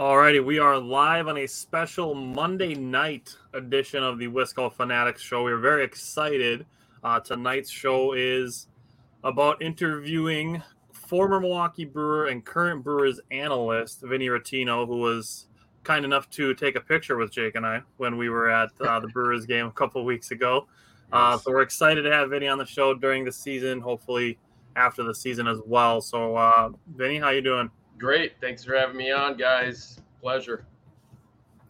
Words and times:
Alrighty, 0.00 0.42
we 0.42 0.58
are 0.58 0.78
live 0.78 1.28
on 1.28 1.36
a 1.36 1.46
special 1.46 2.14
Monday 2.14 2.74
night 2.74 3.36
edition 3.52 4.02
of 4.02 4.18
the 4.18 4.28
Wisco 4.28 4.72
Fanatics 4.72 5.20
show. 5.20 5.44
We 5.44 5.52
are 5.52 5.58
very 5.58 5.84
excited. 5.84 6.64
Uh, 7.04 7.20
tonight's 7.20 7.68
show 7.68 8.14
is 8.14 8.68
about 9.24 9.60
interviewing 9.60 10.62
former 10.90 11.38
Milwaukee 11.38 11.84
Brewer 11.84 12.28
and 12.28 12.42
current 12.42 12.82
Brewers 12.82 13.20
analyst 13.30 14.00
Vinny 14.00 14.28
Rottino, 14.28 14.86
who 14.86 15.00
was 15.00 15.48
kind 15.84 16.06
enough 16.06 16.30
to 16.30 16.54
take 16.54 16.76
a 16.76 16.80
picture 16.80 17.18
with 17.18 17.30
Jake 17.30 17.54
and 17.54 17.66
I 17.66 17.82
when 17.98 18.16
we 18.16 18.30
were 18.30 18.48
at 18.50 18.70
uh, 18.80 19.00
the 19.00 19.08
Brewers 19.08 19.44
game 19.44 19.66
a 19.66 19.72
couple 19.72 20.02
weeks 20.06 20.30
ago. 20.30 20.66
Uh, 21.12 21.36
so 21.36 21.50
we're 21.50 21.60
excited 21.60 22.04
to 22.04 22.10
have 22.10 22.30
Vinny 22.30 22.48
on 22.48 22.56
the 22.56 22.64
show 22.64 22.94
during 22.94 23.22
the 23.22 23.32
season, 23.32 23.80
hopefully 23.80 24.38
after 24.76 25.02
the 25.02 25.14
season 25.14 25.46
as 25.46 25.58
well. 25.66 26.00
So, 26.00 26.36
uh, 26.36 26.70
Vinny, 26.96 27.18
how 27.18 27.28
you 27.28 27.42
doing? 27.42 27.70
Great. 28.00 28.32
Thanks 28.40 28.64
for 28.64 28.74
having 28.74 28.96
me 28.96 29.12
on, 29.12 29.36
guys. 29.36 30.00
Pleasure. 30.22 30.64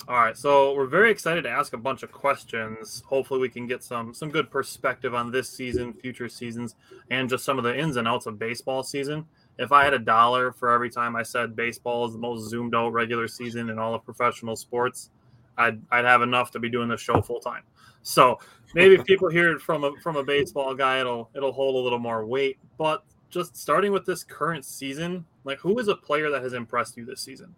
All 0.09 0.17
right, 0.17 0.37
so 0.37 0.75
we're 0.75 0.87
very 0.87 1.11
excited 1.11 1.43
to 1.43 1.51
ask 1.51 1.73
a 1.73 1.77
bunch 1.77 2.03
of 2.03 2.11
questions. 2.11 3.03
Hopefully, 3.07 3.41
we 3.41 3.49
can 3.49 3.67
get 3.67 3.83
some 3.83 4.15
some 4.15 4.31
good 4.31 4.51
perspective 4.51 5.13
on 5.15 5.31
this 5.31 5.49
season, 5.49 5.93
future 5.93 6.29
seasons, 6.29 6.77
and 7.11 7.29
just 7.29 7.45
some 7.45 7.59
of 7.59 7.65
the 7.65 7.77
ins 7.77 7.97
and 7.97 8.09
outs 8.09 8.27
of 8.27 8.39
baseball 8.39 8.83
season. 8.83 9.27
If 9.59 9.73
I 9.73 9.85
had 9.85 9.93
a 9.93 9.99
dollar 9.99 10.53
for 10.53 10.71
every 10.71 10.89
time 10.89 11.17
I 11.17 11.23
said 11.23 11.55
baseball 11.55 12.07
is 12.07 12.13
the 12.13 12.19
most 12.19 12.49
zoomed 12.49 12.75
out 12.75 12.93
regular 12.93 13.29
season 13.29 13.69
in 13.69 13.79
all 13.79 13.95
of 13.95 14.05
professional 14.05 14.57
sports, 14.57 15.11
I'd 15.59 15.81
I'd 15.91 16.05
have 16.05 16.23
enough 16.23 16.53
to 16.53 16.61
be 16.61 16.71
doing 16.71 16.89
this 16.89 17.01
show 17.01 17.21
full 17.21 17.41
time. 17.41 17.63
So 18.03 18.39
maybe 18.75 18.95
if 18.95 19.05
people 19.05 19.29
hear 19.29 19.53
it 19.53 19.61
from 19.61 19.85
a 19.85 19.93
from 20.03 20.17
a 20.17 20.25
baseball 20.25 20.75
guy, 20.75 21.01
it'll 21.01 21.29
it'll 21.35 21.53
hold 21.53 21.75
a 21.75 21.79
little 21.79 21.99
more 21.99 22.25
weight. 22.25 22.59
But 22.79 23.05
just 23.31 23.57
starting 23.57 23.93
with 23.93 24.05
this 24.05 24.25
current 24.25 24.65
season, 24.65 25.25
like 25.45 25.59
who 25.59 25.79
is 25.79 25.89
a 25.89 25.95
player 25.95 26.31
that 26.31 26.43
has 26.43 26.53
impressed 26.53 26.97
you 26.97 27.05
this 27.05 27.21
season? 27.21 27.55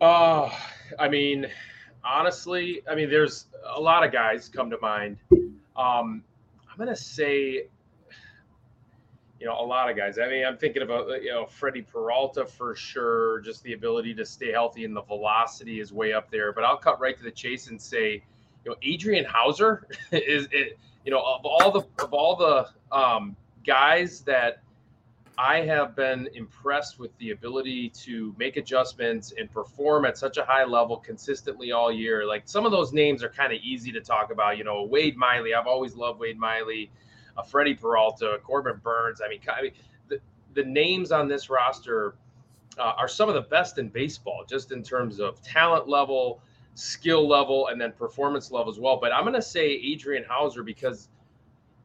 Uh, 0.00 0.50
I 0.98 1.08
mean, 1.08 1.48
honestly, 2.04 2.82
I 2.88 2.94
mean, 2.94 3.10
there's 3.10 3.46
a 3.74 3.80
lot 3.80 4.04
of 4.04 4.12
guys 4.12 4.48
come 4.48 4.70
to 4.70 4.78
mind. 4.80 5.18
Um, 5.76 6.22
I'm 6.70 6.78
gonna 6.78 6.96
say, 6.96 7.66
you 9.40 9.46
know, 9.46 9.58
a 9.58 9.64
lot 9.64 9.90
of 9.90 9.96
guys. 9.96 10.18
I 10.18 10.28
mean, 10.28 10.44
I'm 10.44 10.56
thinking 10.56 10.82
about 10.82 11.22
you 11.22 11.30
know 11.30 11.46
Freddie 11.46 11.82
Peralta 11.82 12.46
for 12.46 12.76
sure. 12.76 13.40
Just 13.40 13.62
the 13.64 13.72
ability 13.72 14.14
to 14.14 14.24
stay 14.24 14.52
healthy 14.52 14.84
and 14.84 14.94
the 14.94 15.02
velocity 15.02 15.80
is 15.80 15.92
way 15.92 16.12
up 16.12 16.30
there. 16.30 16.52
But 16.52 16.64
I'll 16.64 16.78
cut 16.78 17.00
right 17.00 17.16
to 17.16 17.24
the 17.24 17.30
chase 17.30 17.68
and 17.68 17.80
say, 17.80 18.22
you 18.64 18.70
know, 18.70 18.76
Adrian 18.82 19.24
Houser 19.24 19.86
is 20.12 20.48
it. 20.52 20.78
You 21.04 21.12
know, 21.12 21.20
of 21.20 21.44
all 21.44 21.70
the 21.70 22.04
of 22.04 22.12
all 22.12 22.36
the 22.36 22.68
um, 22.96 23.34
guys 23.68 24.22
that 24.22 24.62
I 25.36 25.60
have 25.60 25.94
been 25.94 26.26
impressed 26.34 26.98
with 26.98 27.16
the 27.18 27.32
ability 27.32 27.90
to 27.90 28.34
make 28.38 28.56
adjustments 28.56 29.34
and 29.38 29.52
perform 29.52 30.06
at 30.06 30.16
such 30.16 30.38
a 30.38 30.44
high 30.44 30.64
level 30.64 30.96
consistently 30.96 31.70
all 31.70 31.92
year. 31.92 32.26
Like 32.26 32.48
some 32.48 32.64
of 32.64 32.72
those 32.72 32.94
names 32.94 33.22
are 33.22 33.28
kind 33.28 33.52
of 33.52 33.60
easy 33.62 33.92
to 33.92 34.00
talk 34.00 34.32
about. 34.32 34.56
You 34.56 34.64
know, 34.64 34.84
Wade 34.84 35.18
Miley. 35.18 35.52
I've 35.52 35.66
always 35.66 35.94
loved 35.94 36.18
Wade 36.18 36.38
Miley. 36.38 36.90
Uh, 37.36 37.42
Freddie 37.42 37.74
Peralta, 37.74 38.40
Corbin 38.42 38.80
Burnes. 38.82 39.20
I 39.24 39.28
mean, 39.28 39.40
I 39.54 39.62
mean 39.62 39.72
the, 40.08 40.18
the 40.54 40.64
names 40.64 41.12
on 41.12 41.28
this 41.28 41.50
roster 41.50 42.16
uh, 42.78 42.94
are 42.96 43.06
some 43.06 43.28
of 43.28 43.34
the 43.34 43.42
best 43.42 43.76
in 43.76 43.90
baseball, 43.90 44.44
just 44.48 44.72
in 44.72 44.82
terms 44.82 45.20
of 45.20 45.42
talent 45.42 45.86
level, 45.86 46.40
skill 46.74 47.28
level, 47.28 47.68
and 47.68 47.78
then 47.78 47.92
performance 47.92 48.50
level 48.50 48.72
as 48.72 48.80
well. 48.80 48.98
But 48.98 49.12
I'm 49.12 49.24
going 49.24 49.34
to 49.34 49.42
say 49.42 49.66
Adrian 49.66 50.24
Houser 50.24 50.62
because 50.62 51.10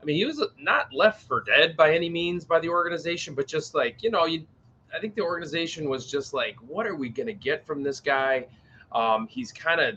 I 0.03 0.06
mean, 0.06 0.18
he 0.18 0.25
was 0.25 0.44
not 0.59 0.94
left 0.94 1.24
for 1.24 1.41
dead 1.41 1.78
by 1.78 1.96
any 1.96 2.09
means 2.09 2.44
by 2.44 2.59
the 2.59 2.68
organization, 2.68 3.36
but 3.36 3.47
just 3.47 3.74
like, 3.74 4.03
you 4.03 4.12
know, 4.12 4.25
you, 4.25 4.46
I 4.94 5.00
think 5.00 5.16
the 5.16 5.22
organization 5.22 5.88
was 5.90 6.12
just 6.12 6.34
like, 6.34 6.58
what 6.68 6.86
are 6.86 6.96
we 6.96 7.08
going 7.08 7.28
to 7.28 7.34
get 7.34 7.66
from 7.66 7.84
this 7.84 8.02
guy? 8.02 8.47
Um, 8.92 9.28
he's 9.30 9.53
kind 9.53 9.80
of, 9.80 9.96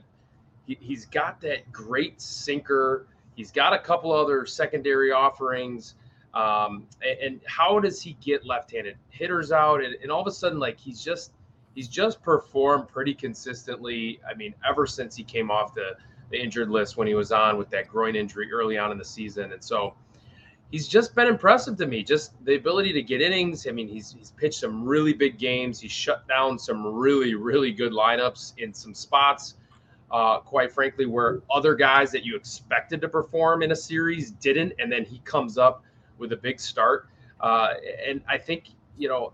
he, 0.64 0.78
he's 0.80 1.06
got 1.06 1.40
that 1.40 1.72
great 1.72 2.20
sinker. 2.20 3.08
He's 3.34 3.50
got 3.50 3.72
a 3.72 3.80
couple 3.80 4.12
other 4.12 4.46
secondary 4.46 5.10
offerings. 5.10 5.96
Um, 6.34 6.86
and, 7.02 7.18
and, 7.18 7.40
how 7.46 7.80
does 7.80 8.00
he 8.00 8.16
get 8.22 8.46
left-handed 8.46 8.96
hitters 9.08 9.50
out? 9.50 9.82
And, 9.82 9.96
and 10.02 10.12
all 10.12 10.20
of 10.20 10.26
a 10.28 10.30
sudden, 10.30 10.60
like 10.60 10.78
he's 10.78 11.02
just, 11.02 11.32
he's 11.74 11.88
just 11.88 12.22
performed 12.22 12.88
pretty 12.88 13.14
consistently. 13.14 14.20
I 14.30 14.34
mean, 14.34 14.54
ever 14.68 14.86
since 14.86 15.16
he 15.16 15.24
came 15.24 15.50
off 15.50 15.74
the, 15.74 15.96
the 16.30 16.40
injured 16.40 16.70
list 16.70 16.96
when 16.96 17.06
he 17.06 17.14
was 17.14 17.32
on 17.32 17.56
with 17.56 17.70
that 17.70 17.88
groin 17.88 18.16
injury 18.16 18.52
early 18.52 18.78
on 18.78 18.90
in 18.90 18.98
the 18.98 19.04
season. 19.04 19.52
And 19.52 19.62
so 19.62 19.94
he's 20.70 20.88
just 20.88 21.14
been 21.14 21.28
impressive 21.28 21.76
to 21.78 21.86
me. 21.86 22.02
Just 22.02 22.32
the 22.44 22.56
ability 22.56 22.92
to 22.94 23.02
get 23.02 23.20
innings. 23.20 23.66
I 23.66 23.70
mean, 23.70 23.88
he's 23.88 24.12
he's 24.12 24.32
pitched 24.32 24.60
some 24.60 24.84
really 24.84 25.12
big 25.12 25.38
games. 25.38 25.80
He's 25.80 25.92
shut 25.92 26.26
down 26.28 26.58
some 26.58 26.84
really 26.86 27.34
really 27.34 27.72
good 27.72 27.92
lineups 27.92 28.54
in 28.58 28.72
some 28.74 28.94
spots. 28.94 29.54
Uh, 30.10 30.38
quite 30.38 30.70
frankly, 30.70 31.04
where 31.04 31.42
other 31.50 31.74
guys 31.74 32.12
that 32.12 32.24
you 32.24 32.36
expected 32.36 33.00
to 33.00 33.08
perform 33.08 33.62
in 33.62 33.72
a 33.72 33.76
series 33.76 34.30
didn't, 34.30 34.72
and 34.78 34.90
then 34.90 35.04
he 35.04 35.18
comes 35.20 35.58
up 35.58 35.82
with 36.18 36.32
a 36.32 36.36
big 36.36 36.60
start. 36.60 37.08
Uh, 37.40 37.74
and 38.06 38.22
I 38.28 38.38
think 38.38 38.70
you 38.98 39.08
know. 39.08 39.32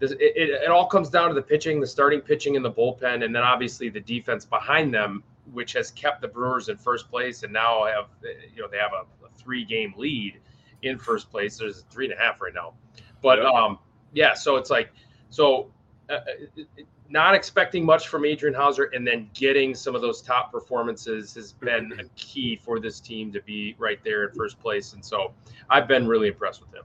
It, 0.00 0.10
it, 0.20 0.50
it 0.64 0.68
all 0.68 0.88
comes 0.88 1.10
down 1.10 1.28
to 1.28 1.34
the 1.36 1.42
pitching, 1.42 1.78
the 1.78 1.86
starting 1.86 2.20
pitching 2.20 2.56
in 2.56 2.62
the 2.64 2.72
bullpen, 2.72 3.24
and 3.24 3.32
then 3.32 3.44
obviously 3.44 3.88
the 3.88 4.00
defense 4.00 4.44
behind 4.44 4.92
them 4.92 5.22
which 5.52 5.72
has 5.72 5.90
kept 5.90 6.20
the 6.20 6.28
Brewers 6.28 6.68
in 6.68 6.76
first 6.76 7.10
place, 7.10 7.42
and 7.42 7.52
now 7.52 7.84
have 7.84 8.06
you 8.54 8.62
know 8.62 8.68
they 8.70 8.78
have 8.78 8.92
a, 8.92 9.26
a 9.26 9.30
three 9.36 9.64
game 9.64 9.94
lead 9.96 10.38
in 10.82 10.98
first 10.98 11.30
place. 11.30 11.58
There's 11.58 11.84
three 11.90 12.06
and 12.06 12.14
a 12.14 12.16
half 12.16 12.40
right 12.40 12.54
now, 12.54 12.74
but 13.22 13.38
yep. 13.38 13.46
um, 13.46 13.78
yeah. 14.12 14.34
So 14.34 14.56
it's 14.56 14.70
like 14.70 14.92
so. 15.30 15.70
Uh, 16.08 16.14
uh 16.14 16.82
not 17.08 17.34
expecting 17.34 17.84
much 17.84 18.08
from 18.08 18.24
Adrian 18.24 18.54
Houser 18.54 18.84
and 18.94 19.06
then 19.06 19.28
getting 19.34 19.74
some 19.74 19.94
of 19.94 20.00
those 20.00 20.22
top 20.22 20.50
performances 20.50 21.34
has 21.34 21.52
been 21.52 21.92
a 22.00 22.04
key 22.16 22.56
for 22.56 22.80
this 22.80 23.00
team 23.00 23.30
to 23.32 23.42
be 23.42 23.76
right 23.78 24.02
there 24.02 24.26
in 24.26 24.34
first 24.34 24.58
place. 24.58 24.94
And 24.94 25.04
so 25.04 25.34
I've 25.68 25.86
been 25.86 26.08
really 26.08 26.28
impressed 26.28 26.62
with 26.62 26.72
him. 26.72 26.84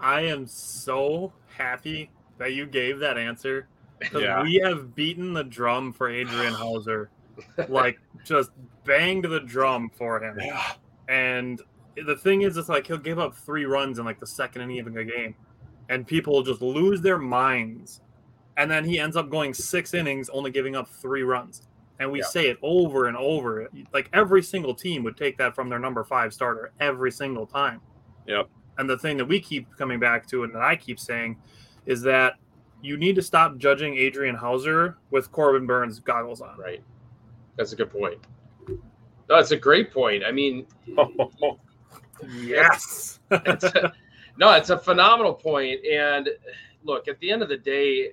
I 0.00 0.22
am 0.22 0.48
so 0.48 1.32
happy 1.46 2.10
that 2.38 2.54
you 2.54 2.66
gave 2.66 2.98
that 2.98 3.18
answer 3.18 3.68
yeah. 4.14 4.42
we 4.42 4.60
have 4.64 4.94
beaten 4.94 5.32
the 5.32 5.44
drum 5.44 5.92
for 5.92 6.08
Adrian 6.08 6.54
Houser 6.58 7.10
like 7.68 7.98
just 8.24 8.50
banged 8.84 9.24
the 9.24 9.40
drum 9.40 9.90
for 9.94 10.22
him. 10.22 10.38
Yeah. 10.40 10.72
And 11.08 11.60
the 12.06 12.16
thing 12.16 12.42
is, 12.42 12.56
it's 12.56 12.68
like 12.68 12.86
he'll 12.86 12.98
give 12.98 13.18
up 13.18 13.34
three 13.34 13.64
runs 13.64 13.98
in 13.98 14.04
like 14.04 14.20
the 14.20 14.26
second 14.26 14.62
inning 14.62 14.80
of 14.80 14.86
a 14.86 15.04
game, 15.04 15.34
and 15.88 16.06
people 16.06 16.42
just 16.42 16.62
lose 16.62 17.00
their 17.00 17.18
minds. 17.18 18.00
And 18.56 18.70
then 18.70 18.84
he 18.84 18.98
ends 18.98 19.16
up 19.16 19.30
going 19.30 19.54
six 19.54 19.94
innings, 19.94 20.28
only 20.28 20.50
giving 20.50 20.76
up 20.76 20.88
three 20.88 21.22
runs. 21.22 21.62
And 21.98 22.10
we 22.10 22.20
yeah. 22.20 22.26
say 22.26 22.48
it 22.48 22.58
over 22.62 23.06
and 23.06 23.16
over. 23.16 23.68
Like 23.92 24.08
every 24.12 24.42
single 24.42 24.74
team 24.74 25.02
would 25.04 25.16
take 25.16 25.36
that 25.38 25.54
from 25.54 25.68
their 25.68 25.78
number 25.78 26.04
five 26.04 26.32
starter 26.32 26.72
every 26.80 27.10
single 27.10 27.46
time. 27.46 27.80
Yep. 28.26 28.48
And 28.78 28.88
the 28.88 28.98
thing 28.98 29.16
that 29.18 29.26
we 29.26 29.40
keep 29.40 29.66
coming 29.76 30.00
back 30.00 30.26
to, 30.28 30.44
and 30.44 30.54
that 30.54 30.62
I 30.62 30.76
keep 30.76 30.98
saying, 30.98 31.36
is 31.86 32.02
that 32.02 32.34
you 32.82 32.96
need 32.96 33.14
to 33.16 33.22
stop 33.22 33.58
judging 33.58 33.96
Adrian 33.96 34.34
Houser 34.34 34.96
with 35.10 35.30
Corbin 35.32 35.66
Burnes 35.66 36.00
goggles 36.00 36.40
on. 36.40 36.58
Right. 36.58 36.82
That's 37.60 37.74
a 37.74 37.76
good 37.76 37.90
point. 37.90 38.16
No, 38.66 39.36
that's 39.36 39.50
a 39.50 39.56
great 39.56 39.92
point. 39.92 40.24
I 40.24 40.32
mean, 40.32 40.66
yes. 42.40 43.20
it's 43.30 43.64
a, 43.64 43.92
no, 44.38 44.50
it's 44.52 44.70
a 44.70 44.78
phenomenal 44.78 45.34
point. 45.34 45.84
And 45.84 46.30
look, 46.84 47.06
at 47.06 47.20
the 47.20 47.30
end 47.30 47.42
of 47.42 47.50
the 47.50 47.58
day, 47.58 48.12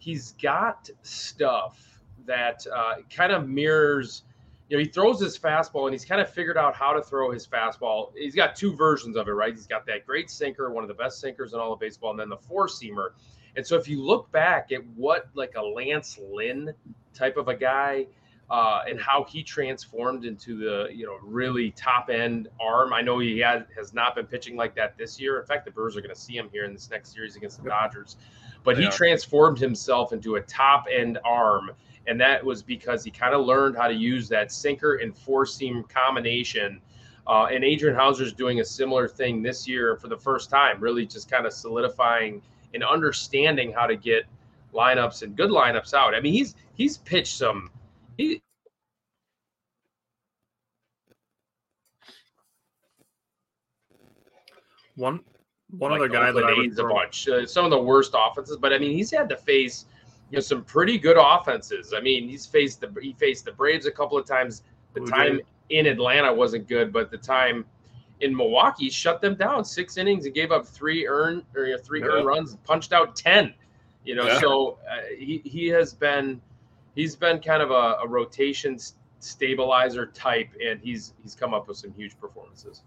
he's 0.00 0.32
got 0.32 0.90
stuff 1.00 1.98
that 2.26 2.66
uh, 2.70 2.96
kind 3.08 3.32
of 3.32 3.48
mirrors. 3.48 4.24
You 4.68 4.76
know, 4.76 4.82
he 4.82 4.90
throws 4.90 5.18
his 5.18 5.38
fastball, 5.38 5.84
and 5.84 5.94
he's 5.94 6.04
kind 6.04 6.20
of 6.20 6.28
figured 6.28 6.58
out 6.58 6.76
how 6.76 6.92
to 6.92 7.00
throw 7.00 7.30
his 7.30 7.46
fastball. 7.46 8.10
He's 8.14 8.34
got 8.34 8.54
two 8.54 8.76
versions 8.76 9.16
of 9.16 9.28
it, 9.28 9.32
right? 9.32 9.54
He's 9.54 9.66
got 9.66 9.86
that 9.86 10.04
great 10.04 10.28
sinker, 10.28 10.70
one 10.70 10.84
of 10.84 10.88
the 10.88 10.94
best 10.94 11.22
sinkers 11.22 11.54
in 11.54 11.58
all 11.58 11.72
of 11.72 11.80
baseball, 11.80 12.10
and 12.10 12.20
then 12.20 12.28
the 12.28 12.36
four 12.36 12.66
seamer. 12.66 13.12
And 13.56 13.66
so, 13.66 13.76
if 13.78 13.88
you 13.88 14.02
look 14.02 14.30
back 14.30 14.72
at 14.72 14.84
what 14.94 15.30
like 15.32 15.54
a 15.56 15.62
Lance 15.62 16.20
Lynn 16.30 16.74
type 17.14 17.38
of 17.38 17.48
a 17.48 17.54
guy 17.54 18.06
uh, 18.50 18.82
and 18.88 19.00
how 19.00 19.24
he 19.24 19.42
transformed 19.42 20.24
into 20.24 20.56
the 20.56 20.88
you 20.92 21.06
know 21.06 21.16
really 21.22 21.70
top 21.72 22.10
end 22.10 22.48
arm. 22.60 22.92
I 22.92 23.00
know 23.00 23.18
he 23.18 23.38
had, 23.38 23.66
has 23.76 23.94
not 23.94 24.14
been 24.14 24.26
pitching 24.26 24.56
like 24.56 24.74
that 24.76 24.96
this 24.98 25.18
year. 25.20 25.40
In 25.40 25.46
fact, 25.46 25.64
the 25.64 25.70
Brewers 25.70 25.96
are 25.96 26.00
going 26.00 26.14
to 26.14 26.20
see 26.20 26.36
him 26.36 26.48
here 26.52 26.64
in 26.64 26.72
this 26.72 26.90
next 26.90 27.12
series 27.12 27.36
against 27.36 27.62
the 27.62 27.68
Dodgers. 27.68 28.16
but 28.62 28.76
yeah. 28.76 28.84
he 28.84 28.90
transformed 28.90 29.58
himself 29.58 30.12
into 30.12 30.36
a 30.36 30.40
top 30.42 30.86
end 30.92 31.18
arm. 31.24 31.70
And 32.06 32.20
that 32.20 32.44
was 32.44 32.62
because 32.62 33.02
he 33.02 33.10
kind 33.10 33.34
of 33.34 33.46
learned 33.46 33.76
how 33.76 33.88
to 33.88 33.94
use 33.94 34.28
that 34.28 34.52
sinker 34.52 34.96
and 34.96 35.16
four 35.16 35.46
seam 35.46 35.84
combination. 35.84 36.80
Uh, 37.26 37.46
and 37.46 37.64
Adrian 37.64 37.96
Houser 37.96 38.24
is 38.24 38.34
doing 38.34 38.60
a 38.60 38.64
similar 38.64 39.08
thing 39.08 39.42
this 39.42 39.66
year 39.66 39.96
for 39.96 40.08
the 40.08 40.16
first 40.16 40.50
time, 40.50 40.80
really 40.80 41.06
just 41.06 41.30
kind 41.30 41.46
of 41.46 41.54
solidifying 41.54 42.42
and 42.74 42.84
understanding 42.84 43.72
how 43.72 43.86
to 43.86 43.96
get 43.96 44.24
lineups 44.74 45.22
and 45.22 45.34
good 45.34 45.50
lineups 45.50 45.94
out. 45.94 46.14
I 46.14 46.20
mean, 46.20 46.34
he's 46.34 46.54
he's 46.74 46.98
pitched 46.98 47.38
some. 47.38 47.70
He, 48.16 48.42
one 54.96 55.20
one 55.70 55.90
like 55.90 56.00
other 56.00 56.08
guy 56.08 56.30
that 56.30 56.44
I 56.44 56.52
would 56.52 56.78
a 56.78 56.84
bunch. 56.84 57.28
Uh, 57.28 57.46
some 57.46 57.64
of 57.64 57.70
the 57.70 57.80
worst 57.80 58.14
offenses, 58.14 58.56
but 58.56 58.72
I 58.72 58.78
mean, 58.78 58.96
he's 58.96 59.10
had 59.10 59.28
to 59.30 59.36
face 59.36 59.86
you 60.30 60.36
know 60.36 60.40
some 60.40 60.62
pretty 60.64 60.98
good 60.98 61.16
offenses. 61.18 61.92
I 61.96 62.00
mean, 62.00 62.28
he's 62.28 62.46
faced 62.46 62.80
the 62.80 62.92
he 63.00 63.12
faced 63.14 63.44
the 63.44 63.52
Braves 63.52 63.86
a 63.86 63.90
couple 63.90 64.18
of 64.18 64.26
times. 64.26 64.62
The 64.94 65.00
Who 65.00 65.06
time 65.06 65.36
did? 65.36 65.46
in 65.70 65.86
Atlanta 65.86 66.32
wasn't 66.32 66.68
good, 66.68 66.92
but 66.92 67.10
the 67.10 67.18
time 67.18 67.64
in 68.20 68.34
Milwaukee 68.36 68.90
shut 68.90 69.20
them 69.20 69.34
down 69.34 69.64
six 69.64 69.96
innings 69.96 70.26
and 70.26 70.34
gave 70.34 70.52
up 70.52 70.66
three 70.66 71.06
earned 71.06 71.42
or 71.56 71.66
you 71.66 71.76
know, 71.76 71.82
three 71.82 72.00
yeah. 72.00 72.06
earned 72.06 72.26
runs, 72.26 72.56
punched 72.64 72.92
out 72.92 73.16
ten. 73.16 73.52
You 74.04 74.14
know, 74.14 74.26
yeah. 74.26 74.40
so 74.40 74.78
uh, 74.88 75.02
he 75.16 75.40
he 75.44 75.66
has 75.68 75.92
been 75.92 76.40
he's 76.94 77.16
been 77.16 77.40
kind 77.40 77.62
of 77.62 77.70
a, 77.70 77.98
a 78.02 78.08
rotation 78.08 78.78
stabilizer 79.20 80.06
type, 80.06 80.50
and 80.64 80.80
he's 80.80 81.14
he's 81.22 81.34
come 81.34 81.54
up 81.54 81.68
with 81.68 81.76
some 81.76 81.92
huge 81.94 82.18
performances. 82.18 82.82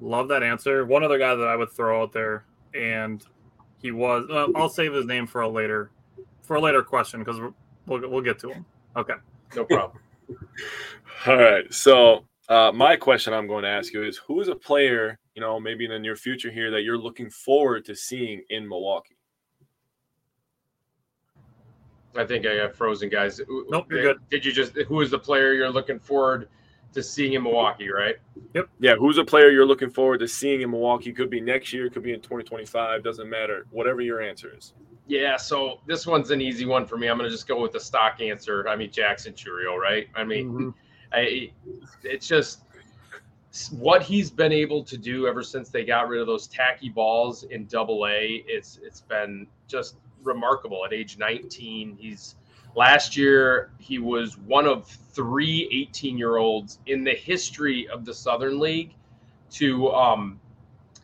Love 0.00 0.28
that 0.28 0.42
answer. 0.42 0.84
One 0.84 1.02
other 1.02 1.18
guy 1.18 1.34
that 1.34 1.48
I 1.48 1.56
would 1.56 1.70
throw 1.70 2.02
out 2.02 2.12
there, 2.12 2.44
and 2.74 3.24
he 3.78 3.92
was. 3.92 4.26
Uh, 4.30 4.48
I'll 4.54 4.68
save 4.68 4.92
his 4.92 5.06
name 5.06 5.26
for 5.26 5.40
a 5.40 5.48
later, 5.48 5.90
for 6.42 6.56
a 6.56 6.60
later 6.60 6.82
question 6.82 7.20
because 7.20 7.40
we'll 7.86 8.08
we'll 8.08 8.22
get 8.22 8.38
to 8.40 8.50
him. 8.50 8.66
Okay, 8.96 9.14
no 9.54 9.64
problem. 9.64 9.98
All 11.26 11.36
right. 11.36 11.72
So 11.72 12.24
uh, 12.48 12.72
my 12.74 12.96
question 12.96 13.32
I'm 13.32 13.46
going 13.46 13.64
to 13.64 13.70
ask 13.70 13.92
you 13.92 14.04
is, 14.04 14.16
who 14.18 14.40
is 14.40 14.48
a 14.48 14.54
player, 14.54 15.18
you 15.34 15.40
know, 15.40 15.58
maybe 15.58 15.84
in 15.84 15.90
the 15.90 15.98
near 15.98 16.16
future 16.16 16.50
here 16.50 16.70
that 16.70 16.82
you're 16.82 16.98
looking 16.98 17.30
forward 17.30 17.84
to 17.86 17.94
seeing 17.94 18.42
in 18.50 18.68
Milwaukee? 18.68 19.15
I 22.18 22.26
think 22.26 22.46
I 22.46 22.56
got 22.56 22.74
frozen, 22.74 23.08
guys. 23.08 23.40
Nope, 23.48 23.86
you're 23.90 24.02
good. 24.02 24.18
Did 24.30 24.44
you 24.44 24.52
just? 24.52 24.74
Who 24.74 25.00
is 25.00 25.10
the 25.10 25.18
player 25.18 25.52
you're 25.52 25.70
looking 25.70 25.98
forward 25.98 26.48
to 26.92 27.02
seeing 27.02 27.34
in 27.34 27.42
Milwaukee? 27.42 27.90
Right. 27.90 28.16
Yep. 28.54 28.68
Yeah. 28.80 28.96
Who's 28.96 29.18
a 29.18 29.24
player 29.24 29.50
you're 29.50 29.66
looking 29.66 29.90
forward 29.90 30.18
to 30.18 30.28
seeing 30.28 30.62
in 30.62 30.70
Milwaukee? 30.70 31.12
Could 31.12 31.30
be 31.30 31.40
next 31.40 31.72
year. 31.72 31.88
Could 31.90 32.02
be 32.02 32.12
in 32.12 32.20
2025. 32.20 33.02
Doesn't 33.02 33.28
matter. 33.28 33.66
Whatever 33.70 34.00
your 34.00 34.20
answer 34.20 34.54
is. 34.56 34.74
Yeah. 35.06 35.36
So 35.36 35.80
this 35.86 36.06
one's 36.06 36.30
an 36.30 36.40
easy 36.40 36.66
one 36.66 36.86
for 36.86 36.96
me. 36.96 37.08
I'm 37.08 37.18
going 37.18 37.28
to 37.28 37.34
just 37.34 37.48
go 37.48 37.60
with 37.60 37.72
the 37.72 37.80
stock 37.80 38.20
answer. 38.20 38.68
I 38.68 38.76
mean 38.76 38.90
Jackson 38.90 39.32
Chourio. 39.32 39.76
Right. 39.76 40.08
I 40.14 40.24
mean, 40.24 40.52
mm-hmm. 40.52 40.70
I. 41.12 41.50
It's 42.02 42.26
just 42.26 42.62
what 43.70 44.02
he's 44.02 44.30
been 44.30 44.52
able 44.52 44.82
to 44.84 44.98
do 44.98 45.26
ever 45.26 45.42
since 45.42 45.70
they 45.70 45.84
got 45.84 46.08
rid 46.08 46.20
of 46.20 46.26
those 46.26 46.46
tacky 46.46 46.88
balls 46.88 47.44
in 47.44 47.66
double 47.66 48.06
A. 48.06 48.44
It's 48.46 48.78
it's 48.82 49.00
been 49.00 49.46
just 49.66 49.96
remarkable 50.26 50.84
at 50.84 50.92
age 50.92 51.18
19. 51.18 51.96
He's 51.98 52.36
last 52.74 53.16
year 53.16 53.70
he 53.78 53.98
was 53.98 54.36
one 54.38 54.66
of 54.66 54.86
three 54.86 55.68
18 55.72 56.18
year 56.18 56.36
olds 56.36 56.78
in 56.86 57.04
the 57.04 57.14
history 57.14 57.88
of 57.88 58.04
the 58.04 58.14
Southern 58.14 58.58
League 58.58 58.94
to 59.52 59.90
um 59.90 60.40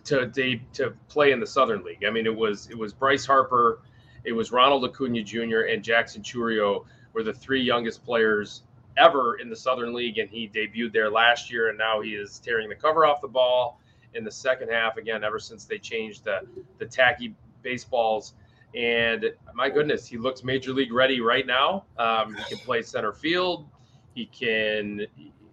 to 0.05 0.29
to, 0.31 0.59
to 0.75 0.93
play 1.09 1.33
in 1.33 1.41
the 1.41 1.47
Southern 1.47 1.83
League. 1.85 2.05
I 2.05 2.11
mean, 2.11 2.27
it 2.27 2.37
was 2.37 2.69
it 2.71 2.77
was 2.77 2.93
Bryce 2.93 3.25
Harper, 3.25 3.81
it 4.25 4.33
was 4.33 4.53
Ronald 4.53 4.85
Acuna 4.85 5.23
Jr. 5.23 5.63
and 5.71 5.83
Jackson 5.83 6.23
Chourio 6.23 6.85
were 7.13 7.23
the 7.23 7.33
three 7.33 7.63
youngest 7.63 8.05
players 8.05 8.63
ever 8.97 9.37
in 9.37 9.49
the 9.49 9.57
Southern 9.57 9.95
League, 9.95 10.19
and 10.19 10.29
he 10.29 10.49
debuted 10.49 10.93
there 10.93 11.11
last 11.11 11.51
year, 11.51 11.69
and 11.69 11.79
now 11.79 12.01
he 12.01 12.11
is 12.11 12.39
tearing 12.39 12.69
the 12.69 12.75
cover 12.75 13.07
off 13.07 13.21
the 13.21 13.29
ball 13.29 13.81
in 14.15 14.25
the 14.25 14.31
second 14.31 14.69
half 14.71 14.97
again. 14.97 15.25
Ever 15.25 15.39
since 15.39 15.65
they 15.65 15.79
changed 15.79 16.25
the 16.25 16.41
the 16.79 16.87
tacky 16.87 17.35
baseballs, 17.63 18.35
and 18.75 19.33
my 19.55 19.69
goodness, 19.69 20.07
he 20.07 20.17
looks 20.17 20.43
major 20.43 20.73
league 20.73 20.93
ready 20.93 21.21
right 21.21 21.47
now. 21.47 21.85
Um, 21.99 22.35
he 22.35 22.57
can 22.57 22.59
play 22.59 22.83
center 22.83 23.13
field. 23.13 23.67
He 24.15 24.27
can, 24.27 25.07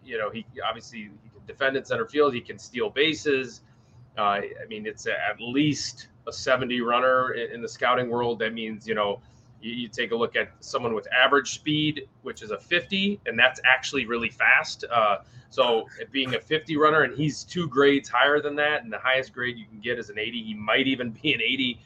you 0.05 0.17
know, 0.17 0.29
he 0.29 0.45
obviously 0.65 1.09
he 1.23 1.29
can 1.29 1.45
defend 1.45 1.75
in 1.75 1.83
center 1.83 2.05
field. 2.05 2.33
He 2.33 2.41
can 2.41 2.57
steal 2.57 2.89
bases. 2.89 3.61
Uh, 4.17 4.21
I 4.21 4.65
mean, 4.69 4.85
it's 4.85 5.05
at 5.07 5.39
least 5.39 6.07
a 6.27 6.33
70 6.33 6.81
runner 6.81 7.31
in, 7.33 7.51
in, 7.51 7.61
the 7.61 7.69
scouting 7.69 8.09
world. 8.09 8.39
That 8.39 8.53
means, 8.53 8.87
you 8.87 8.95
know, 8.95 9.21
you, 9.61 9.71
you, 9.71 9.87
take 9.87 10.11
a 10.11 10.15
look 10.15 10.35
at 10.35 10.51
someone 10.59 10.93
with 10.93 11.07
average 11.13 11.51
speed, 11.51 12.07
which 12.23 12.41
is 12.41 12.51
a 12.51 12.57
50, 12.57 13.21
and 13.25 13.39
that's 13.39 13.61
actually 13.63 14.05
really 14.05 14.29
fast. 14.29 14.83
Uh, 14.91 15.19
so 15.49 15.87
being 16.11 16.35
a 16.35 16.39
50 16.39 16.75
runner, 16.77 17.03
and 17.03 17.15
he's 17.17 17.43
two 17.43 17.67
grades 17.67 18.09
higher 18.09 18.41
than 18.41 18.55
that, 18.57 18.83
and 18.83 18.91
the 18.91 18.99
highest 18.99 19.33
grade 19.33 19.57
you 19.57 19.65
can 19.65 19.79
get 19.79 19.97
is 19.97 20.09
an 20.09 20.19
80. 20.19 20.43
He 20.43 20.53
might 20.53 20.87
even 20.87 21.11
be 21.11 21.33
an 21.33 21.41
80 21.41 21.79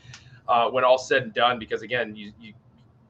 uh, 0.47 0.69
when 0.69 0.83
all 0.83 0.97
said 0.97 1.23
and 1.23 1.33
done, 1.33 1.59
because 1.59 1.81
again, 1.81 2.15
you, 2.15 2.31
you 2.39 2.53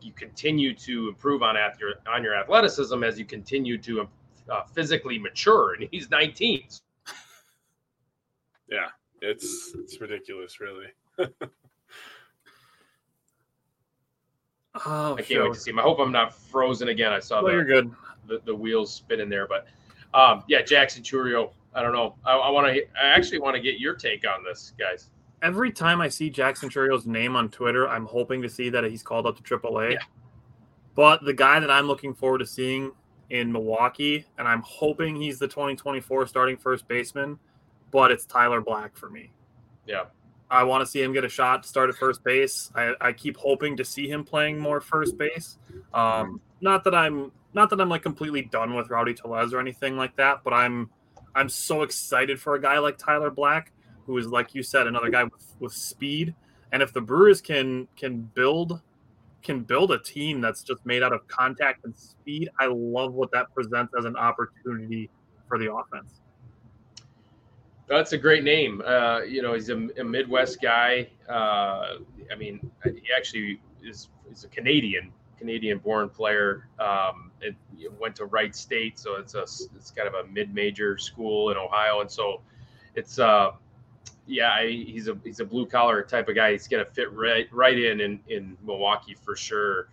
you 0.02 0.12
continue 0.12 0.74
to 0.76 1.08
improve 1.08 1.42
on 1.44 1.56
at 1.58 1.80
your 1.80 1.94
on 2.08 2.24
your 2.24 2.36
athleticism 2.36 3.04
as 3.04 3.18
you 3.18 3.26
continue 3.26 3.78
to 3.78 4.08
uh, 4.50 4.64
physically 4.74 5.18
mature, 5.18 5.74
and 5.74 5.88
he's 5.92 6.10
19. 6.10 6.64
Yeah, 8.70 8.88
it's 9.22 9.74
it's 9.76 10.00
ridiculous, 10.02 10.60
really. 10.60 10.88
oh, 14.86 15.14
I 15.14 15.16
can't 15.18 15.28
sure. 15.28 15.44
wait 15.46 15.54
to 15.54 15.60
see 15.60 15.72
him. 15.72 15.80
I 15.80 15.84
hope 15.84 16.00
I'm 16.00 16.12
not 16.12 16.34
frozen 16.34 16.90
again. 16.90 17.14
I 17.14 17.20
saw 17.20 17.42
well, 17.42 17.52
the, 17.52 17.52
you're 17.54 17.66
good. 17.66 17.92
The, 18.28 18.42
the 18.46 18.56
wheels 18.56 18.94
spinning 18.94 19.30
there, 19.30 19.48
but 19.48 19.68
um, 20.14 20.44
yeah, 20.48 20.62
Jackson 20.62 21.04
Chourio. 21.04 21.52
I 21.76 21.82
don't 21.82 21.94
know. 21.94 22.16
I, 22.24 22.36
I 22.36 22.50
want 22.52 22.74
to. 22.74 22.82
I 23.00 23.08
actually 23.08 23.40
want 23.40 23.56
to 23.56 23.62
get 23.62 23.80
your 23.80 23.96
take 23.96 24.28
on 24.28 24.44
this, 24.44 24.74
guys 24.78 25.10
every 25.44 25.72
time 25.72 26.02
I 26.02 26.08
see 26.08 26.30
Jackson 26.30 26.70
Chourio's 26.70 27.06
name 27.06 27.36
on 27.36 27.50
Twitter, 27.50 27.88
I'm 27.88 28.06
hoping 28.06 28.42
to 28.42 28.50
see 28.50 28.70
that 28.70 28.84
he's 28.86 29.04
called 29.04 29.28
up 29.28 29.36
to 29.36 29.44
AAA. 29.44 29.94
Yeah. 29.94 30.00
But 30.96 31.24
the 31.24 31.34
guy 31.34 31.60
that 31.60 31.70
I'm 31.70 31.86
looking 31.86 32.14
forward 32.14 32.40
to 32.40 32.46
seeing 32.46 32.92
in 33.30 33.52
Milwaukee, 33.52 34.26
and 34.38 34.48
I'm 34.48 34.62
hoping 34.62 35.16
he's 35.16 35.38
the 35.38 35.48
2024 35.48 36.28
starting 36.28 36.58
first 36.58 36.88
baseman, 36.88 37.38
but 37.92 38.10
it's 38.10 38.26
Tyler 38.26 38.62
Black 38.62 38.96
for 38.96 39.10
me. 39.10 39.32
Yeah. 39.86 40.06
I 40.50 40.64
want 40.64 40.82
to 40.82 40.86
see 40.86 41.02
him 41.02 41.14
get 41.14 41.26
a 41.26 41.30
shot 41.30 41.64
to 41.64 41.70
start 41.70 41.90
at 41.90 41.96
first 41.96 42.24
base. 42.24 42.72
I, 42.76 42.94
I 43.02 43.12
keep 43.12 43.38
hoping 43.38 43.76
to 43.78 43.86
see 43.86 44.08
him 44.08 44.24
playing 44.24 44.60
more 44.60 44.80
first 44.80 45.18
base. 45.18 45.58
Um, 45.94 46.40
not 46.62 46.84
that 46.86 46.96
I'm 46.96 47.32
not 47.56 47.70
that 47.72 47.82
I'm 47.82 47.90
like 47.90 48.04
completely 48.04 48.44
done 48.44 48.76
with 48.76 48.90
Rowdy 48.90 49.16
Tellez 49.16 49.54
or 49.54 49.60
anything 49.60 49.98
like 49.98 50.16
that, 50.18 50.44
but 50.44 50.54
I'm 50.54 50.92
I'm 51.34 51.50
so 51.50 51.82
excited 51.82 52.40
for 52.40 52.54
a 52.54 52.62
guy 52.62 52.78
like 52.78 53.00
Tyler 53.00 53.32
Black 53.32 53.73
who 54.06 54.18
is 54.18 54.28
like 54.28 54.54
you 54.54 54.64
said, 54.64 54.88
another 54.88 55.10
guy 55.10 55.24
with, 55.24 55.56
with 55.60 55.74
speed. 55.74 56.34
And 56.72 56.82
if 56.82 56.94
the 56.94 57.02
Brewers 57.02 57.42
can 57.42 57.88
can 57.96 58.22
build 58.22 58.82
can 59.44 59.62
build 59.62 59.92
a 59.92 60.00
team 60.00 60.42
that's 60.42 60.64
just 60.64 60.86
made 60.86 61.04
out 61.04 61.14
of 61.14 61.28
contact 61.28 61.86
and 61.86 61.96
speed, 61.96 62.50
I 62.60 62.68
love 62.68 63.14
what 63.14 63.32
that 63.32 63.54
presents 63.54 63.94
as 63.98 64.06
an 64.06 64.16
opportunity 64.16 65.10
for 65.48 65.58
the 65.58 65.74
offense. 65.74 66.22
That's 67.88 68.14
a 68.14 68.18
great 68.18 68.44
name. 68.44 68.82
Uh, 68.86 69.22
you 69.22 69.42
know, 69.42 69.54
he's 69.54 69.70
a, 69.70 69.88
a 69.98 70.04
Midwest 70.04 70.62
guy. 70.62 71.10
Uh, 71.30 71.98
I 72.32 72.36
mean, 72.38 72.72
he 72.84 73.04
actually 73.16 73.60
is 73.84 74.10
is 74.32 74.46
a 74.46 74.48
Canadian 74.48 75.12
Canadian-born 75.38 76.10
player. 76.10 76.70
Um, 76.80 77.32
it, 77.42 77.56
it, 77.78 77.92
went 78.00 78.16
to 78.16 78.26
Wright 78.26 78.56
State, 78.56 78.98
so 78.98 79.16
it's 79.16 79.36
a 79.36 79.42
it's 79.76 79.92
kind 79.92 80.08
of 80.08 80.14
a 80.14 80.28
mid-major 80.32 80.98
school 80.98 81.52
in 81.52 81.58
Ohio, 81.58 82.00
and 82.00 82.10
so 82.10 82.42
it's 82.96 83.20
uh, 83.20 83.52
yeah, 84.26 84.66
he's 84.66 85.08
a 85.08 85.18
he's 85.24 85.40
a 85.40 85.46
blue 85.46 85.66
collar 85.66 86.02
type 86.04 86.30
of 86.30 86.36
guy. 86.36 86.52
He's 86.52 86.68
gonna 86.68 86.86
fit 86.86 87.12
right 87.12 87.48
right 87.52 87.78
in 87.78 88.00
in, 88.00 88.20
in 88.28 88.58
Milwaukee 88.64 89.16
for 89.16 89.36
sure. 89.36 89.90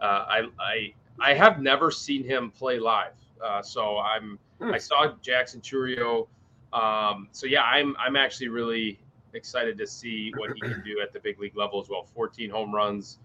Uh, 0.00 0.24
I 0.28 0.48
I 0.58 0.94
I 1.20 1.34
have 1.34 1.60
never 1.60 1.90
seen 1.90 2.24
him 2.24 2.50
play 2.50 2.78
live, 2.78 3.14
uh, 3.44 3.62
so 3.62 3.98
I'm 3.98 4.38
hmm. 4.60 4.72
I 4.72 4.78
saw 4.78 5.12
Jackson 5.20 5.60
Chourio. 5.60 6.28
Um, 6.72 7.28
so 7.32 7.46
yeah, 7.46 7.62
I'm 7.62 7.94
I'm 7.98 8.16
actually 8.16 8.48
really 8.48 8.98
excited 9.34 9.76
to 9.78 9.86
see 9.86 10.32
what 10.36 10.52
he 10.54 10.60
can 10.60 10.82
do 10.84 11.00
at 11.00 11.12
the 11.12 11.20
big 11.20 11.38
league 11.38 11.56
level 11.56 11.80
as 11.80 11.88
well. 11.88 12.04
14 12.14 12.50
home 12.50 12.74
runs 12.74 13.18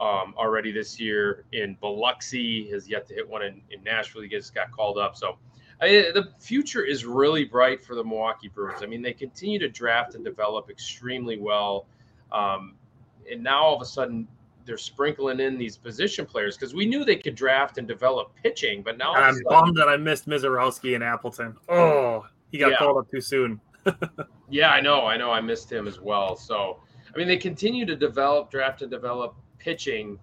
um, 0.00 0.34
already 0.36 0.70
this 0.72 1.00
year 1.00 1.44
in 1.52 1.76
Biloxi. 1.80 2.70
Has 2.70 2.88
yet 2.88 3.06
to 3.08 3.14
hit 3.14 3.28
one 3.28 3.42
in, 3.42 3.60
in 3.70 3.82
Nashville. 3.82 4.22
He 4.22 4.28
just 4.28 4.54
got 4.54 4.70
called 4.70 4.98
up. 4.98 5.16
So 5.16 5.38
I, 5.80 6.10
the 6.12 6.32
future 6.40 6.82
is 6.82 7.04
really 7.04 7.44
bright 7.44 7.84
for 7.84 7.94
the 7.94 8.02
Milwaukee 8.02 8.48
Brewers. 8.48 8.82
I 8.82 8.86
mean, 8.86 9.02
they 9.02 9.12
continue 9.12 9.58
to 9.60 9.68
draft 9.68 10.14
and 10.14 10.24
develop 10.24 10.70
extremely 10.70 11.38
well. 11.38 11.86
Um, 12.32 12.74
and 13.30 13.42
now 13.42 13.62
all 13.62 13.76
of 13.76 13.82
a 13.82 13.84
sudden, 13.84 14.26
they're 14.64 14.76
sprinkling 14.76 15.40
in 15.40 15.56
these 15.56 15.76
position 15.76 16.26
players 16.26 16.56
because 16.56 16.74
we 16.74 16.84
knew 16.84 17.04
they 17.04 17.16
could 17.16 17.34
draft 17.34 17.78
and 17.78 17.88
develop 17.88 18.32
pitching, 18.42 18.82
but 18.82 18.98
now 18.98 19.14
I'm 19.14 19.40
bummed 19.48 19.76
that 19.76 19.88
I 19.88 19.96
missed 19.96 20.28
Misiorowski 20.28 20.94
and 20.94 21.02
Appleton. 21.02 21.56
Oh, 21.70 22.26
he 22.52 22.58
got 22.58 22.72
yeah. 22.72 22.76
called 22.76 22.98
up 22.98 23.10
too 23.10 23.22
soon. 23.22 23.60
yeah, 24.50 24.70
I 24.70 24.80
know, 24.80 25.06
I 25.06 25.16
know, 25.16 25.30
I 25.30 25.40
missed 25.40 25.72
him 25.72 25.88
as 25.88 26.00
well. 26.00 26.36
So, 26.36 26.80
I 27.12 27.16
mean, 27.16 27.26
they 27.26 27.38
continue 27.38 27.86
to 27.86 27.96
develop, 27.96 28.50
draft, 28.50 28.82
and 28.82 28.90
develop 28.90 29.36
pitching, 29.58 30.18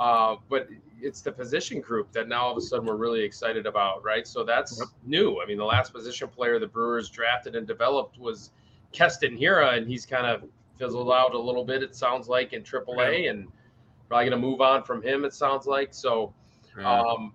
uh, 0.00 0.36
but 0.48 0.66
it's 1.02 1.20
the 1.20 1.30
position 1.30 1.80
group 1.80 2.10
that 2.12 2.26
now 2.26 2.44
all 2.44 2.52
of 2.52 2.56
a 2.56 2.60
sudden 2.60 2.86
we're 2.86 2.96
really 2.96 3.20
excited 3.20 3.66
about, 3.66 4.02
right? 4.02 4.26
So 4.26 4.42
that's 4.42 4.78
yep. 4.78 4.88
new. 5.04 5.40
I 5.42 5.46
mean, 5.46 5.58
the 5.58 5.64
last 5.64 5.92
position 5.92 6.26
player 6.28 6.58
the 6.58 6.66
Brewers 6.66 7.10
drafted 7.10 7.54
and 7.54 7.66
developed 7.66 8.18
was 8.18 8.50
Keston 8.92 9.36
Hiura, 9.36 9.76
and 9.76 9.86
he's 9.86 10.06
kind 10.06 10.26
of 10.26 10.48
fizzled 10.78 11.12
out 11.12 11.34
a 11.34 11.38
little 11.38 11.64
bit. 11.64 11.82
It 11.82 11.94
sounds 11.94 12.28
like 12.28 12.54
in 12.54 12.62
AAA, 12.62 13.30
and 13.30 13.46
probably 14.08 14.30
going 14.30 14.40
to 14.40 14.46
move 14.48 14.62
on 14.62 14.82
from 14.82 15.02
him. 15.02 15.24
It 15.24 15.34
sounds 15.34 15.66
like 15.66 15.92
so. 15.92 16.32
Um, 16.82 17.34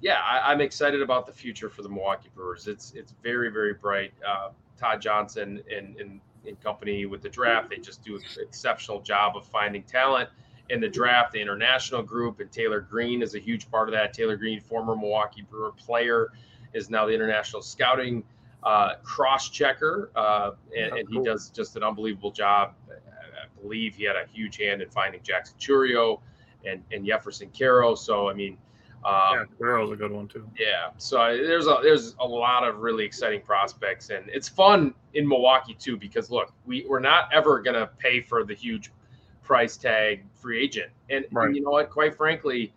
yeah, 0.00 0.20
I, 0.24 0.52
am 0.52 0.60
excited 0.60 1.02
about 1.02 1.26
the 1.26 1.32
future 1.32 1.68
for 1.68 1.82
the 1.82 1.88
Milwaukee 1.90 2.30
Brewers. 2.34 2.68
It's 2.68 2.92
it's 2.94 3.12
very 3.22 3.50
very 3.50 3.74
bright. 3.74 4.14
Uh, 4.26 4.50
Todd 4.78 5.02
Johnson 5.02 5.60
and, 5.76 5.96
and, 5.96 6.20
and 6.46 6.60
company 6.62 7.04
with 7.04 7.20
the 7.20 7.28
draft, 7.28 7.68
they 7.68 7.78
just 7.78 8.02
do 8.04 8.14
an 8.16 8.22
exceptional 8.40 9.00
job 9.00 9.36
of 9.36 9.44
finding 9.44 9.82
talent 9.82 10.30
in 10.70 10.80
the 10.80 10.88
draft. 10.88 11.32
The 11.32 11.40
international 11.40 12.02
group 12.02 12.40
and 12.40 12.50
Taylor 12.50 12.80
Green 12.80 13.22
is 13.22 13.34
a 13.34 13.38
huge 13.38 13.70
part 13.70 13.88
of 13.88 13.92
that. 13.92 14.12
Taylor 14.12 14.36
Green, 14.36 14.60
former 14.60 14.94
Milwaukee 14.94 15.42
Brewer 15.42 15.72
player, 15.72 16.32
is 16.74 16.90
now 16.90 17.06
the 17.06 17.12
international 17.12 17.62
scouting 17.62 18.22
uh, 18.62 18.96
cross 19.02 19.48
checker, 19.48 20.10
uh, 20.16 20.52
and, 20.76 20.98
and, 20.98 21.08
he 21.08 21.22
does 21.22 21.50
just 21.50 21.76
an 21.76 21.82
unbelievable 21.82 22.30
job. 22.30 22.74
I 22.90 23.62
believe 23.62 23.94
he 23.94 24.04
had 24.04 24.16
a 24.16 24.26
huge 24.32 24.56
hand 24.58 24.82
in 24.82 24.90
finding 24.90 25.22
Jackson 25.22 25.56
Chourio 25.58 26.20
and 26.66 26.82
and 26.92 27.06
Jeferson 27.06 27.50
Quero. 27.50 27.94
So 27.94 28.28
I 28.28 28.34
mean 28.34 28.58
um, 29.04 29.14
yeah, 29.32 29.44
Barrow's 29.60 29.92
a 29.92 29.96
good 29.96 30.10
one 30.10 30.26
too. 30.26 30.48
Yeah, 30.58 30.90
so 30.96 31.18
there's 31.36 31.68
a 31.68 31.78
there's 31.82 32.16
a 32.18 32.26
lot 32.26 32.66
of 32.66 32.78
really 32.78 33.04
exciting 33.04 33.40
prospects, 33.42 34.10
and 34.10 34.28
it's 34.28 34.48
fun 34.48 34.92
in 35.14 35.26
Milwaukee 35.26 35.74
too 35.74 35.96
because 35.96 36.30
look, 36.30 36.52
we 36.66 36.84
we're 36.88 36.98
not 36.98 37.32
ever 37.32 37.60
gonna 37.60 37.88
pay 37.98 38.20
for 38.20 38.42
the 38.44 38.54
huge 38.54 38.90
price 39.48 39.78
tag 39.78 40.22
free 40.34 40.62
agent, 40.62 40.90
and, 41.08 41.24
right. 41.32 41.46
and 41.46 41.56
you 41.56 41.62
know 41.62 41.70
what? 41.70 41.88
Quite 41.88 42.14
frankly, 42.14 42.70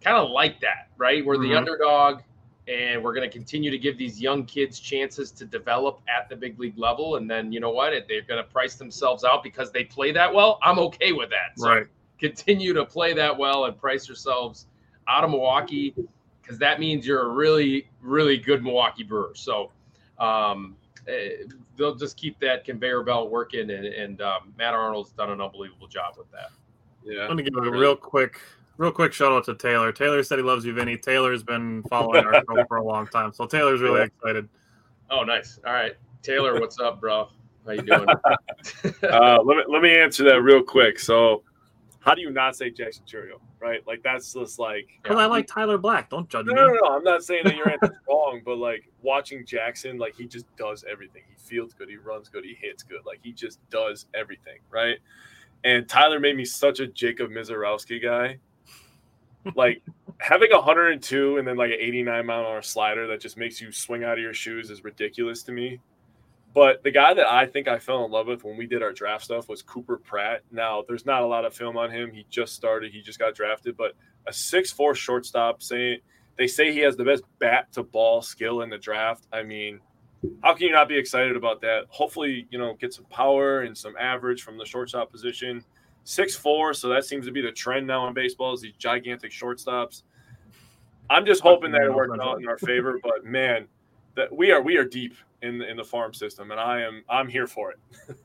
kind 0.00 0.16
of 0.16 0.30
like 0.30 0.58
that, 0.60 0.88
right? 0.96 1.24
We're 1.24 1.34
mm-hmm. 1.34 1.52
the 1.52 1.56
underdog, 1.56 2.22
and 2.66 3.04
we're 3.04 3.12
gonna 3.12 3.28
continue 3.28 3.70
to 3.70 3.76
give 3.78 3.98
these 3.98 4.18
young 4.18 4.46
kids 4.46 4.80
chances 4.80 5.30
to 5.32 5.44
develop 5.44 6.00
at 6.08 6.30
the 6.30 6.36
big 6.36 6.58
league 6.58 6.78
level, 6.78 7.16
and 7.16 7.30
then 7.30 7.52
you 7.52 7.60
know 7.60 7.70
what? 7.70 7.92
They're 8.08 8.22
gonna 8.22 8.42
price 8.42 8.76
themselves 8.76 9.24
out 9.24 9.42
because 9.42 9.70
they 9.72 9.84
play 9.84 10.10
that 10.12 10.32
well. 10.32 10.58
I'm 10.62 10.78
okay 10.78 11.12
with 11.12 11.28
that. 11.28 11.58
So 11.58 11.68
right. 11.68 11.86
Continue 12.18 12.72
to 12.74 12.84
play 12.84 13.12
that 13.14 13.36
well 13.36 13.66
and 13.66 13.78
price 13.78 14.08
yourselves 14.08 14.66
out 15.06 15.24
of 15.24 15.30
Milwaukee 15.30 15.94
because 16.42 16.58
that 16.58 16.80
means 16.80 17.06
you're 17.06 17.22
a 17.22 17.28
really, 17.28 17.88
really 18.02 18.36
good 18.36 18.62
Milwaukee 18.62 19.04
Brewer. 19.04 19.32
So 19.34 19.70
um, 20.18 20.76
eh, 21.08 21.44
they'll 21.80 21.94
just 21.94 22.16
keep 22.18 22.38
that 22.40 22.64
conveyor 22.64 23.02
belt 23.02 23.30
working, 23.30 23.70
and, 23.70 23.86
and 23.86 24.20
um, 24.20 24.52
Matt 24.58 24.74
Arnold's 24.74 25.10
done 25.12 25.30
an 25.30 25.40
unbelievable 25.40 25.88
job 25.88 26.14
with 26.18 26.30
that. 26.30 26.50
Yeah, 27.02 27.22
I'm 27.22 27.30
gonna 27.30 27.42
give 27.42 27.56
a 27.56 27.70
real 27.70 27.96
quick, 27.96 28.38
real 28.76 28.92
quick 28.92 29.14
shout 29.14 29.32
out 29.32 29.46
to 29.46 29.54
Taylor. 29.54 29.90
Taylor 29.90 30.22
said 30.22 30.38
he 30.38 30.44
loves 30.44 30.64
you, 30.64 30.74
Vinny. 30.74 30.98
Taylor's 30.98 31.42
been 31.42 31.82
following 31.84 32.24
our 32.24 32.34
show 32.34 32.64
for 32.68 32.76
a 32.76 32.84
long 32.84 33.06
time, 33.06 33.32
so 33.32 33.46
Taylor's 33.46 33.80
really 33.80 34.02
excited. 34.02 34.48
Oh, 35.10 35.24
nice. 35.24 35.58
All 35.66 35.72
right, 35.72 35.94
Taylor, 36.22 36.60
what's 36.60 36.78
up, 36.78 37.00
bro? 37.00 37.30
How 37.64 37.72
you 37.72 37.82
doing? 37.82 38.06
uh, 39.02 39.42
let 39.42 39.56
me 39.56 39.64
let 39.66 39.82
me 39.82 39.96
answer 39.96 40.22
that 40.24 40.42
real 40.42 40.62
quick. 40.62 40.98
So 40.98 41.42
how 42.00 42.14
do 42.14 42.22
you 42.22 42.30
not 42.30 42.56
say 42.56 42.70
Jackson 42.70 43.04
Chourio, 43.06 43.40
right? 43.60 43.86
Like 43.86 44.02
that's 44.02 44.32
just 44.32 44.58
like 44.58 44.88
because 45.02 45.18
I 45.18 45.26
like 45.26 45.46
Tyler 45.46 45.76
Black. 45.78 46.08
Don't 46.08 46.28
judge 46.28 46.46
no, 46.46 46.54
me. 46.54 46.60
No, 46.60 46.66
no, 46.68 46.78
no. 46.82 46.96
I'm 46.96 47.04
not 47.04 47.22
saying 47.22 47.42
that 47.44 47.56
your 47.56 47.70
answer's 47.70 47.96
wrong, 48.08 48.40
but 48.44 48.56
like 48.56 48.90
watching 49.02 49.44
Jackson, 49.44 49.98
like 49.98 50.16
he 50.16 50.26
just 50.26 50.46
does 50.56 50.84
everything. 50.90 51.22
He 51.28 51.36
feels 51.36 51.74
good, 51.74 51.88
he 51.88 51.96
runs 51.96 52.28
good, 52.28 52.44
he 52.44 52.56
hits 52.58 52.82
good. 52.82 53.00
Like 53.04 53.20
he 53.22 53.32
just 53.32 53.58
does 53.68 54.06
everything, 54.14 54.58
right? 54.70 54.96
And 55.62 55.86
Tyler 55.86 56.18
made 56.18 56.36
me 56.36 56.44
such 56.46 56.80
a 56.80 56.86
Jacob 56.86 57.30
Misiorowski 57.30 58.02
guy. 58.02 58.38
like 59.54 59.82
having 60.18 60.52
a 60.52 60.56
102 60.56 61.36
and 61.36 61.46
then 61.46 61.56
like 61.56 61.70
an 61.70 61.78
89 61.78 62.26
mile 62.26 62.40
an 62.40 62.46
hour 62.46 62.62
slider 62.62 63.06
that 63.08 63.20
just 63.20 63.36
makes 63.36 63.60
you 63.60 63.72
swing 63.72 64.04
out 64.04 64.14
of 64.14 64.20
your 64.20 64.34
shoes 64.34 64.70
is 64.70 64.84
ridiculous 64.84 65.42
to 65.42 65.52
me. 65.52 65.80
But 66.52 66.82
the 66.82 66.90
guy 66.90 67.14
that 67.14 67.30
I 67.30 67.46
think 67.46 67.68
I 67.68 67.78
fell 67.78 68.04
in 68.04 68.10
love 68.10 68.26
with 68.26 68.42
when 68.42 68.56
we 68.56 68.66
did 68.66 68.82
our 68.82 68.92
draft 68.92 69.24
stuff 69.24 69.48
was 69.48 69.62
Cooper 69.62 69.96
Pratt. 69.96 70.42
Now, 70.50 70.82
there's 70.86 71.06
not 71.06 71.22
a 71.22 71.26
lot 71.26 71.44
of 71.44 71.54
film 71.54 71.76
on 71.76 71.90
him. 71.90 72.10
He 72.10 72.26
just 72.28 72.54
started, 72.54 72.92
he 72.92 73.02
just 73.02 73.20
got 73.20 73.36
drafted, 73.36 73.76
but 73.76 73.92
a 74.26 74.32
six-four 74.32 74.96
shortstop 74.96 75.62
saying 75.62 76.00
they 76.36 76.48
say 76.48 76.72
he 76.72 76.80
has 76.80 76.96
the 76.96 77.04
best 77.04 77.22
bat 77.38 77.72
to 77.74 77.84
ball 77.84 78.20
skill 78.20 78.62
in 78.62 78.70
the 78.70 78.78
draft. 78.78 79.28
I 79.32 79.44
mean, 79.44 79.78
how 80.42 80.54
can 80.54 80.66
you 80.66 80.72
not 80.72 80.88
be 80.88 80.98
excited 80.98 81.36
about 81.36 81.60
that? 81.60 81.84
Hopefully, 81.88 82.48
you 82.50 82.58
know, 82.58 82.74
get 82.74 82.92
some 82.92 83.06
power 83.06 83.60
and 83.60 83.76
some 83.76 83.96
average 83.96 84.42
from 84.42 84.58
the 84.58 84.64
shortstop 84.64 85.10
position. 85.12 85.64
Six-four, 86.02 86.74
so 86.74 86.88
that 86.88 87.04
seems 87.04 87.26
to 87.26 87.32
be 87.32 87.42
the 87.42 87.52
trend 87.52 87.86
now 87.86 88.08
in 88.08 88.14
baseball 88.14 88.54
is 88.54 88.60
these 88.60 88.74
gigantic 88.76 89.30
shortstops. 89.30 90.02
I'm 91.08 91.24
just 91.24 91.42
hoping 91.42 91.70
that 91.72 91.82
it 91.82 91.94
works 91.94 92.18
out 92.20 92.40
in 92.40 92.48
our 92.48 92.58
favor, 92.58 92.98
but 93.02 93.24
man, 93.24 93.68
that 94.16 94.34
we 94.34 94.50
are 94.50 94.62
we 94.62 94.76
are 94.76 94.84
deep 94.84 95.14
in 95.42 95.58
the, 95.58 95.68
in 95.68 95.76
the 95.76 95.84
farm 95.84 96.14
system, 96.14 96.50
and 96.50 96.60
I 96.60 96.82
am 96.82 97.04
I'm 97.08 97.28
here 97.28 97.46
for 97.46 97.72
it. 97.72 97.78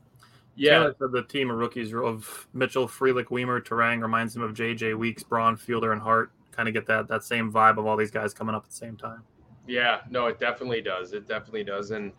yeah, 0.56 0.80
Taylor 0.80 0.96
said 1.00 1.12
the 1.12 1.24
team 1.24 1.50
of 1.50 1.58
rookies 1.58 1.94
of 1.94 2.48
Mitchell, 2.54 2.88
Frelick, 2.88 3.26
Wiemer, 3.26 3.62
Turang 3.62 4.02
reminds 4.02 4.36
him 4.36 4.42
of 4.42 4.54
JJ 4.54 4.98
Weeks, 4.98 5.24
Braun, 5.24 5.56
Fielder, 5.56 5.92
and 5.92 6.02
Hart. 6.02 6.32
Kind 6.52 6.68
of 6.68 6.74
get 6.74 6.86
that 6.88 7.08
that 7.08 7.24
same 7.24 7.52
vibe 7.52 7.78
of 7.78 7.86
all 7.86 7.98
these 7.98 8.12
guys 8.12 8.34
coming 8.34 8.56
up 8.56 8.64
at 8.64 8.70
the 8.70 8.76
same 8.76 8.96
time. 8.96 9.24
Yeah, 9.68 10.02
no, 10.10 10.28
it 10.28 10.40
definitely 10.40 10.82
does. 10.82 11.14
It 11.14 11.28
definitely 11.28 11.64
does, 11.64 11.92
and 11.92 12.12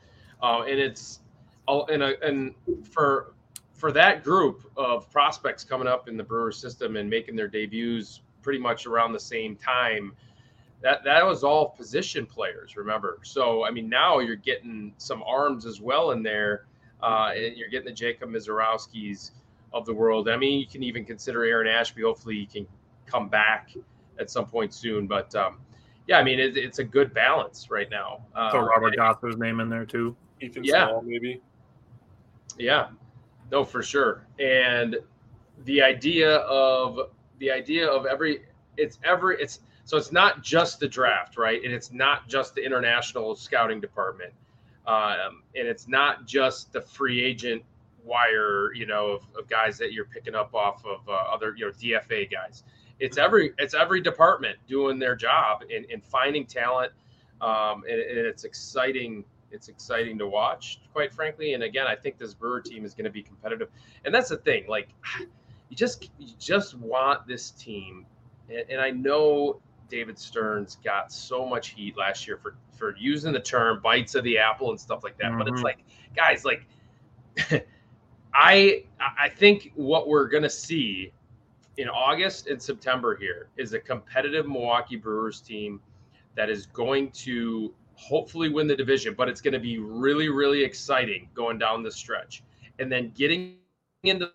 uh, 0.43 0.63
and 0.63 0.79
it's 0.79 1.21
all 1.67 1.87
and 1.87 2.03
and 2.03 2.55
for 2.85 3.35
for 3.73 3.93
that 3.93 4.25
group 4.25 4.71
of 4.77 5.11
prospects 5.11 5.63
coming 5.63 5.87
up 5.87 6.09
in 6.09 6.17
the 6.17 6.25
Brewer 6.25 6.53
system 6.53 6.97
and 6.97 7.09
making 7.09 7.37
their 7.37 7.49
debuts 7.49 8.23
pretty 8.43 8.59
much 8.59 8.87
around 8.87 9.13
the 9.13 9.21
same 9.21 9.57
time 9.57 10.13
that 10.87 11.03
that 11.03 11.27
was 11.27 11.43
all 11.43 11.71
position 11.71 12.27
players. 12.27 12.77
Remember, 12.77 13.19
so 13.23 13.65
I 13.65 13.73
mean 13.73 13.89
now 13.89 14.21
you're 14.21 14.37
getting 14.37 14.93
some 14.99 15.23
arms 15.25 15.67
as 15.67 15.81
well 15.81 16.13
in 16.13 16.23
there. 16.23 16.67
Uh, 17.03 17.33
and 17.35 17.57
you're 17.57 17.69
getting 17.69 17.87
the 17.87 17.93
Jacob 17.93 18.31
Misiorowskis 18.31 19.33
of 19.73 19.85
the 19.85 19.93
world. 19.93 20.29
I 20.29 20.37
mean, 20.37 20.59
you 20.61 20.67
can 20.67 20.83
even 20.83 21.05
consider 21.05 21.45
Aaron 21.45 21.67
Ashby. 21.67 22.03
Hopefully, 22.03 22.37
he 22.37 22.47
can 22.47 22.67
come 23.05 23.29
back 23.29 23.71
at 24.19 24.31
some 24.31 24.47
point 24.47 24.73
soon. 24.73 25.07
But 25.07 25.35
um, 25.35 25.59
yeah, 26.07 26.19
I 26.19 26.23
mean, 26.23 26.39
it, 26.39 26.57
it's 26.57 26.79
a 26.79 26.85
good 26.85 27.13
balance 27.13 27.71
right 27.71 27.91
now. 27.91 28.25
Uh, 28.35 28.53
so 28.53 28.61
Robert 28.61 28.97
Gasser's 28.97 29.37
name 29.37 29.61
in 29.61 29.69
there 29.69 29.85
too. 29.85 30.17
Ethan 30.41 30.65
yeah. 30.65 30.87
Small, 30.87 31.03
maybe. 31.03 31.43
Yeah, 32.59 32.89
no, 33.51 33.65
for 33.65 33.83
sure. 33.83 34.27
And 34.39 34.97
the 35.65 35.83
idea 35.83 36.37
of 36.37 37.11
the 37.41 37.51
idea 37.51 37.87
of 37.87 38.07
every 38.07 38.45
it's 38.77 38.99
every 39.05 39.37
it's 39.41 39.61
so 39.87 39.97
it's 39.97 40.11
not 40.11 40.43
just 40.43 40.81
the 40.81 40.89
draft, 40.89 41.39
right? 41.39 41.63
And 41.63 41.73
it's 41.73 41.93
not 41.93 42.29
just 42.29 42.57
the 42.57 42.65
international 42.65 43.37
scouting 43.37 43.81
department. 43.81 44.33
Um, 44.85 45.45
and 45.55 45.69
it's 45.69 45.87
not 45.87 46.27
just 46.27 46.73
the 46.73 46.81
free 46.81 47.23
agent 47.23 47.63
wire, 48.05 48.75
you 48.75 48.85
know, 48.85 49.07
of, 49.07 49.23
of 49.39 49.49
guys 49.49 49.79
that 49.79 49.93
you're 49.93 50.05
picking 50.05 50.35
up 50.35 50.55
off 50.57 50.85
of 50.85 51.09
uh, 51.09 51.13
other, 51.13 51.55
you 51.57 51.67
know, 51.67 51.71
DFA 51.71 52.29
guys. 52.31 52.65
It's 52.99 53.17
every 53.17 53.53
it's 53.59 53.75
every 53.75 54.01
department 54.01 54.59
doing 54.67 54.99
their 54.99 55.15
job 55.15 55.63
in, 55.71 55.85
in 55.85 56.01
finding 56.01 56.47
talent, 56.47 56.93
um, 57.41 57.85
and, 57.89 58.01
and 58.01 58.19
it's 58.19 58.43
exciting. 58.43 59.25
It's 59.53 59.69
exciting 59.69 60.19
to 60.19 60.27
watch, 60.27 60.81
quite 60.93 61.15
frankly. 61.15 61.55
And 61.55 61.63
again, 61.63 61.87
I 61.87 61.95
think 61.95 62.19
this 62.19 62.35
Brewer 62.35 62.61
team 62.61 62.85
is 62.85 62.93
going 62.93 63.05
to 63.05 63.11
be 63.11 63.23
competitive, 63.23 63.69
and 64.05 64.13
that's 64.13 64.31
the 64.31 64.39
thing. 64.39 64.65
Like, 64.67 64.89
you 65.69 65.77
just 65.77 66.11
you 66.19 66.33
just 66.41 66.75
want 66.77 67.27
this 67.29 67.51
team, 67.53 68.07
and, 68.49 68.65
and 68.71 68.81
I 68.81 68.91
know 68.91 69.61
David 69.89 70.19
Stearns 70.19 70.79
got 70.85 71.13
so 71.13 71.47
much 71.47 71.69
heat 71.69 71.97
last 71.97 72.27
year 72.27 72.37
for 72.37 72.57
for 72.77 72.97
using 72.99 73.33
the 73.33 73.41
term 73.41 73.81
bites 73.83 74.15
of 74.15 74.25
the 74.25 74.39
apple 74.39 74.71
and 74.71 74.79
stuff 74.79 75.03
like 75.03 75.17
that. 75.19 75.29
Mm-hmm. 75.29 75.39
But 75.39 75.49
it's 75.49 75.57
mm-hmm. 75.57 75.65
like, 75.65 75.79
guys, 76.15 76.45
like 76.45 76.67
I 78.35 78.85
I 79.01 79.29
think 79.29 79.73
what 79.75 80.09
we're 80.09 80.29
gonna 80.29 80.51
see 80.51 81.13
in 81.77 81.89
August 81.89 82.47
and 82.47 82.61
September 82.61 83.17
here 83.17 83.49
is 83.57 83.73
a 83.73 83.79
competitive 83.79 84.47
Milwaukee 84.47 84.97
Brewers 84.97 85.41
team 85.41 85.81
that 86.35 86.51
is 86.51 86.67
going 86.67 87.11
to 87.11 87.75
hopefully 87.95 88.49
win 88.49 88.67
the 88.67 88.77
division, 88.77 89.15
but 89.15 89.29
it's 89.29 89.41
going 89.41 89.55
to 89.55 89.59
be 89.59 89.79
really, 89.79 90.29
really 90.29 90.63
exciting 90.63 91.29
going 91.35 91.59
down 91.59 91.83
the 91.83 91.91
stretch. 91.91 92.43
And 92.79 92.93
then 92.93 93.13
getting 93.15 93.57
into 94.03 94.31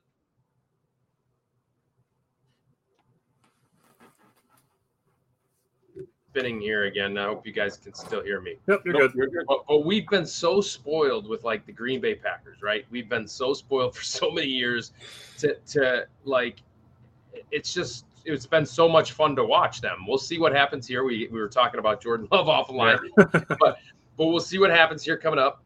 spinning 6.31 6.61
here 6.61 6.85
again. 6.85 7.17
I 7.17 7.25
hope 7.25 7.45
you 7.45 7.51
guys 7.51 7.75
can 7.75 7.93
still 7.93 8.23
hear 8.23 8.39
me. 8.39 8.55
Yep, 8.67 8.81
you're 8.85 8.93
good. 8.93 9.13
You're 9.13 9.27
good. 9.27 9.43
But, 9.47 9.65
but, 9.67 9.85
we've 9.85 10.07
been 10.07 10.25
so 10.25 10.61
spoiled 10.61 11.27
with 11.27 11.43
like 11.43 11.65
the 11.65 11.73
Green 11.73 11.99
Bay 11.99 12.15
Packers, 12.15 12.61
right? 12.61 12.85
We've 12.89 13.09
been 13.09 13.27
so 13.27 13.53
spoiled 13.53 13.95
for 13.97 14.03
so 14.03 14.31
many 14.31 14.47
years 14.47 14.93
to 15.39 15.55
to 15.71 16.07
like 16.23 16.61
it's 17.51 17.73
just 17.73 18.05
it's 18.23 18.45
been 18.45 18.65
so 18.65 18.87
much 18.87 19.11
fun 19.11 19.35
to 19.35 19.43
watch 19.43 19.81
them. 19.81 20.05
We'll 20.07 20.17
see 20.17 20.39
what 20.39 20.53
happens 20.53 20.87
here. 20.87 21.03
We 21.03 21.27
we 21.31 21.39
were 21.39 21.49
talking 21.49 21.79
about 21.79 22.01
Jordan 22.01 22.29
Love 22.31 22.47
off 22.47 22.67
the 22.67 22.73
line, 22.73 22.99
but 23.15 23.59
but 23.59 23.77
we'll 24.17 24.39
see 24.39 24.57
what 24.57 24.69
happens 24.69 25.03
here 25.03 25.17
coming 25.17 25.39
up. 25.39 25.63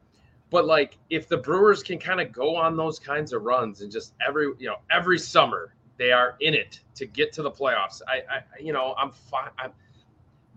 but 0.50 0.66
like 0.66 0.98
if 1.12 1.28
the 1.28 1.38
Brewers 1.38 1.84
can 1.84 2.00
kind 2.00 2.20
of 2.20 2.32
go 2.32 2.56
on 2.56 2.76
those 2.76 2.98
kinds 2.98 3.34
of 3.34 3.44
runs 3.44 3.82
and 3.82 3.92
just 3.92 4.14
every 4.26 4.48
you 4.58 4.68
know 4.68 4.78
every 4.90 5.20
summer 5.20 5.76
they 5.98 6.12
are 6.12 6.36
in 6.40 6.56
it 6.56 6.80
to 6.96 7.06
get 7.06 7.32
to 7.34 7.44
the 7.44 7.52
playoffs. 7.52 8.02
I, 8.08 8.16
I 8.16 8.44
you 8.60 8.74
know 8.74 8.96
I'm 8.98 9.12
fine. 9.12 9.52
I'm 9.60 9.72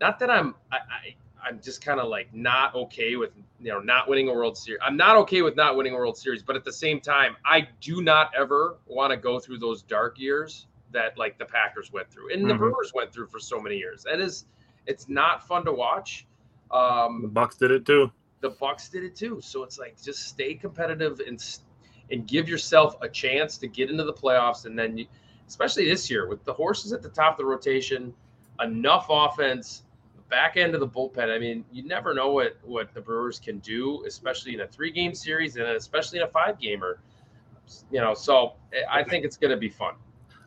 not 0.01 0.19
that 0.19 0.31
I'm 0.31 0.55
I, 0.71 0.77
I 0.77 1.15
I'm 1.49 1.61
just 1.61 1.85
kind 1.85 2.01
of 2.01 2.09
like 2.09 2.33
not 2.35 2.75
okay 2.75 3.17
with 3.17 3.31
you 3.61 3.73
know 3.73 3.81
not 3.81 4.09
winning 4.09 4.29
a 4.29 4.33
World 4.33 4.57
Series. 4.57 4.81
I'm 4.85 4.97
not 4.97 5.17
okay 5.19 5.43
with 5.43 5.57
not 5.57 5.77
winning 5.77 5.95
a 5.95 5.97
World 5.97 6.17
Series, 6.17 6.43
but 6.43 6.57
at 6.57 6.65
the 6.65 6.73
same 6.73 7.01
time, 7.01 7.37
I 7.45 7.69
do 7.81 8.03
not 8.03 8.33
ever 8.37 8.79
want 8.87 9.13
to 9.13 9.17
go 9.17 9.39
through 9.39 9.59
those 9.59 9.83
dark 9.83 10.19
years 10.19 10.67
that 10.93 11.19
like 11.19 11.39
the 11.39 11.45
Packers 11.45 11.93
went 11.93 12.11
through 12.11 12.33
and 12.33 12.41
mm-hmm. 12.41 12.49
the 12.49 12.55
Brewers 12.55 12.93
went 12.95 13.13
through 13.13 13.27
for 13.27 13.39
so 13.39 13.61
many 13.61 13.77
years. 13.77 14.05
That 14.05 14.21
is, 14.21 14.47
it's 14.87 15.09
not 15.09 15.47
fun 15.47 15.65
to 15.67 15.73
watch. 15.73 16.27
Um, 16.71 17.23
the 17.23 17.29
Bucks 17.29 17.57
did 17.57 17.71
it 17.71 17.85
too. 17.85 18.11
The 18.41 18.51
Bucks 18.51 18.89
did 18.89 19.05
it 19.05 19.15
too. 19.15 19.41
So 19.43 19.63
it's 19.63 19.79
like 19.79 20.01
just 20.03 20.29
stay 20.29 20.55
competitive 20.55 21.21
and 21.27 21.43
and 22.11 22.27
give 22.27 22.49
yourself 22.49 22.97
a 23.03 23.09
chance 23.09 23.59
to 23.59 23.69
get 23.69 23.91
into 23.91 24.05
the 24.05 24.13
playoffs, 24.13 24.65
and 24.65 24.79
then 24.79 24.97
you, 24.97 25.07
especially 25.47 25.87
this 25.87 26.11
year 26.11 26.27
with 26.27 26.43
the 26.45 26.53
horses 26.53 26.93
at 26.95 27.03
the 27.03 27.09
top 27.11 27.35
of 27.35 27.39
the 27.39 27.45
rotation, 27.45 28.15
enough 28.61 29.07
offense 29.11 29.83
back 30.29 30.57
end 30.57 30.75
of 30.75 30.81
the 30.81 30.89
bullpen. 30.89 31.35
I 31.35 31.39
mean, 31.39 31.65
you 31.73 31.83
never 31.85 32.15
know 32.15 32.33
what 32.33 32.57
what 32.63 32.93
the 32.95 33.01
Brewers 33.01 33.39
can 33.39 33.59
do, 33.59 34.05
especially 34.07 34.55
in 34.55 34.61
a 34.61 34.67
three 34.67 34.91
game 34.91 35.15
series 35.15 35.57
and 35.57 35.67
especially 35.67 36.19
in 36.19 36.25
a 36.25 36.29
five 36.29 36.59
gamer. 36.61 37.01
You 37.91 38.01
know, 38.01 38.15
so 38.15 38.55
eh, 38.73 38.83
I 38.91 39.03
think 39.05 39.25
it's 39.25 39.37
going 39.37 39.51
to 39.51 39.57
be 39.57 39.69
fun. 39.69 39.95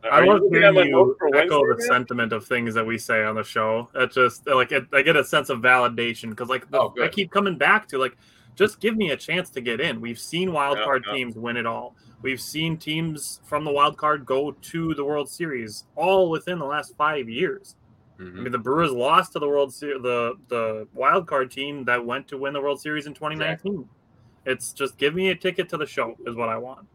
I 0.04 0.26
love 0.26 0.42
hearing 0.50 0.88
you 0.88 1.16
echo 1.36 1.62
the 1.76 1.80
sentiment 1.84 2.34
of 2.34 2.46
things 2.46 2.74
that 2.74 2.86
we 2.86 2.98
say 2.98 3.24
on 3.24 3.36
the 3.36 3.44
show. 3.44 3.90
It 3.94 4.12
just 4.12 4.48
like 4.48 4.72
it, 4.72 4.86
I 4.94 5.04
get 5.04 5.16
a 5.16 5.24
sense 5.24 5.50
of 5.50 5.60
validation 5.60 6.32
because 6.32 6.50
like 6.50 6.70
the, 6.72 6.80
oh, 6.80 6.96
I 7.02 7.08
keep 7.08 7.32
coming 7.32 7.58
back 7.58 7.88
to 7.90 8.00
like 8.00 8.18
just 8.56 8.80
give 8.80 8.98
me 8.98 9.12
a 9.12 9.18
chance 9.18 9.50
to 9.52 9.62
get 9.62 9.80
in. 9.80 10.02
We've 10.02 10.20
seen 10.20 10.54
wild 10.54 10.80
yeah, 10.80 10.86
card 10.86 11.04
yeah. 11.08 11.14
teams 11.14 11.36
win 11.36 11.58
it 11.58 11.66
all. 11.66 11.96
We've 12.22 12.42
seen 12.42 12.78
teams 12.78 13.42
from 13.46 13.64
the 13.64 13.72
wild 13.72 13.98
card 13.98 14.26
go 14.26 14.52
to 14.52 14.94
the 14.94 15.04
World 15.04 15.30
Series 15.30 15.86
all 15.96 16.30
within 16.30 16.60
the 16.60 16.66
last 16.66 16.96
five 16.96 17.30
years. 17.30 17.76
Mm-hmm. 18.22 18.38
I 18.38 18.42
mean, 18.42 18.52
the 18.52 18.60
Brewers 18.60 18.92
lost 18.92 19.34
to 19.34 19.40
the 19.40 19.48
World 19.48 19.74
Series, 19.74 20.02
the 20.04 20.36
the 20.48 20.88
wild 20.94 21.28
card 21.28 21.50
team 21.50 21.84
that 21.86 22.06
went 22.06 22.28
to 22.28 22.38
win 22.38 22.54
the 22.54 22.62
World 22.62 22.80
Series 22.80 23.08
in 23.08 23.14
2019. 23.14 23.54
Exactly. 23.54 23.88
It's 24.46 24.74
just 24.74 24.98
give 24.98 25.16
me 25.16 25.30
a 25.30 25.36
ticket 25.36 25.70
to 25.70 25.78
the 25.78 25.86
show 25.86 26.16
is 26.26 26.36
what 26.36 26.50
I 26.50 26.58
want. 26.58 26.88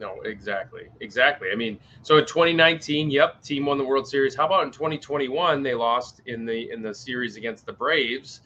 No, 0.00 0.20
exactly, 0.22 0.88
exactly. 1.00 1.48
I 1.52 1.56
mean, 1.56 1.78
so 2.02 2.18
in 2.18 2.26
2019, 2.26 3.10
yep, 3.10 3.42
team 3.42 3.66
won 3.66 3.78
the 3.78 3.84
World 3.84 4.08
Series. 4.08 4.34
How 4.34 4.46
about 4.46 4.64
in 4.64 4.70
2021? 4.70 5.62
They 5.62 5.74
lost 5.74 6.22
in 6.26 6.44
the 6.44 6.70
in 6.70 6.82
the 6.82 6.94
series 6.94 7.36
against 7.36 7.64
the 7.64 7.72
Braves, 7.72 8.40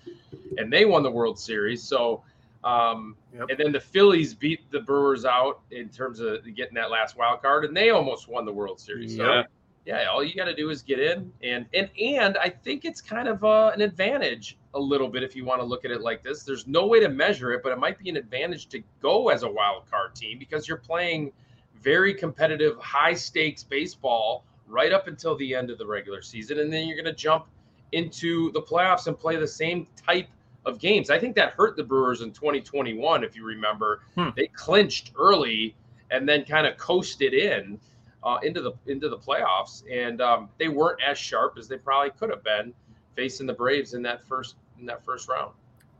and 0.59 0.73
they 0.73 0.85
won 0.85 1.03
the 1.03 1.11
World 1.11 1.39
Series. 1.39 1.83
So, 1.83 2.23
um, 2.63 3.17
yep. 3.35 3.49
and 3.49 3.59
then 3.59 3.73
the 3.73 3.81
Phillies 3.81 4.35
beat 4.35 4.71
the 4.71 4.81
Brewers 4.81 5.25
out 5.25 5.61
in 5.71 5.89
terms 5.89 6.21
of 6.21 6.43
getting 6.55 6.75
that 6.75 6.91
last 6.91 7.17
wild 7.17 7.41
card, 7.43 7.65
and 7.65 7.77
they 7.77 7.91
almost 7.91 8.29
won 8.29 8.45
the 8.45 8.53
World 8.53 8.81
Series. 8.81 9.17
So, 9.17 9.25
yeah 9.25 9.43
yeah, 9.85 10.05
all 10.05 10.23
you 10.23 10.35
got 10.35 10.45
to 10.45 10.55
do 10.55 10.71
is 10.71 10.83
get 10.83 11.01
in, 11.01 11.33
and 11.43 11.67
and 11.75 11.91
and 12.01 12.39
I 12.39 12.49
think 12.49 12.85
it's 12.85 13.01
kind 13.01 13.27
of 13.29 13.43
uh, 13.45 13.73
an 13.75 13.81
advantage 13.81 14.57
a 14.75 14.81
little 14.81 15.09
bit 15.09 15.23
if 15.23 15.35
you 15.35 15.45
want 15.45 15.61
to 15.61 15.65
look 15.65 15.85
at 15.85 15.91
it 15.91 16.03
like 16.03 16.23
this. 16.23 16.45
There's 16.45 16.67
no 16.67 16.87
way 16.87 17.01
to 17.01 17.09
measure 17.09 17.53
it, 17.53 17.63
but 17.63 17.73
it 17.73 17.79
might 17.79 17.99
be 17.99 18.09
an 18.09 18.17
advantage 18.17 18.69
to 18.69 18.83
go 19.01 19.29
as 19.29 19.43
a 19.43 19.51
wild 19.51 19.91
card 19.91 20.15
team 20.15 20.39
because 20.39 20.69
you're 20.69 20.79
playing 20.79 21.33
very 21.81 22.15
competitive, 22.15 22.79
high 22.79 23.15
stakes 23.15 23.65
baseball 23.65 24.45
right 24.69 24.93
up 24.93 25.09
until 25.09 25.37
the 25.37 25.55
end 25.55 25.69
of 25.69 25.79
the 25.79 25.87
regular 25.87 26.23
season, 26.23 26.61
and 26.61 26.73
then 26.73 26.87
you're 26.87 26.97
going 26.97 27.05
to 27.05 27.13
jump 27.13 27.47
into 27.91 28.53
the 28.53 28.63
playoffs 28.63 29.09
and 29.09 29.19
play 29.19 29.37
the 29.37 29.47
same 29.47 29.87
type 29.97 30.29
of 30.65 30.79
games. 30.79 31.11
I 31.11 31.19
think 31.19 31.35
that 31.37 31.55
hurt 31.55 31.77
the 31.77 31.83
Brewers 31.83 32.21
in 32.21 32.31
2021, 32.31 33.25
if 33.25 33.35
you 33.37 33.45
remember. 33.45 34.03
Hmm. 34.15 34.29
They 34.37 34.47
clinched 34.47 35.11
early 35.17 35.75
and 36.11 36.29
then 36.29 36.45
kind 36.45 36.67
of 36.67 36.77
coasted 36.77 37.35
in 37.35 37.81
uh, 38.25 38.39
into 38.43 38.61
the 38.61 38.73
into 38.87 39.09
the 39.09 39.19
playoffs, 39.19 39.83
and 39.91 40.21
um, 40.21 40.49
they 40.59 40.69
weren't 40.69 41.01
as 41.03 41.19
sharp 41.19 41.57
as 41.59 41.69
they 41.69 41.77
probably 41.77 42.11
could 42.11 42.31
have 42.31 42.45
been 42.45 42.73
facing 43.15 43.47
the 43.47 43.53
Braves 43.53 43.95
in 43.95 44.03
that 44.03 44.27
first 44.27 44.57
in 44.79 44.87
that 44.87 45.05
first 45.05 45.29
round. 45.29 45.53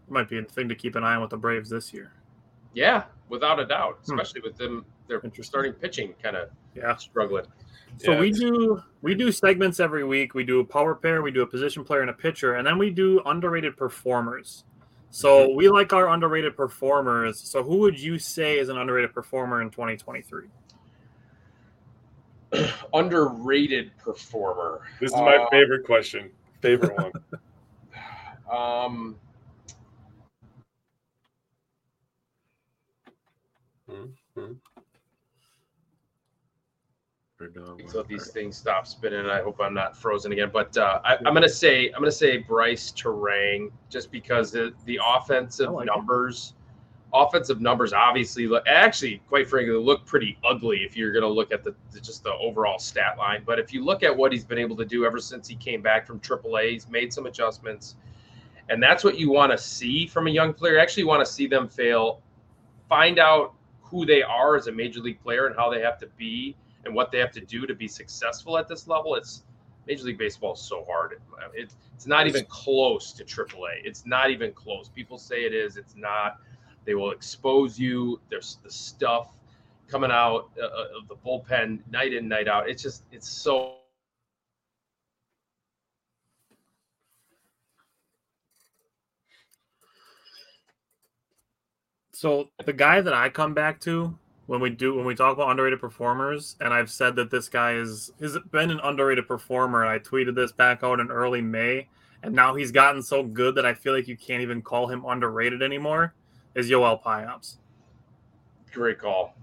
Might 0.09 0.29
be 0.29 0.39
a 0.39 0.43
thing 0.43 0.69
to 0.69 0.75
keep 0.75 0.97
an 0.97 1.05
eye 1.05 1.15
on 1.15 1.23
with 1.23 1.31
the 1.31 1.37
Braves 1.37 1.71
this 1.71 1.93
year. 1.93 2.13
Yeah, 2.75 3.05
without 3.29 3.61
a 3.61 3.67
doubt, 3.67 3.99
hmm. 4.05 4.13
especially 4.13 4.41
hmm. 4.41 4.49
with 4.49 4.57
them 4.57 4.85
their 5.09 5.23
starting 5.43 5.73
pitching 5.73 6.15
kind 6.23 6.37
of 6.37 6.51
yeah 6.75 6.97
struggling. 6.97 7.47
So 7.99 8.13
yeah. 8.13 8.21
we 8.21 8.31
do 8.31 8.83
we 9.03 9.15
do 9.15 9.31
segments 9.31 9.81
every 9.81 10.05
week. 10.05 10.35
We 10.35 10.45
do 10.45 10.61
a 10.61 10.65
power 10.65 10.95
pair, 10.95 11.23
we 11.23 11.31
do 11.31 11.43
a 11.43 11.47
position 11.47 11.85
player 11.85 12.01
and 12.01 12.11
a 12.11 12.15
pitcher, 12.15 12.55
and 12.55 12.67
then 12.67 12.79
we 12.79 12.91
do 12.91 13.21
underrated 13.27 13.77
performers. 13.77 14.65
So 15.11 15.49
mm-hmm. 15.49 15.57
we 15.57 15.69
like 15.69 15.93
our 15.93 16.09
underrated 16.09 16.57
performers. 16.57 17.39
So 17.39 17.63
who 17.63 17.79
would 17.79 18.01
you 18.01 18.19
say 18.19 18.59
is 18.59 18.71
an 18.71 18.79
underrated 18.79 19.13
performer 19.13 19.61
in 19.61 19.69
2023? 19.71 20.47
underrated 22.95 23.97
performer. 23.99 24.83
This 25.01 25.11
is 25.11 25.17
my 25.17 25.37
uh, 25.37 25.51
favorite 25.51 25.85
question. 25.85 26.31
Favorite 26.61 26.97
one. 26.97 27.13
um. 28.53 29.17
Mm-hmm. 33.91 34.53
So 37.89 38.03
these 38.03 38.29
things 38.29 38.57
stop 38.57 38.87
spinning. 38.87 39.27
I 39.27 39.41
hope 39.43 39.61
I'm 39.61 39.75
not 39.75 39.97
frozen 39.97 40.33
again. 40.33 40.51
But 40.53 40.77
uh, 40.77 41.01
I, 41.05 41.17
am 41.17 41.35
gonna 41.35 41.49
say 41.49 41.89
I'm 41.89 42.01
gonna 42.01 42.13
say 42.13 42.39
Brice 42.39 42.93
Turang 42.93 43.71
just 43.91 44.13
because 44.13 44.53
the, 44.53 44.73
the 44.85 45.01
offensive 45.05 45.71
like 45.71 45.87
numbers. 45.87 46.55
It 46.59 46.62
offensive 47.15 47.61
numbers 47.61 47.93
obviously 47.93 48.47
look 48.47 48.67
actually 48.67 49.21
quite 49.29 49.47
frankly 49.49 49.75
look 49.75 50.05
pretty 50.07 50.39
ugly 50.45 50.79
if 50.79 50.97
you're 50.97 51.13
going 51.13 51.23
to 51.23 51.29
look 51.29 51.53
at 51.53 51.63
the 51.63 51.75
just 52.01 52.23
the 52.23 52.33
overall 52.35 52.79
stat 52.79 53.19
line 53.19 53.43
but 53.45 53.59
if 53.59 53.73
you 53.73 53.85
look 53.85 54.03
at 54.03 54.17
what 54.17 54.33
he's 54.33 54.45
been 54.45 54.59
able 54.59 54.77
to 54.77 54.85
do 54.85 55.05
ever 55.05 55.19
since 55.19 55.47
he 55.47 55.55
came 55.55 55.83
back 55.83 56.07
from 56.07 56.19
AAA 56.21 56.71
he's 56.71 56.89
made 56.89 57.13
some 57.13 57.27
adjustments 57.27 57.97
and 58.71 58.83
that's 58.83 59.05
what 59.05 59.19
you 59.19 59.31
want 59.31 59.53
to 59.53 59.59
see 59.59 60.07
from 60.07 60.27
a 60.27 60.31
young 60.31 60.55
player 60.55 60.79
actually 60.79 61.05
want 61.05 61.25
to 61.25 61.31
see 61.31 61.47
them 61.47 61.69
fail 61.69 62.23
find 62.89 63.19
out 63.19 63.53
who 63.83 64.07
they 64.07 64.23
are 64.23 64.57
as 64.57 64.67
a 64.69 64.73
major 64.73 65.01
league 65.01 65.23
player 65.23 65.47
and 65.47 65.55
how 65.55 65.69
they 65.69 65.81
have 65.81 65.99
to 65.99 66.07
be 66.17 66.57
and 66.87 66.95
what 66.95 67.13
they 67.13 67.19
have 67.19 67.31
to 67.31 67.43
do 67.43 67.67
to 67.67 67.75
be 67.75 67.87
successful 67.87 68.57
at 68.57 68.69
this 68.69 68.89
level 68.89 69.17
it's 69.17 69.43
Major 69.87 70.05
League 70.05 70.19
Baseball 70.19 70.55
is 70.55 70.61
so 70.61 70.85
hard. 70.89 71.21
It, 71.55 71.71
it's 71.95 72.07
not 72.07 72.27
even 72.27 72.45
close 72.47 73.13
to 73.13 73.25
AAA. 73.25 73.85
It's 73.85 74.07
not 74.07 74.31
even 74.31 74.53
close. 74.53 74.89
People 74.89 75.19
say 75.19 75.45
it 75.45 75.53
is. 75.53 75.77
It's 75.77 75.97
not. 75.97 76.39
They 76.85 76.95
will 76.95 77.13
expose 77.13 77.79
you. 77.79 78.21
There's 78.29 78.59
the 78.63 78.71
stuff 78.71 79.29
coming 79.89 80.11
out 80.11 80.51
uh, 80.61 80.65
uh, 80.65 80.99
of 80.99 81.09
the 81.09 81.17
bullpen 81.17 81.81
night 81.91 82.13
in, 82.13 82.29
night 82.29 82.49
out. 82.49 82.69
It's 82.69 82.83
just, 82.83 83.05
it's 83.13 83.29
so. 83.29 83.77
So 92.13 92.51
the 92.65 92.73
guy 92.73 93.01
that 93.01 93.13
I 93.13 93.29
come 93.29 93.53
back 93.53 93.81
to 93.81 94.17
when 94.47 94.61
we 94.61 94.71
do 94.71 94.95
when 94.95 95.05
we 95.05 95.15
talk 95.15 95.35
about 95.35 95.51
underrated 95.51 95.81
performers, 95.81 96.57
and 96.61 96.73
I've 96.73 96.91
said 96.91 97.17
that 97.17 97.33
this 97.33 97.49
guy 97.49 97.73
is 97.75 98.13
has 98.21 98.39
been 98.53 98.71
an 98.71 98.81
underrated 98.85 99.27
performer. 99.27 99.85
I 99.85 99.99
tweeted 99.99 100.37
this 100.37 100.53
back 100.53 100.85
out 100.85 101.01
in 101.01 101.11
early 101.11 101.41
May, 101.41 101.89
and 102.23 102.33
now 102.33 102.55
he's 102.55 102.71
gotten 102.71 103.03
so 103.03 103.25
good 103.25 103.57
that 103.57 103.67
I 103.67 103.75
feel 103.75 103.93
like 103.93 104.07
you 104.07 104.17
can't 104.17 104.41
even 104.41 104.63
call 104.63 104.87
him 104.87 105.05
underrated 105.05 105.63
anymore 105.63 106.15
is 106.55 106.71
Yoel 106.71 107.03
Payamps. 107.03 107.57
Great 108.73 108.99
call. 108.99 109.35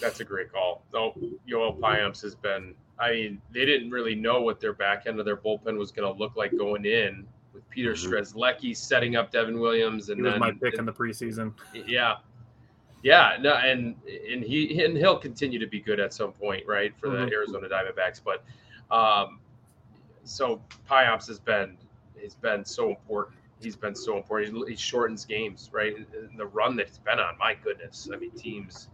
That's 0.00 0.20
a 0.20 0.24
great 0.24 0.52
call. 0.52 0.82
Though 0.92 1.14
Yoel 1.48 1.78
Payamps 1.78 2.22
has 2.22 2.34
been. 2.34 2.74
I 2.98 3.12
mean, 3.12 3.42
they 3.52 3.66
didn't 3.66 3.90
really 3.90 4.14
know 4.14 4.40
what 4.40 4.58
their 4.58 4.72
back 4.72 5.06
end 5.06 5.20
of 5.20 5.26
their 5.26 5.36
bullpen 5.36 5.76
was 5.76 5.92
going 5.92 6.10
to 6.10 6.18
look 6.18 6.34
like 6.34 6.56
going 6.56 6.86
in 6.86 7.26
with 7.52 7.68
Peter 7.68 7.92
mm-hmm. 7.92 8.12
Strzelecki 8.12 8.74
setting 8.76 9.16
up 9.16 9.30
Devin 9.30 9.58
Williams, 9.58 10.08
and 10.08 10.18
he 10.18 10.22
was 10.22 10.32
then 10.32 10.40
my 10.40 10.52
pick 10.52 10.78
in 10.78 10.86
the 10.86 10.92
preseason. 10.92 11.52
Yeah, 11.74 12.16
yeah, 13.02 13.36
no, 13.40 13.54
and 13.54 13.96
and 14.06 14.42
he 14.42 14.82
and 14.84 14.96
he'll 14.96 15.18
continue 15.18 15.58
to 15.58 15.66
be 15.66 15.80
good 15.80 16.00
at 16.00 16.14
some 16.14 16.32
point, 16.32 16.64
right, 16.66 16.94
for 16.98 17.10
the 17.10 17.18
mm-hmm. 17.18 17.32
Arizona 17.32 17.68
Diamondbacks. 17.68 18.20
But 18.24 18.44
um, 18.94 19.40
so 20.24 20.62
Payamps 20.88 21.26
has 21.28 21.38
been 21.38 21.76
has 22.22 22.34
been 22.34 22.64
so 22.64 22.90
important 22.90 23.36
he's 23.60 23.76
been 23.76 23.94
so 23.94 24.16
important. 24.16 24.68
He, 24.68 24.76
shortens 24.76 25.24
games, 25.24 25.70
right? 25.72 25.94
And 25.96 26.38
the 26.38 26.46
run 26.46 26.76
that 26.76 26.88
he's 26.88 26.98
been 26.98 27.18
on, 27.18 27.36
my 27.38 27.54
goodness. 27.54 28.08
I 28.12 28.16
mean, 28.16 28.30
teams, 28.32 28.88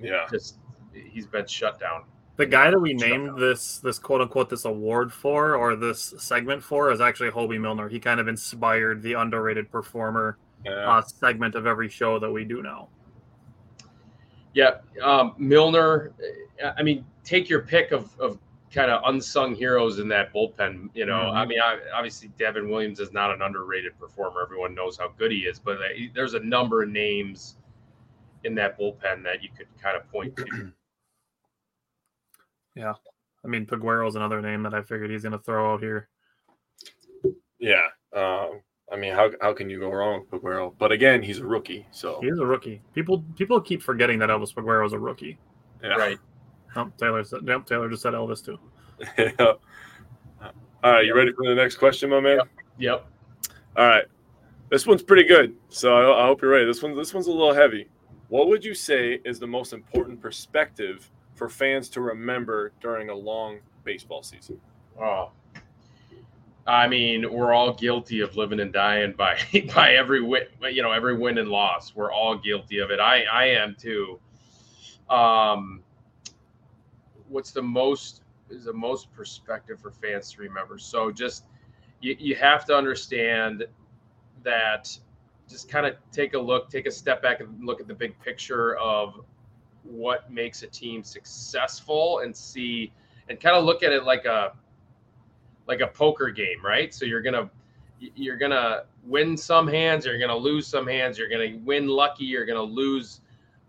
yeah, 0.00 0.26
just 0.30 0.56
he's 0.92 1.26
been 1.26 1.46
shut 1.46 1.80
down. 1.80 2.04
The 2.36 2.46
guy 2.46 2.70
that 2.70 2.78
we 2.78 2.94
named 2.94 3.38
this 3.38 3.78
this 3.78 3.98
quote 3.98 4.20
unquote 4.20 4.48
this 4.48 4.64
award 4.64 5.12
for 5.12 5.54
or 5.54 5.76
this 5.76 6.14
segment 6.18 6.62
for 6.62 6.90
is 6.90 7.00
actually 7.00 7.30
Hoby 7.30 7.60
Milner. 7.60 7.88
He 7.88 8.00
kind 8.00 8.20
of 8.20 8.28
inspired 8.28 9.02
the 9.02 9.14
underrated 9.14 9.70
performer 9.70 10.38
yeah. 10.64 10.72
uh, 10.72 11.02
segment 11.02 11.54
of 11.54 11.66
every 11.66 11.88
show 11.88 12.18
that 12.18 12.30
we 12.30 12.44
do 12.44 12.62
now. 12.62 12.88
Yeah, 14.54 14.78
um, 15.02 15.34
Milner. 15.38 16.12
I 16.76 16.82
mean, 16.82 17.04
take 17.24 17.48
your 17.48 17.62
pick 17.62 17.92
of, 17.92 18.18
of 18.20 18.38
kind 18.72 18.90
of 18.90 19.02
unsung 19.06 19.54
heroes 19.54 19.98
in 19.98 20.08
that 20.08 20.32
bullpen. 20.32 20.88
You 20.94 21.06
know, 21.06 21.14
mm-hmm. 21.14 21.36
I 21.36 21.46
mean, 21.46 21.60
I, 21.60 21.78
obviously 21.94 22.30
Devin 22.38 22.68
Williams 22.70 23.00
is 23.00 23.12
not 23.12 23.30
an 23.30 23.42
underrated 23.42 23.98
performer. 23.98 24.42
Everyone 24.42 24.74
knows 24.74 24.96
how 24.96 25.08
good 25.18 25.30
he 25.30 25.40
is, 25.40 25.58
but 25.58 25.76
uh, 25.76 25.88
there's 26.14 26.34
a 26.34 26.40
number 26.40 26.82
of 26.82 26.88
names 26.88 27.56
in 28.44 28.54
that 28.56 28.78
bullpen 28.78 29.22
that 29.24 29.42
you 29.42 29.48
could 29.56 29.68
kind 29.80 29.96
of 29.96 30.10
point 30.10 30.36
to. 30.36 30.72
Yeah. 32.74 32.94
I 33.44 33.48
mean, 33.48 33.66
Peguero 33.66 34.08
is 34.08 34.14
another 34.14 34.40
name 34.40 34.62
that 34.62 34.72
I 34.72 34.80
figured 34.80 35.10
he's 35.10 35.22
going 35.22 35.32
to 35.32 35.38
throw 35.38 35.74
out 35.74 35.82
here. 35.82 36.08
Yeah. 37.58 37.84
Um, 38.16 38.62
I 38.90 38.96
mean, 38.96 39.12
how, 39.12 39.30
how 39.42 39.52
can 39.52 39.68
you 39.68 39.78
go 39.78 39.90
wrong 39.90 40.20
with 40.30 40.42
Peguero? 40.42 40.72
But 40.78 40.92
again, 40.92 41.22
he's 41.22 41.40
a 41.40 41.44
rookie, 41.46 41.86
so 41.90 42.18
he's 42.22 42.38
a 42.38 42.46
rookie. 42.46 42.80
People 42.94 43.24
people 43.36 43.60
keep 43.60 43.82
forgetting 43.82 44.18
that 44.20 44.30
Elvis 44.30 44.54
Peguero 44.54 44.86
is 44.86 44.92
a 44.94 44.98
rookie. 44.98 45.38
Yeah. 45.82 45.96
Right. 45.96 46.18
Oh, 46.76 46.90
Taylor 46.98 47.24
said. 47.24 47.40
Yep, 47.46 47.66
Taylor 47.66 47.90
just 47.90 48.02
said 48.02 48.14
Elvis 48.14 48.44
too. 48.44 48.58
yeah. 49.18 49.32
All 50.84 50.90
right, 50.90 51.06
you 51.06 51.14
ready 51.14 51.32
for 51.32 51.46
the 51.46 51.54
next 51.54 51.76
question, 51.76 52.10
my 52.10 52.18
man? 52.20 52.38
Yep. 52.38 52.48
yep. 52.78 53.06
All 53.76 53.86
right, 53.86 54.04
this 54.68 54.86
one's 54.86 55.02
pretty 55.02 55.24
good, 55.24 55.54
so 55.68 55.94
I, 55.94 56.24
I 56.24 56.26
hope 56.26 56.42
you're 56.42 56.50
ready. 56.50 56.64
This 56.64 56.82
one, 56.82 56.96
this 56.96 57.14
one's 57.14 57.26
a 57.26 57.30
little 57.30 57.54
heavy. 57.54 57.88
What 58.28 58.48
would 58.48 58.64
you 58.64 58.74
say 58.74 59.20
is 59.24 59.38
the 59.38 59.46
most 59.46 59.72
important 59.72 60.20
perspective 60.20 61.10
for 61.34 61.48
fans 61.48 61.88
to 61.90 62.00
remember 62.00 62.72
during 62.80 63.10
a 63.10 63.14
long 63.14 63.60
baseball 63.84 64.22
season? 64.22 64.60
Oh, 65.00 65.30
I 66.66 66.86
mean, 66.86 67.30
we're 67.32 67.52
all 67.52 67.74
guilty 67.74 68.20
of 68.20 68.36
living 68.36 68.60
and 68.60 68.72
dying 68.72 69.12
by 69.12 69.38
by 69.74 69.94
every 69.94 70.22
win, 70.22 70.44
you 70.70 70.82
know, 70.82 70.92
every 70.92 71.16
win 71.16 71.38
and 71.38 71.48
loss. 71.48 71.94
We're 71.94 72.12
all 72.12 72.36
guilty 72.36 72.78
of 72.78 72.90
it. 72.90 73.00
I 73.00 73.24
I 73.24 73.44
am 73.46 73.76
too. 73.78 74.18
Um, 75.10 75.82
what's 77.32 77.50
the 77.50 77.62
most 77.62 78.22
is 78.50 78.64
the 78.64 78.72
most 78.72 79.12
perspective 79.12 79.80
for 79.80 79.90
fans 79.90 80.32
to 80.32 80.42
remember? 80.42 80.78
So 80.78 81.10
just 81.10 81.44
you, 82.00 82.16
you 82.18 82.34
have 82.36 82.64
to 82.66 82.76
understand 82.76 83.64
that 84.42 84.96
just 85.48 85.68
kind 85.68 85.86
of 85.86 85.94
take 86.10 86.34
a 86.34 86.38
look, 86.38 86.70
take 86.70 86.86
a 86.86 86.90
step 86.90 87.22
back 87.22 87.40
and 87.40 87.64
look 87.64 87.80
at 87.80 87.88
the 87.88 87.94
big 87.94 88.18
picture 88.20 88.76
of 88.76 89.20
what 89.82 90.30
makes 90.30 90.62
a 90.62 90.66
team 90.66 91.02
successful 91.02 92.20
and 92.20 92.36
see 92.36 92.92
and 93.28 93.40
kind 93.40 93.56
of 93.56 93.64
look 93.64 93.82
at 93.82 93.92
it 93.92 94.04
like 94.04 94.24
a 94.24 94.52
like 95.66 95.80
a 95.80 95.86
poker 95.86 96.30
game, 96.30 96.64
right? 96.64 96.92
So 96.92 97.04
you're 97.04 97.22
gonna 97.22 97.50
you're 97.98 98.36
gonna 98.36 98.84
win 99.04 99.36
some 99.36 99.66
hands, 99.66 100.04
you're 100.04 100.18
gonna 100.18 100.36
lose 100.36 100.66
some 100.66 100.86
hands, 100.86 101.18
you're 101.18 101.28
gonna 101.28 101.58
win 101.64 101.86
lucky, 101.86 102.24
you're 102.24 102.46
gonna 102.46 102.62
lose 102.62 103.20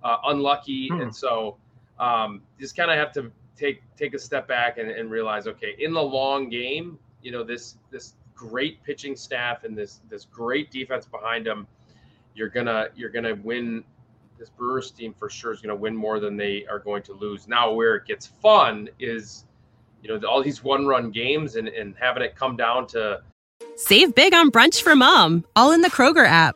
uh, 0.04 0.18
unlucky, 0.26 0.90
hmm. 0.90 1.02
and 1.02 1.16
so 1.16 1.58
um, 2.00 2.42
just 2.60 2.76
kind 2.76 2.92
of 2.92 2.98
have 2.98 3.12
to 3.14 3.32
take 3.58 3.82
take 3.98 4.14
a 4.14 4.20
step 4.20 4.48
back 4.48 4.78
and, 4.78 4.90
and 4.90 5.10
realize, 5.10 5.48
okay, 5.48 5.76
in 5.80 5.94
the 5.94 6.02
long 6.02 6.50
game, 6.50 6.98
you 7.22 7.32
know 7.32 7.44
this 7.44 7.78
this 7.92 8.14
great 8.36 8.84
pitching 8.84 9.16
staff 9.16 9.64
and 9.64 9.78
this 9.78 10.02
this 10.10 10.26
great 10.26 10.72
defense 10.72 11.06
behind 11.06 11.46
them, 11.46 11.68
you're 12.36 12.50
gonna 12.50 12.90
you're 12.96 13.10
gonna 13.10 13.36
win. 13.44 13.84
This 14.40 14.50
Brewers 14.50 14.90
team 14.90 15.14
for 15.18 15.30
sure 15.30 15.54
is 15.54 15.62
going 15.62 15.70
to 15.70 15.76
win 15.76 15.96
more 15.96 16.20
than 16.20 16.36
they 16.36 16.66
are 16.66 16.80
going 16.80 17.04
to 17.04 17.14
lose. 17.14 17.48
Now, 17.48 17.72
where 17.72 17.96
it 17.96 18.06
gets 18.08 18.26
fun 18.26 18.90
is 19.00 19.46
you 20.04 20.10
know, 20.10 20.28
all 20.28 20.44
these 20.44 20.64
one 20.64 20.86
run 20.86 21.12
games 21.12 21.56
and, 21.56 21.68
and 21.70 21.96
having 21.98 22.24
it 22.24 22.36
come 22.36 22.58
down 22.58 22.86
to. 22.88 23.22
Save 23.78 24.14
big 24.14 24.34
on 24.34 24.52
brunch 24.52 24.82
for 24.82 24.96
mom, 24.96 25.46
all 25.56 25.72
in 25.72 25.82
the 25.82 25.90
Kroger 25.90 26.26
app. 26.26 26.56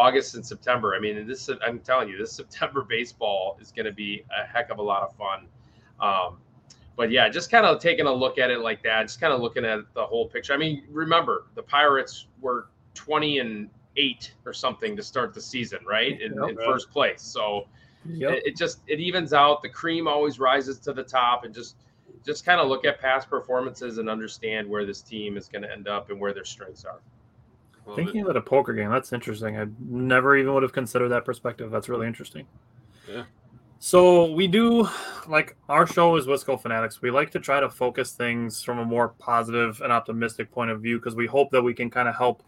August 0.00 0.34
and 0.34 0.44
September. 0.44 0.94
I 0.94 1.00
mean, 1.00 1.26
this 1.26 1.50
I'm 1.66 1.80
telling 1.80 2.08
you, 2.08 2.16
this 2.16 2.32
September 2.42 2.82
baseball 2.88 3.58
is 3.60 3.70
going 3.70 3.86
to 3.86 3.92
be 3.92 4.24
a 4.36 4.46
heck 4.46 4.70
of 4.70 4.78
a 4.78 4.82
lot 4.82 5.02
of 5.02 5.14
fun. 5.16 5.46
Um, 6.00 6.38
but 6.96 7.10
yeah, 7.10 7.28
just 7.28 7.50
kind 7.50 7.66
of 7.66 7.80
taking 7.80 8.06
a 8.06 8.12
look 8.12 8.38
at 8.38 8.50
it 8.50 8.60
like 8.60 8.82
that, 8.82 9.02
just 9.02 9.20
kind 9.20 9.32
of 9.32 9.40
looking 9.40 9.64
at 9.64 9.80
the 9.94 10.04
whole 10.04 10.28
picture. 10.28 10.52
I 10.52 10.56
mean, 10.56 10.84
remember 10.90 11.46
the 11.54 11.62
Pirates 11.62 12.26
were 12.40 12.68
20 12.94 13.38
and 13.38 13.70
eight 13.96 14.32
or 14.46 14.52
something 14.52 14.96
to 14.96 15.02
start 15.02 15.34
the 15.34 15.40
season, 15.40 15.80
right? 15.86 16.20
In, 16.20 16.34
yep. 16.34 16.50
in 16.50 16.56
first 16.56 16.90
place. 16.90 17.22
So 17.22 17.66
yep. 18.08 18.32
it, 18.32 18.46
it 18.46 18.56
just 18.56 18.80
it 18.86 19.00
evens 19.00 19.32
out. 19.32 19.62
The 19.62 19.68
cream 19.68 20.08
always 20.08 20.38
rises 20.38 20.78
to 20.80 20.92
the 20.92 21.02
top, 21.02 21.44
and 21.44 21.54
just 21.54 21.76
just 22.24 22.44
kind 22.44 22.60
of 22.60 22.68
look 22.68 22.84
at 22.84 23.00
past 23.00 23.28
performances 23.30 23.98
and 23.98 24.08
understand 24.08 24.68
where 24.68 24.84
this 24.84 25.00
team 25.00 25.36
is 25.36 25.48
going 25.48 25.62
to 25.62 25.72
end 25.72 25.88
up 25.88 26.10
and 26.10 26.20
where 26.20 26.34
their 26.34 26.44
strengths 26.44 26.84
are. 26.84 27.00
Thinking 27.96 28.22
about 28.22 28.36
a 28.36 28.40
poker 28.40 28.72
game, 28.72 28.90
that's 28.90 29.12
interesting. 29.12 29.58
I 29.58 29.66
never 29.80 30.36
even 30.36 30.54
would 30.54 30.62
have 30.62 30.72
considered 30.72 31.08
that 31.08 31.24
perspective. 31.24 31.70
That's 31.70 31.88
really 31.88 32.06
interesting. 32.06 32.46
Yeah. 33.08 33.24
So 33.78 34.30
we 34.32 34.46
do 34.46 34.86
like 35.26 35.56
our 35.70 35.86
show 35.86 36.16
is 36.16 36.26
Wisco 36.26 36.60
Fanatics. 36.60 37.00
We 37.00 37.10
like 37.10 37.30
to 37.30 37.40
try 37.40 37.60
to 37.60 37.70
focus 37.70 38.12
things 38.12 38.62
from 38.62 38.78
a 38.78 38.84
more 38.84 39.08
positive 39.08 39.80
and 39.80 39.90
optimistic 39.90 40.50
point 40.50 40.70
of 40.70 40.82
view 40.82 40.98
because 40.98 41.14
we 41.14 41.26
hope 41.26 41.50
that 41.52 41.62
we 41.62 41.72
can 41.72 41.88
kind 41.88 42.06
of 42.06 42.14
help 42.14 42.42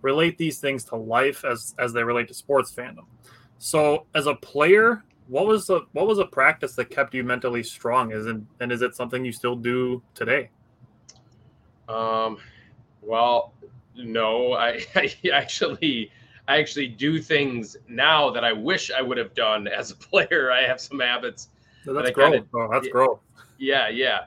relate 0.00 0.38
these 0.38 0.58
things 0.58 0.84
to 0.84 0.96
life 0.96 1.44
as 1.44 1.74
as 1.78 1.92
they 1.92 2.02
relate 2.02 2.28
to 2.28 2.34
sports 2.34 2.72
fandom. 2.72 3.04
So 3.58 4.06
as 4.14 4.26
a 4.26 4.34
player, 4.36 5.04
what 5.28 5.46
was 5.46 5.66
the 5.66 5.82
what 5.92 6.06
was 6.06 6.18
a 6.18 6.24
practice 6.24 6.74
that 6.76 6.88
kept 6.88 7.14
you 7.14 7.24
mentally 7.24 7.62
strong? 7.62 8.12
Is 8.12 8.24
it 8.24 8.36
and 8.60 8.72
is 8.72 8.80
it 8.80 8.94
something 8.96 9.22
you 9.22 9.32
still 9.32 9.56
do 9.56 10.02
today? 10.14 10.48
Um 11.90 12.38
well, 13.02 13.52
no, 13.96 14.52
I, 14.52 14.84
I 14.94 15.12
actually 15.32 16.10
I 16.48 16.58
actually 16.58 16.88
do 16.88 17.20
things 17.20 17.76
now 17.88 18.30
that 18.30 18.44
I 18.44 18.52
wish 18.52 18.90
I 18.90 19.02
would 19.02 19.18
have 19.18 19.34
done 19.34 19.68
as 19.68 19.90
a 19.90 19.96
player. 19.96 20.50
I 20.50 20.62
have 20.62 20.80
some 20.80 21.00
habits. 21.00 21.48
So 21.84 21.92
that's 21.92 22.08
that 22.08 22.14
growth. 22.14 22.44
Oh, 22.54 22.68
that's 22.70 22.88
growth. 22.88 23.20
Yeah, 23.58 23.88
yeah. 23.88 24.24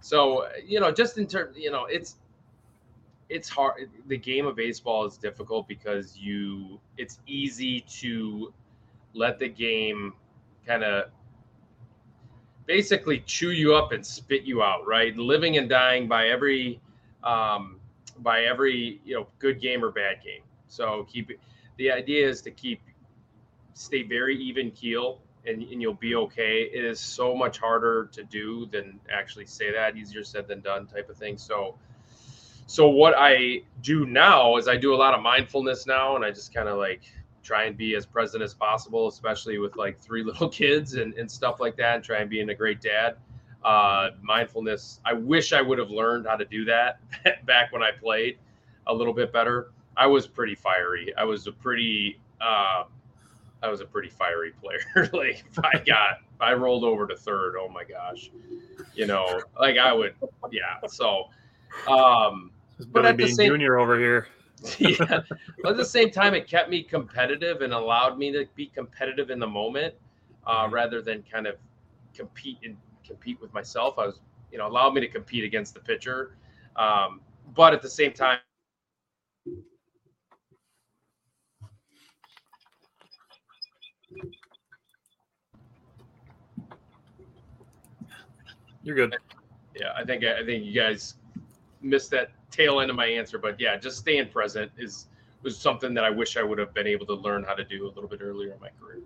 So 0.00 0.48
you 0.64 0.80
know, 0.80 0.92
just 0.92 1.18
in 1.18 1.26
terms, 1.26 1.56
you 1.56 1.70
know, 1.70 1.86
it's 1.86 2.16
it's 3.28 3.48
hard. 3.48 3.90
The 4.06 4.16
game 4.16 4.46
of 4.46 4.56
baseball 4.56 5.04
is 5.04 5.16
difficult 5.16 5.68
because 5.68 6.16
you 6.16 6.80
it's 6.96 7.18
easy 7.26 7.80
to 8.00 8.52
let 9.14 9.38
the 9.38 9.48
game 9.48 10.14
kind 10.66 10.84
of 10.84 11.10
basically 12.66 13.20
chew 13.20 13.50
you 13.50 13.74
up 13.74 13.92
and 13.92 14.04
spit 14.04 14.42
you 14.42 14.62
out, 14.62 14.86
right? 14.86 15.16
Living 15.16 15.56
and 15.56 15.68
dying 15.68 16.08
by 16.08 16.28
every 16.28 16.80
um, 17.24 17.80
by 18.22 18.44
every 18.44 19.00
you 19.04 19.14
know 19.14 19.26
good 19.38 19.60
game 19.60 19.84
or 19.84 19.90
bad 19.90 20.22
game. 20.22 20.42
So 20.68 21.06
keep. 21.10 21.30
The 21.78 21.90
idea 21.90 22.26
is 22.26 22.40
to 22.42 22.50
keep 22.50 22.80
stay 23.74 24.02
very 24.02 24.36
even 24.38 24.70
keel 24.70 25.20
and, 25.46 25.62
and 25.62 25.80
you'll 25.80 25.94
be 25.94 26.14
okay. 26.14 26.62
It 26.62 26.84
is 26.84 26.98
so 26.98 27.34
much 27.34 27.58
harder 27.58 28.08
to 28.12 28.24
do 28.24 28.66
than 28.66 28.98
actually 29.12 29.46
say 29.46 29.72
that. 29.72 29.96
Easier 29.96 30.24
said 30.24 30.48
than 30.48 30.60
done 30.60 30.86
type 30.86 31.08
of 31.10 31.16
thing. 31.16 31.36
So 31.38 31.76
so 32.66 32.88
what 32.88 33.14
I 33.16 33.62
do 33.82 34.06
now 34.06 34.56
is 34.56 34.66
I 34.66 34.76
do 34.76 34.92
a 34.94 34.96
lot 34.96 35.14
of 35.14 35.22
mindfulness 35.22 35.86
now 35.86 36.16
and 36.16 36.24
I 36.24 36.30
just 36.30 36.52
kind 36.52 36.68
of 36.68 36.78
like 36.78 37.02
try 37.44 37.64
and 37.64 37.76
be 37.76 37.94
as 37.94 38.04
present 38.04 38.42
as 38.42 38.54
possible, 38.54 39.06
especially 39.06 39.58
with 39.58 39.76
like 39.76 40.00
three 40.00 40.24
little 40.24 40.48
kids 40.48 40.94
and, 40.94 41.14
and 41.14 41.30
stuff 41.30 41.60
like 41.60 41.76
that, 41.76 41.96
and 41.96 42.04
try 42.04 42.18
and 42.18 42.28
being 42.28 42.50
a 42.50 42.54
great 42.54 42.80
dad 42.80 43.16
uh, 43.64 44.10
mindfulness. 44.22 45.00
I 45.04 45.12
wish 45.12 45.52
I 45.52 45.60
would 45.60 45.78
have 45.78 45.90
learned 45.90 46.26
how 46.26 46.36
to 46.36 46.44
do 46.44 46.64
that 46.66 47.00
back 47.46 47.72
when 47.72 47.82
I 47.82 47.90
played 47.90 48.38
a 48.86 48.94
little 48.94 49.12
bit 49.12 49.32
better. 49.32 49.68
I 49.96 50.06
was 50.06 50.26
pretty 50.26 50.54
fiery. 50.54 51.12
I 51.16 51.24
was 51.24 51.46
a 51.46 51.52
pretty, 51.52 52.20
uh, 52.40 52.84
I 53.62 53.68
was 53.68 53.80
a 53.80 53.86
pretty 53.86 54.10
fiery 54.10 54.52
player. 54.62 55.10
like 55.12 55.44
if 55.50 55.58
I 55.64 55.82
got, 55.84 56.18
I 56.40 56.52
rolled 56.52 56.84
over 56.84 57.06
to 57.06 57.16
third. 57.16 57.56
Oh 57.58 57.68
my 57.68 57.84
gosh, 57.84 58.30
you 58.94 59.06
know, 59.06 59.40
like 59.58 59.78
I 59.78 59.92
would, 59.92 60.14
yeah. 60.50 60.86
So, 60.86 61.24
um, 61.88 62.50
but 62.88 63.06
at 63.06 63.16
the 63.16 63.28
same, 63.28 63.52
junior 63.52 63.78
over 63.78 63.98
here. 63.98 64.28
yeah, 64.78 65.20
but 65.62 65.72
at 65.72 65.76
the 65.76 65.84
same 65.84 66.10
time, 66.10 66.34
it 66.34 66.46
kept 66.46 66.70
me 66.70 66.82
competitive 66.82 67.62
and 67.62 67.72
allowed 67.72 68.18
me 68.18 68.32
to 68.32 68.46
be 68.54 68.66
competitive 68.66 69.30
in 69.30 69.38
the 69.38 69.46
moment, 69.46 69.94
uh, 70.46 70.64
mm-hmm. 70.64 70.74
rather 70.74 71.02
than 71.02 71.22
kind 71.30 71.46
of 71.46 71.56
compete 72.14 72.58
in 72.62 72.76
compete 73.06 73.40
with 73.40 73.52
myself. 73.52 73.98
I 73.98 74.06
was, 74.06 74.20
you 74.50 74.58
know, 74.58 74.66
allowed 74.66 74.94
me 74.94 75.00
to 75.00 75.08
compete 75.08 75.44
against 75.44 75.74
the 75.74 75.80
pitcher. 75.80 76.36
Um, 76.76 77.20
but 77.54 77.72
at 77.72 77.82
the 77.82 77.88
same 77.88 78.12
time, 78.12 78.38
you're 88.82 88.96
good. 88.96 89.16
Yeah, 89.78 89.92
I 89.96 90.04
think 90.04 90.24
I 90.24 90.44
think 90.44 90.64
you 90.64 90.72
guys 90.72 91.14
missed 91.82 92.10
that 92.10 92.30
tail 92.50 92.80
end 92.80 92.90
of 92.90 92.96
my 92.96 93.06
answer, 93.06 93.38
but 93.38 93.60
yeah, 93.60 93.76
just 93.76 93.98
staying 93.98 94.28
present 94.30 94.70
is 94.78 95.06
was 95.42 95.58
something 95.58 95.94
that 95.94 96.04
I 96.04 96.10
wish 96.10 96.36
I 96.36 96.42
would 96.42 96.58
have 96.58 96.74
been 96.74 96.86
able 96.86 97.06
to 97.06 97.14
learn 97.14 97.44
how 97.44 97.54
to 97.54 97.64
do 97.64 97.86
a 97.86 97.90
little 97.90 98.08
bit 98.08 98.20
earlier 98.22 98.52
in 98.54 98.60
my 98.60 98.70
career. 98.80 99.00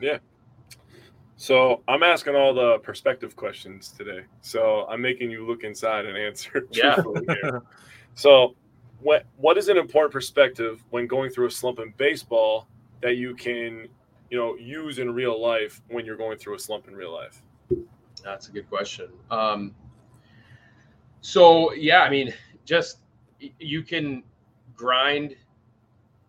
Yeah, 0.00 0.18
So 1.42 1.82
I'm 1.88 2.04
asking 2.04 2.36
all 2.36 2.54
the 2.54 2.78
perspective 2.84 3.34
questions 3.34 3.88
today. 3.88 4.20
So 4.42 4.86
I'm 4.88 5.02
making 5.02 5.28
you 5.28 5.44
look 5.44 5.64
inside 5.64 6.06
and 6.06 6.16
answer. 6.16 6.68
Yeah. 6.70 7.02
so 8.14 8.54
what 9.00 9.26
what 9.38 9.58
is 9.58 9.68
an 9.68 9.76
important 9.76 10.12
perspective 10.12 10.84
when 10.90 11.08
going 11.08 11.32
through 11.32 11.48
a 11.48 11.50
slump 11.50 11.80
in 11.80 11.92
baseball 11.96 12.68
that 13.00 13.16
you 13.16 13.34
can, 13.34 13.88
you 14.30 14.38
know, 14.38 14.54
use 14.54 15.00
in 15.00 15.12
real 15.12 15.42
life 15.42 15.82
when 15.88 16.06
you're 16.06 16.16
going 16.16 16.38
through 16.38 16.54
a 16.54 16.60
slump 16.60 16.86
in 16.86 16.94
real 16.94 17.12
life? 17.12 17.42
That's 18.22 18.46
a 18.46 18.52
good 18.52 18.70
question. 18.70 19.08
Um, 19.32 19.74
so 21.22 21.72
yeah, 21.72 22.02
I 22.02 22.08
mean, 22.08 22.32
just 22.64 22.98
you 23.58 23.82
can 23.82 24.22
grind 24.76 25.34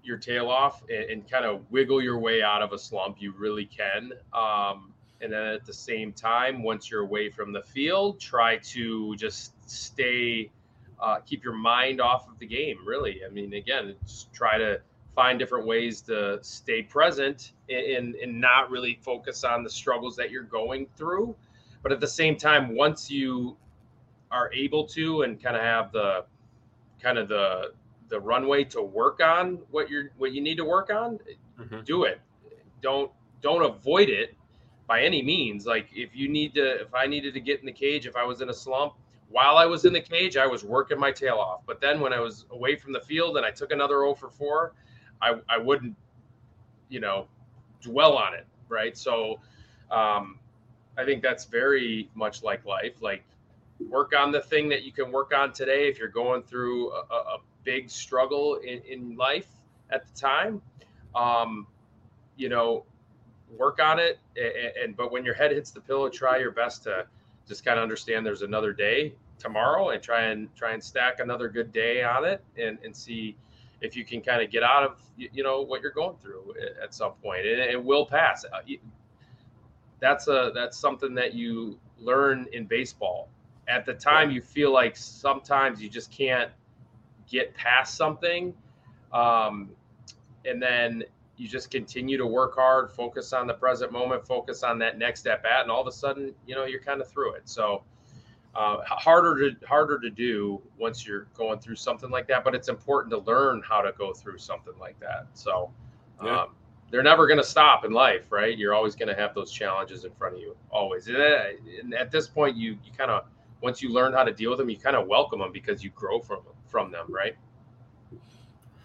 your 0.03 0.17
tail 0.17 0.49
off 0.49 0.81
and, 0.89 1.03
and 1.11 1.29
kind 1.29 1.45
of 1.45 1.61
wiggle 1.69 2.01
your 2.01 2.17
way 2.17 2.41
out 2.41 2.63
of 2.63 2.73
a 2.73 2.79
slump. 2.79 3.17
You 3.19 3.31
really 3.37 3.67
can. 3.67 4.13
Um, 4.33 4.92
and 5.23 5.31
then 5.31 5.45
at 5.47 5.65
the 5.65 5.73
same 5.73 6.11
time, 6.11 6.61
once 6.61 6.91
you're 6.91 7.01
away 7.01 7.29
from 7.29 7.53
the 7.53 7.61
field, 7.61 8.19
try 8.19 8.57
to 8.57 9.15
just 9.15 9.53
stay, 9.69 10.51
uh, 10.99 11.19
keep 11.19 11.43
your 11.43 11.53
mind 11.53 12.01
off 12.01 12.27
of 12.27 12.37
the 12.39 12.45
game. 12.45 12.77
Really, 12.85 13.21
I 13.25 13.29
mean, 13.29 13.53
again, 13.53 13.95
just 14.05 14.33
try 14.33 14.57
to 14.57 14.81
find 15.15 15.39
different 15.39 15.65
ways 15.65 16.01
to 16.01 16.39
stay 16.41 16.81
present 16.81 17.53
and, 17.69 18.15
and 18.15 18.41
not 18.41 18.69
really 18.69 18.99
focus 19.01 19.43
on 19.43 19.63
the 19.63 19.69
struggles 19.69 20.15
that 20.17 20.29
you're 20.29 20.43
going 20.43 20.87
through. 20.97 21.35
But 21.81 21.91
at 21.91 22.01
the 22.01 22.07
same 22.07 22.35
time, 22.35 22.75
once 22.75 23.09
you 23.09 23.55
are 24.29 24.51
able 24.53 24.85
to 24.87 25.21
and 25.21 25.41
kind 25.41 25.55
of 25.55 25.61
have 25.61 25.91
the 25.91 26.25
kind 27.01 27.17
of 27.17 27.29
the 27.29 27.73
the 28.09 28.19
runway 28.19 28.63
to 28.63 28.81
work 28.81 29.21
on 29.21 29.59
what 29.71 29.89
you're 29.89 30.11
what 30.17 30.33
you 30.33 30.41
need 30.41 30.57
to 30.57 30.65
work 30.65 30.91
on, 30.91 31.19
mm-hmm. 31.59 31.81
do 31.85 32.03
it. 32.03 32.19
Don't 32.81 33.11
don't 33.41 33.63
avoid 33.63 34.09
it 34.09 34.35
by 34.87 35.01
any 35.01 35.21
means. 35.21 35.65
Like 35.65 35.87
if 35.93 36.15
you 36.15 36.27
need 36.29 36.53
to, 36.55 36.81
if 36.81 36.93
I 36.93 37.07
needed 37.07 37.33
to 37.33 37.39
get 37.39 37.59
in 37.59 37.65
the 37.65 37.71
cage, 37.71 38.05
if 38.05 38.15
I 38.15 38.23
was 38.23 38.41
in 38.41 38.49
a 38.49 38.53
slump, 38.53 38.93
while 39.29 39.57
I 39.57 39.65
was 39.65 39.85
in 39.85 39.93
the 39.93 40.01
cage, 40.01 40.37
I 40.37 40.45
was 40.45 40.63
working 40.63 40.99
my 40.99 41.11
tail 41.11 41.37
off. 41.37 41.61
But 41.65 41.81
then 41.81 41.99
when 41.99 42.13
I 42.13 42.19
was 42.19 42.45
away 42.51 42.75
from 42.75 42.93
the 42.93 42.99
field 42.99 43.37
and 43.37 43.45
I 43.45 43.51
took 43.51 43.71
another 43.71 43.95
0 43.95 44.15
for 44.15 44.29
4, 44.29 44.73
I, 45.21 45.35
I 45.49 45.57
wouldn't, 45.57 45.95
you 46.89 46.99
know, 46.99 47.27
dwell 47.81 48.17
on 48.17 48.33
it. 48.33 48.45
Right. 48.69 48.97
So 48.97 49.39
um, 49.89 50.39
I 50.97 51.05
think 51.05 51.23
that's 51.23 51.45
very 51.45 52.09
much 52.13 52.43
like 52.43 52.65
life. 52.65 53.01
Like 53.01 53.23
work 53.89 54.13
on 54.15 54.31
the 54.31 54.41
thing 54.41 54.69
that 54.69 54.83
you 54.83 54.91
can 54.91 55.11
work 55.11 55.33
on 55.35 55.51
today. 55.53 55.87
If 55.87 55.97
you're 55.97 56.07
going 56.09 56.43
through 56.43 56.91
a, 56.91 57.15
a 57.15 57.37
big 57.63 57.89
struggle 57.89 58.55
in, 58.55 58.81
in 58.87 59.15
life 59.15 59.47
at 59.89 60.05
the 60.05 60.19
time, 60.19 60.61
um, 61.15 61.67
you 62.35 62.49
know, 62.49 62.85
work 63.57 63.79
on 63.81 63.99
it. 63.99 64.19
And, 64.35 64.83
and, 64.83 64.97
but 64.97 65.11
when 65.11 65.25
your 65.25 65.33
head 65.33 65.51
hits 65.51 65.71
the 65.71 65.81
pillow, 65.81 66.09
try 66.09 66.37
your 66.37 66.51
best 66.51 66.83
to 66.83 67.05
just 67.47 67.65
kind 67.65 67.77
of 67.77 67.83
understand 67.83 68.25
there's 68.25 68.41
another 68.41 68.73
day 68.73 69.13
tomorrow 69.37 69.89
and 69.89 70.01
try 70.01 70.23
and 70.25 70.53
try 70.55 70.73
and 70.73 70.83
stack 70.83 71.19
another 71.19 71.49
good 71.49 71.71
day 71.71 72.03
on 72.03 72.25
it 72.25 72.43
and, 72.57 72.77
and 72.83 72.95
see 72.95 73.35
if 73.81 73.95
you 73.95 74.05
can 74.05 74.21
kind 74.21 74.41
of 74.41 74.49
get 74.49 74.63
out 74.63 74.83
of 74.83 74.97
you 75.17 75.43
know 75.43 75.61
what 75.61 75.81
you're 75.81 75.91
going 75.91 76.15
through 76.17 76.53
at 76.81 76.93
some 76.93 77.11
point. 77.21 77.45
and 77.45 77.59
it 77.59 77.83
will 77.83 78.05
pass 78.05 78.45
uh, 78.45 78.59
that's 79.99 80.27
a 80.27 80.51
that's 80.55 80.77
something 80.77 81.13
that 81.13 81.33
you 81.33 81.77
learn 81.99 82.47
in 82.53 82.65
baseball 82.65 83.29
at 83.67 83.85
the 83.85 83.93
time 83.93 84.31
you 84.31 84.41
feel 84.41 84.71
like 84.71 84.95
sometimes 84.95 85.81
you 85.81 85.89
just 85.89 86.11
can't 86.11 86.51
get 87.29 87.53
past 87.53 87.95
something 87.95 88.53
um, 89.11 89.69
and 90.45 90.61
then 90.61 91.03
you 91.37 91.47
just 91.47 91.71
continue 91.71 92.17
to 92.17 92.25
work 92.25 92.55
hard 92.55 92.91
focus 92.91 93.33
on 93.33 93.47
the 93.47 93.53
present 93.53 93.91
moment 93.91 94.25
focus 94.25 94.63
on 94.63 94.77
that 94.79 94.97
next 94.97 95.25
at 95.27 95.41
bat 95.43 95.61
and 95.61 95.71
all 95.71 95.81
of 95.81 95.87
a 95.87 95.91
sudden 95.91 96.33
you 96.45 96.55
know 96.55 96.65
you're 96.65 96.81
kind 96.81 97.01
of 97.01 97.09
through 97.09 97.33
it 97.33 97.41
so 97.45 97.83
uh, 98.55 98.77
harder 98.85 99.51
to 99.51 99.65
harder 99.65 99.99
to 99.99 100.11
do 100.11 100.61
once 100.77 101.07
you're 101.07 101.27
going 101.33 101.57
through 101.57 101.75
something 101.75 102.11
like 102.11 102.27
that 102.27 102.43
but 102.43 102.53
it's 102.53 102.69
important 102.69 103.11
to 103.11 103.17
learn 103.19 103.63
how 103.67 103.81
to 103.81 103.91
go 103.97 104.13
through 104.13 104.37
something 104.37 104.73
like 104.79 104.99
that 104.99 105.25
so 105.33 105.71
yeah. 106.23 106.41
um, 106.41 106.49
they're 106.91 107.01
never 107.01 107.25
going 107.25 107.39
to 107.39 107.43
stop 107.43 107.83
in 107.83 107.91
life 107.91 108.31
right 108.31 108.57
you're 108.57 108.75
always 108.75 108.95
going 108.95 109.07
to 109.07 109.19
have 109.19 109.33
those 109.33 109.51
challenges 109.51 110.05
in 110.05 110.11
front 110.11 110.35
of 110.35 110.41
you 110.41 110.55
always 110.69 111.07
and, 111.07 111.17
uh, 111.17 111.45
and 111.81 111.95
at 111.95 112.11
this 112.11 112.27
point 112.27 112.55
you 112.55 112.77
you 112.85 112.91
kind 112.95 113.09
of 113.09 113.25
once 113.63 113.81
you 113.81 113.89
learn 113.89 114.11
how 114.11 114.23
to 114.23 114.33
deal 114.33 114.49
with 114.49 114.59
them, 114.59 114.69
you 114.69 114.77
kind 114.77 114.95
of 114.95 115.07
welcome 115.07 115.39
them 115.39 115.51
because 115.51 115.83
you 115.83 115.89
grow 115.91 116.19
from 116.19 116.41
from 116.67 116.91
them, 116.91 117.05
right? 117.09 117.35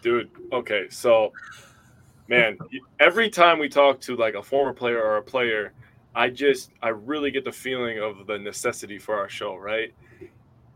Dude, 0.01 0.31
okay, 0.53 0.87
so 0.89 1.33
man, 2.29 2.59
every 3.01 3.31
time 3.31 3.59
we 3.59 3.69
talk 3.69 4.01
to 4.03 4.17
like 4.17 4.35
a 4.35 4.43
former 4.43 4.73
player 4.73 5.03
or 5.03 5.17
a 5.17 5.23
player, 5.23 5.73
I 6.15 6.29
just 6.29 6.71
I 6.83 6.89
really 6.89 7.31
get 7.31 7.45
the 7.45 7.53
feeling 7.53 7.99
of 7.99 8.27
the 8.27 8.39
necessity 8.39 8.99
for 8.99 9.17
our 9.17 9.29
show, 9.29 9.57
right? 9.57 9.93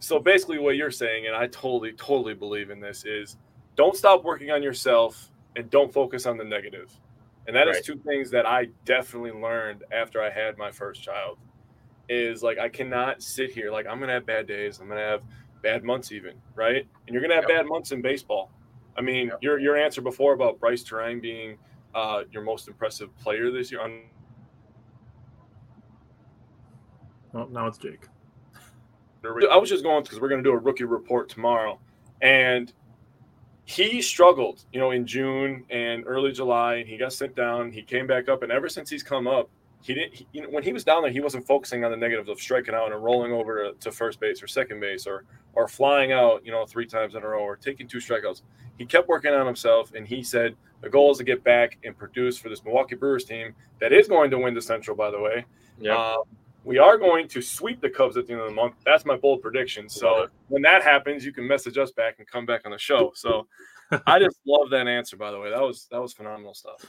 So 0.01 0.19
basically, 0.19 0.59
what 0.59 0.77
you're 0.77 0.91
saying, 0.91 1.27
and 1.27 1.37
I 1.37 1.47
totally, 1.47 1.93
totally 1.93 2.35
believe 2.35 2.71
in 2.71 2.81
this, 2.81 3.05
is 3.05 3.37
don't 3.77 3.97
stop 3.97 4.25
working 4.25 4.51
on 4.51 4.63
yourself 4.63 5.31
and 5.57 5.71
don't 5.71 5.93
focus 5.93 6.27
on 6.27 6.37
the 6.37 6.45
negative. 6.45 6.91
And 7.47 7.55
that 7.57 7.67
right. 7.67 7.77
is 7.77 7.87
two 7.87 7.97
things 7.97 8.31
that 8.31 8.47
I 8.47 8.69
definitely 8.85 9.33
learned 9.33 9.85
after 9.93 10.23
I 10.23 10.31
had 10.31 10.59
my 10.59 10.71
first 10.71 11.03
child 11.03 11.39
is 12.09 12.43
like 12.43 12.59
I 12.59 12.69
cannot 12.69 13.23
sit 13.23 13.51
here 13.51 13.71
like 13.71 13.87
I'm 13.87 14.01
gonna 14.01 14.13
have 14.13 14.27
bad 14.27 14.47
days. 14.47 14.81
I'm 14.81 14.89
gonna 14.89 15.01
have 15.01 15.23
bad 15.63 15.85
months 15.85 16.13
even, 16.13 16.35
right? 16.55 16.87
And 17.07 17.15
you're 17.15 17.23
gonna 17.23 17.35
have 17.35 17.47
yep. 17.49 17.59
bad 17.59 17.67
months 17.67 17.93
in 17.93 18.03
baseball. 18.03 18.51
I 18.97 19.01
mean, 19.01 19.29
yep. 19.29 19.39
your 19.41 19.59
your 19.59 19.77
answer 19.77 20.01
before 20.01 20.35
about 20.35 20.61
Brice 20.61 20.85
Turang 20.85 21.21
being 21.21 21.59
uh, 21.95 22.23
your 22.31 22.43
most 22.43 22.69
impressive 22.69 23.17
player 23.19 23.51
this 23.51 23.71
year. 23.71 23.81
On... 23.81 24.03
Well, 27.33 27.49
now 27.49 27.67
it's 27.67 27.79
Jake. 27.79 28.07
I 29.25 29.57
was 29.57 29.69
just 29.69 29.85
going 29.85 30.03
because 30.03 30.21
we're 30.21 30.29
going 30.29 30.43
to 30.43 30.49
do 30.49 30.55
a 30.55 30.59
rookie 30.59 30.85
report 30.85 31.29
tomorrow, 31.29 31.79
and 32.21 32.73
he 33.65 34.03
struggled, 34.03 34.65
you 34.73 34.81
know, 34.81 34.91
in 34.91 35.07
June 35.07 35.65
and 35.71 36.05
early 36.07 36.33
July. 36.33 36.83
He 36.83 36.97
got 36.97 37.13
sent 37.13 37.37
down. 37.37 37.71
He 37.71 37.83
came 37.83 38.07
back 38.07 38.29
up, 38.29 38.43
and 38.43 38.51
ever 38.51 38.69
since 38.69 38.91
he's 38.91 39.03
come 39.03 39.29
up, 39.29 39.49
he 39.83 39.95
didn't. 39.95 40.15
He, 40.15 40.27
you 40.33 40.43
know, 40.43 40.49
when 40.49 40.63
he 40.63 40.73
was 40.73 40.85
down 40.85 41.03
there, 41.03 41.11
he 41.11 41.21
wasn't 41.21 41.47
focusing 41.47 41.85
on 41.85 41.91
the 41.91 41.97
negatives 41.97 42.29
of 42.29 42.41
striking 42.41 42.75
out 42.75 42.93
and 42.93 43.03
rolling 43.03 43.33
over 43.33 43.65
to, 43.65 43.75
to, 43.81 43.93
first 43.93 44.21
base 44.21 44.43
or 44.43 44.47
second 44.47 44.81
base 44.81 45.07
or 45.07 45.25
or 45.55 45.69
flying 45.69 46.13
out, 46.13 46.45
you 46.47 46.53
know, 46.53 46.65
three 46.65 46.87
times 46.87 47.15
in 47.15 47.23
a 47.23 47.29
row 47.29 47.41
or 47.41 47.57
taking 47.57 47.87
two 47.87 47.99
strikeouts. 47.99 48.43
He 48.79 48.87
kept 48.87 49.09
working 49.09 49.33
on 49.33 49.45
himself, 49.45 49.93
and 49.95 50.07
he 50.07 50.23
said 50.23 50.57
the 50.81 50.89
goal 50.89 51.11
is 51.11 51.19
to 51.19 51.25
get 51.25 51.45
back 51.45 51.79
and 51.85 51.97
produce 51.97 52.39
for 52.39 52.49
this 52.49 52.65
Milwaukee 52.65 52.95
Brewers 52.95 53.25
team 53.25 53.55
that 53.81 53.93
is 53.93 54.09
going 54.09 54.31
to 54.31 54.39
win 54.39 54.55
the 54.55 54.63
Central. 54.63 54.97
By 54.97 55.11
the 55.11 55.21
way, 55.21 55.45
yeah. 55.79 55.97
Um, 55.97 56.23
we 56.65 56.79
are 56.79 56.97
going 56.97 57.27
to 57.29 57.43
sweep 57.43 57.81
the 57.81 57.91
Cubs 57.91 58.17
at 58.17 58.27
the 58.27 58.35
end 58.35 58.43
of 58.43 58.49
the 58.49 58.55
month. 58.55 58.75
That's 58.85 59.05
my 59.05 59.17
bold 59.17 59.43
prediction. 59.43 59.89
So 59.89 60.29
when 60.49 60.63
that 60.63 60.83
happens, 60.83 61.25
you 61.25 61.33
can 61.33 61.47
message 61.47 61.77
us 61.77 61.91
back 61.91 62.17
and 62.19 62.29
come 62.29 62.47
back 62.47 62.63
on 62.65 62.71
the 62.71 62.79
show. 62.79 63.13
So 63.17 63.49
I 64.07 64.21
just 64.21 64.39
love 64.47 64.71
that 64.71 64.87
answer. 64.87 65.17
By 65.17 65.33
the 65.33 65.41
way, 65.41 65.51
that 65.51 65.61
was 65.61 65.89
that 65.91 66.01
was 66.01 66.13
phenomenal 66.13 66.55
stuff. 66.55 66.85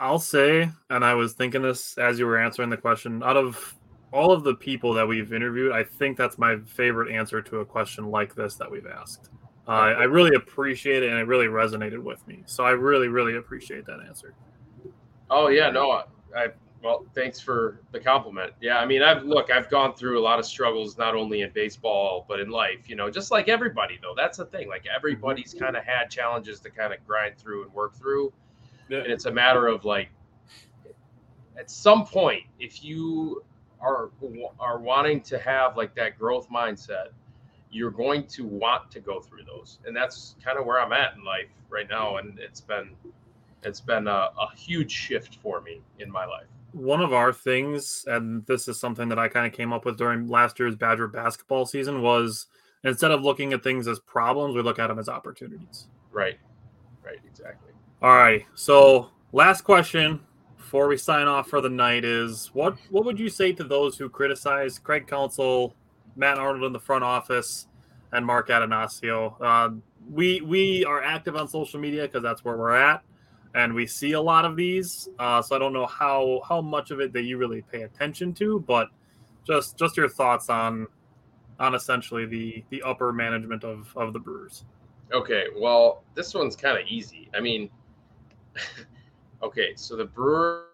I'll 0.00 0.18
say, 0.18 0.70
and 0.90 1.04
I 1.04 1.14
was 1.14 1.34
thinking 1.34 1.62
this 1.62 1.96
as 1.98 2.18
you 2.18 2.26
were 2.26 2.38
answering 2.38 2.70
the 2.70 2.76
question, 2.76 3.22
out 3.22 3.36
of 3.36 3.74
all 4.12 4.32
of 4.32 4.44
the 4.44 4.54
people 4.54 4.92
that 4.94 5.06
we've 5.06 5.32
interviewed, 5.32 5.72
I 5.72 5.84
think 5.84 6.16
that's 6.16 6.38
my 6.38 6.58
favorite 6.66 7.12
answer 7.12 7.42
to 7.42 7.60
a 7.60 7.64
question 7.64 8.10
like 8.10 8.34
this 8.34 8.54
that 8.56 8.70
we've 8.70 8.86
asked. 8.86 9.30
Uh, 9.66 9.70
I 9.70 10.04
really 10.04 10.36
appreciate 10.36 11.02
it 11.02 11.10
and 11.10 11.18
it 11.18 11.26
really 11.26 11.46
resonated 11.46 12.02
with 12.02 12.26
me. 12.28 12.42
So 12.46 12.64
I 12.64 12.70
really, 12.70 13.08
really 13.08 13.36
appreciate 13.36 13.86
that 13.86 14.00
answer. 14.06 14.34
Oh, 15.30 15.48
yeah. 15.48 15.70
No, 15.70 16.02
I, 16.36 16.48
well, 16.82 17.06
thanks 17.14 17.40
for 17.40 17.80
the 17.90 17.98
compliment. 17.98 18.52
Yeah. 18.60 18.78
I 18.78 18.84
mean, 18.84 19.02
I've, 19.02 19.24
look, 19.24 19.50
I've 19.50 19.70
gone 19.70 19.94
through 19.94 20.20
a 20.20 20.22
lot 20.22 20.38
of 20.38 20.44
struggles, 20.44 20.98
not 20.98 21.14
only 21.14 21.40
in 21.40 21.50
baseball, 21.54 22.26
but 22.28 22.40
in 22.40 22.50
life, 22.50 22.90
you 22.90 22.94
know, 22.94 23.10
just 23.10 23.30
like 23.30 23.48
everybody, 23.48 23.98
though. 24.02 24.12
That's 24.14 24.36
the 24.36 24.44
thing. 24.44 24.68
Like 24.68 24.84
everybody's 24.94 25.54
kind 25.54 25.76
of 25.76 25.84
had 25.84 26.10
challenges 26.10 26.60
to 26.60 26.70
kind 26.70 26.92
of 26.92 27.04
grind 27.06 27.38
through 27.38 27.64
and 27.64 27.72
work 27.72 27.94
through 27.94 28.34
yeah. 28.88 28.98
And 28.98 29.12
it's 29.12 29.26
a 29.26 29.30
matter 29.30 29.66
of 29.66 29.84
like, 29.84 30.08
at 31.58 31.70
some 31.70 32.04
point, 32.04 32.42
if 32.58 32.84
you 32.84 33.44
are 33.80 34.10
are 34.58 34.78
wanting 34.78 35.20
to 35.22 35.38
have 35.38 35.76
like 35.76 35.94
that 35.94 36.18
growth 36.18 36.48
mindset, 36.50 37.08
you're 37.70 37.90
going 37.90 38.26
to 38.28 38.44
want 38.46 38.90
to 38.90 39.00
go 39.00 39.20
through 39.20 39.44
those, 39.44 39.78
and 39.86 39.96
that's 39.96 40.36
kind 40.44 40.58
of 40.58 40.66
where 40.66 40.80
I'm 40.80 40.92
at 40.92 41.14
in 41.16 41.24
life 41.24 41.48
right 41.68 41.88
now. 41.88 42.16
And 42.16 42.38
it's 42.38 42.60
been 42.60 42.90
it's 43.62 43.80
been 43.80 44.08
a, 44.08 44.30
a 44.38 44.54
huge 44.56 44.90
shift 44.90 45.38
for 45.42 45.60
me 45.60 45.80
in 45.98 46.10
my 46.10 46.24
life 46.24 46.46
one 46.74 47.00
of 47.00 47.12
our 47.12 47.32
things, 47.32 48.04
and 48.08 48.44
this 48.46 48.66
is 48.66 48.78
something 48.78 49.08
that 49.08 49.18
I 49.18 49.28
kind 49.28 49.46
of 49.46 49.52
came 49.52 49.72
up 49.72 49.84
with 49.84 49.96
during 49.96 50.26
last 50.26 50.58
year's 50.58 50.74
Badger 50.74 51.06
basketball 51.06 51.66
season, 51.66 52.02
was 52.02 52.46
instead 52.82 53.12
of 53.12 53.22
looking 53.22 53.52
at 53.52 53.62
things 53.62 53.86
as 53.86 54.00
problems, 54.00 54.56
we 54.56 54.62
look 54.62 54.80
at 54.80 54.88
them 54.88 54.98
as 54.98 55.08
opportunities. 55.08 55.86
Right. 56.10 56.38
Right. 57.04 57.20
Exactly. 57.24 57.70
All 58.04 58.14
right. 58.14 58.44
So, 58.54 59.08
last 59.32 59.62
question 59.62 60.20
before 60.58 60.88
we 60.88 60.98
sign 60.98 61.26
off 61.26 61.48
for 61.48 61.62
the 61.62 61.70
night 61.70 62.04
is 62.04 62.50
what 62.52 62.76
what 62.90 63.06
would 63.06 63.18
you 63.18 63.30
say 63.30 63.50
to 63.54 63.64
those 63.64 63.96
who 63.96 64.10
criticize 64.10 64.78
Craig 64.78 65.06
Counsell, 65.06 65.74
Matt 66.14 66.36
Arnold 66.36 66.64
in 66.64 66.74
the 66.74 66.78
front 66.78 67.02
office, 67.02 67.66
and 68.12 68.26
Mark 68.26 68.50
Attanasio? 68.50 69.36
Uh, 69.40 69.70
we 70.12 70.42
we 70.42 70.84
are 70.84 71.02
active 71.02 71.34
on 71.34 71.48
social 71.48 71.80
media 71.80 72.02
because 72.02 72.22
that's 72.22 72.44
where 72.44 72.58
we're 72.58 72.72
at. 72.76 73.02
and 73.54 73.72
we 73.72 73.86
see 73.86 74.12
a 74.12 74.20
lot 74.20 74.44
of 74.44 74.54
these. 74.54 75.08
Uh, 75.18 75.40
so 75.40 75.56
I 75.56 75.58
don't 75.58 75.72
know 75.72 75.86
how 75.86 76.42
how 76.46 76.60
much 76.60 76.90
of 76.90 77.00
it 77.00 77.10
that 77.14 77.22
you 77.22 77.38
really 77.38 77.62
pay 77.62 77.84
attention 77.84 78.34
to, 78.34 78.60
but 78.66 78.88
just 79.46 79.78
just 79.78 79.96
your 79.96 80.10
thoughts 80.10 80.50
on 80.50 80.88
on 81.58 81.74
essentially 81.74 82.26
the 82.26 82.64
the 82.68 82.82
upper 82.82 83.14
management 83.14 83.64
of 83.64 83.90
of 83.96 84.12
the 84.12 84.18
Brewers. 84.18 84.66
Okay, 85.10 85.46
well, 85.56 86.04
this 86.14 86.34
one's 86.34 86.54
kind 86.54 86.78
of 86.78 86.86
easy. 86.86 87.30
I 87.34 87.40
mean, 87.40 87.70
okay, 89.42 89.72
so 89.76 89.96
the 89.96 90.04
Brewer. 90.04 90.66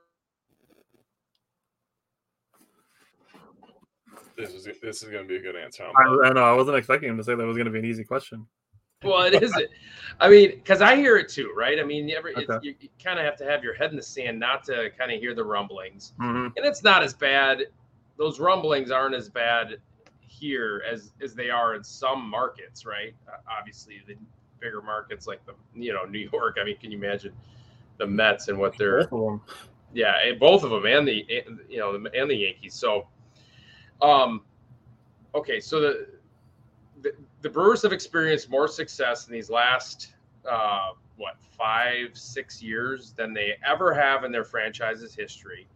This 4.36 4.54
is 4.54 4.68
this 4.82 5.02
is 5.02 5.10
going 5.10 5.24
to 5.24 5.28
be 5.28 5.36
a 5.36 5.42
good 5.42 5.56
answer. 5.56 5.84
I, 5.84 6.28
I 6.28 6.32
know 6.32 6.44
I 6.44 6.52
wasn't 6.52 6.78
expecting 6.78 7.10
him 7.10 7.18
to 7.18 7.24
say 7.24 7.34
that 7.34 7.46
was 7.46 7.56
going 7.56 7.66
to 7.66 7.72
be 7.72 7.78
an 7.78 7.84
easy 7.84 8.04
question. 8.04 8.46
Well, 9.02 9.22
it 9.22 9.42
is. 9.42 9.54
I 10.20 10.28
mean, 10.28 10.50
because 10.50 10.82
I 10.82 10.96
hear 10.96 11.16
it 11.16 11.28
too, 11.28 11.52
right? 11.56 11.78
I 11.78 11.84
mean, 11.84 12.10
every, 12.10 12.34
okay. 12.36 12.58
you, 12.62 12.74
you 12.80 12.88
kind 13.02 13.18
of 13.18 13.24
have 13.24 13.36
to 13.36 13.44
have 13.44 13.64
your 13.64 13.74
head 13.74 13.90
in 13.90 13.96
the 13.96 14.02
sand 14.02 14.38
not 14.38 14.64
to 14.64 14.90
kind 14.98 15.10
of 15.10 15.20
hear 15.20 15.34
the 15.34 15.44
rumblings, 15.44 16.12
mm-hmm. 16.20 16.46
and 16.56 16.66
it's 16.66 16.82
not 16.82 17.02
as 17.02 17.14
bad. 17.14 17.64
Those 18.18 18.38
rumblings 18.38 18.90
aren't 18.90 19.14
as 19.14 19.30
bad 19.30 19.78
here 20.20 20.82
as 20.90 21.12
as 21.22 21.34
they 21.34 21.48
are 21.48 21.74
in 21.74 21.82
some 21.82 22.28
markets, 22.28 22.84
right? 22.84 23.14
Uh, 23.26 23.38
obviously, 23.58 24.02
the 24.06 24.16
bigger 24.60 24.82
markets 24.82 25.26
like 25.26 25.40
the 25.46 25.54
you 25.74 25.94
know 25.94 26.04
New 26.04 26.28
York. 26.32 26.58
I 26.60 26.64
mean, 26.64 26.76
can 26.76 26.90
you 26.90 26.98
imagine 26.98 27.32
the 28.00 28.06
Mets 28.06 28.48
and 28.48 28.58
what 28.58 28.76
they're 28.76 29.08
yeah, 29.92 30.14
both 30.38 30.62
of 30.62 30.70
them 30.70 30.86
and 30.86 31.06
the 31.06 31.26
you 31.68 31.78
know 31.78 31.94
and 31.94 32.30
the 32.30 32.34
Yankees. 32.34 32.74
So, 32.74 33.06
um, 34.02 34.42
okay, 35.34 35.60
so 35.60 35.80
the, 35.80 36.06
the 37.02 37.12
the 37.42 37.50
Brewers 37.50 37.82
have 37.82 37.92
experienced 37.92 38.50
more 38.50 38.68
success 38.68 39.26
in 39.26 39.32
these 39.32 39.50
last 39.50 40.14
uh, 40.48 40.90
what 41.16 41.36
five 41.56 42.10
six 42.16 42.62
years 42.62 43.12
than 43.12 43.34
they 43.34 43.56
ever 43.66 43.92
have 43.92 44.24
in 44.24 44.32
their 44.32 44.44
franchise's 44.44 45.14
history. 45.14 45.66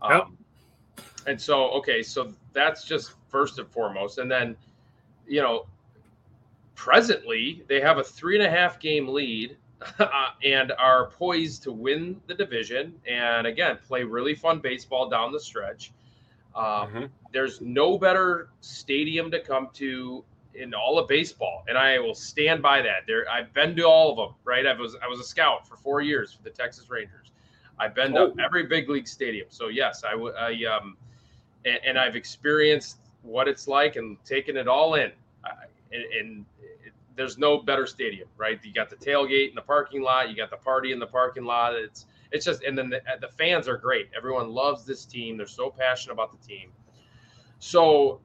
Um, 0.00 0.12
yep. 0.12 1.06
And 1.26 1.40
so, 1.40 1.70
okay, 1.72 2.02
so 2.02 2.32
that's 2.52 2.84
just 2.84 3.14
first 3.28 3.58
and 3.58 3.68
foremost. 3.68 4.18
And 4.18 4.30
then, 4.30 4.56
you 5.26 5.42
know, 5.42 5.66
presently 6.76 7.64
they 7.66 7.80
have 7.80 7.98
a 7.98 8.04
three 8.04 8.38
and 8.38 8.46
a 8.46 8.50
half 8.50 8.78
game 8.78 9.08
lead 9.08 9.56
and 10.44 10.72
are 10.78 11.10
poised 11.10 11.62
to 11.64 11.72
win 11.72 12.20
the 12.26 12.34
division 12.34 12.94
and 13.06 13.46
again 13.46 13.78
play 13.86 14.04
really 14.04 14.34
fun 14.34 14.58
baseball 14.58 15.08
down 15.08 15.32
the 15.32 15.40
stretch. 15.40 15.92
Um, 16.54 16.64
mm-hmm. 16.64 17.04
There's 17.32 17.60
no 17.60 17.98
better 17.98 18.48
stadium 18.60 19.30
to 19.30 19.40
come 19.40 19.68
to 19.74 20.24
in 20.54 20.72
all 20.72 20.98
of 20.98 21.06
baseball, 21.06 21.64
and 21.68 21.76
I 21.76 21.98
will 21.98 22.14
stand 22.14 22.62
by 22.62 22.80
that. 22.80 23.06
There, 23.06 23.30
I've 23.30 23.52
been 23.52 23.76
to 23.76 23.82
all 23.82 24.10
of 24.10 24.16
them. 24.16 24.34
Right, 24.44 24.66
I 24.66 24.72
was 24.72 24.96
I 25.02 25.06
was 25.06 25.20
a 25.20 25.24
scout 25.24 25.68
for 25.68 25.76
four 25.76 26.00
years 26.00 26.32
for 26.32 26.42
the 26.42 26.50
Texas 26.50 26.88
Rangers. 26.88 27.30
I've 27.78 27.94
been 27.94 28.16
oh. 28.16 28.32
to 28.32 28.42
every 28.42 28.64
big 28.64 28.88
league 28.88 29.06
stadium. 29.06 29.48
So 29.50 29.68
yes, 29.68 30.02
I, 30.02 30.14
would 30.14 30.34
I 30.34 30.64
um, 30.64 30.96
and, 31.66 31.78
and 31.84 31.98
I've 31.98 32.16
experienced 32.16 32.98
what 33.22 33.48
it's 33.48 33.68
like 33.68 33.96
and 33.96 34.22
taken 34.24 34.56
it 34.56 34.68
all 34.68 34.94
in. 34.94 35.12
Uh, 35.44 35.50
and, 35.92 36.04
and 36.04 36.44
there's 37.16 37.38
no 37.38 37.58
better 37.58 37.86
stadium, 37.86 38.28
right? 38.36 38.60
You 38.62 38.72
got 38.72 38.90
the 38.90 38.96
tailgate 38.96 39.48
in 39.48 39.54
the 39.54 39.62
parking 39.62 40.02
lot, 40.02 40.28
you 40.28 40.36
got 40.36 40.50
the 40.50 40.56
party 40.56 40.92
in 40.92 40.98
the 40.98 41.06
parking 41.06 41.44
lot. 41.44 41.74
It's 41.74 42.06
it's 42.32 42.44
just, 42.44 42.62
and 42.64 42.76
then 42.76 42.90
the, 42.90 43.00
the 43.20 43.28
fans 43.28 43.68
are 43.68 43.76
great. 43.76 44.10
Everyone 44.16 44.50
loves 44.50 44.84
this 44.84 45.04
team. 45.04 45.36
They're 45.36 45.46
so 45.46 45.70
passionate 45.70 46.14
about 46.14 46.32
the 46.32 46.46
team. 46.46 46.70
So, 47.60 48.20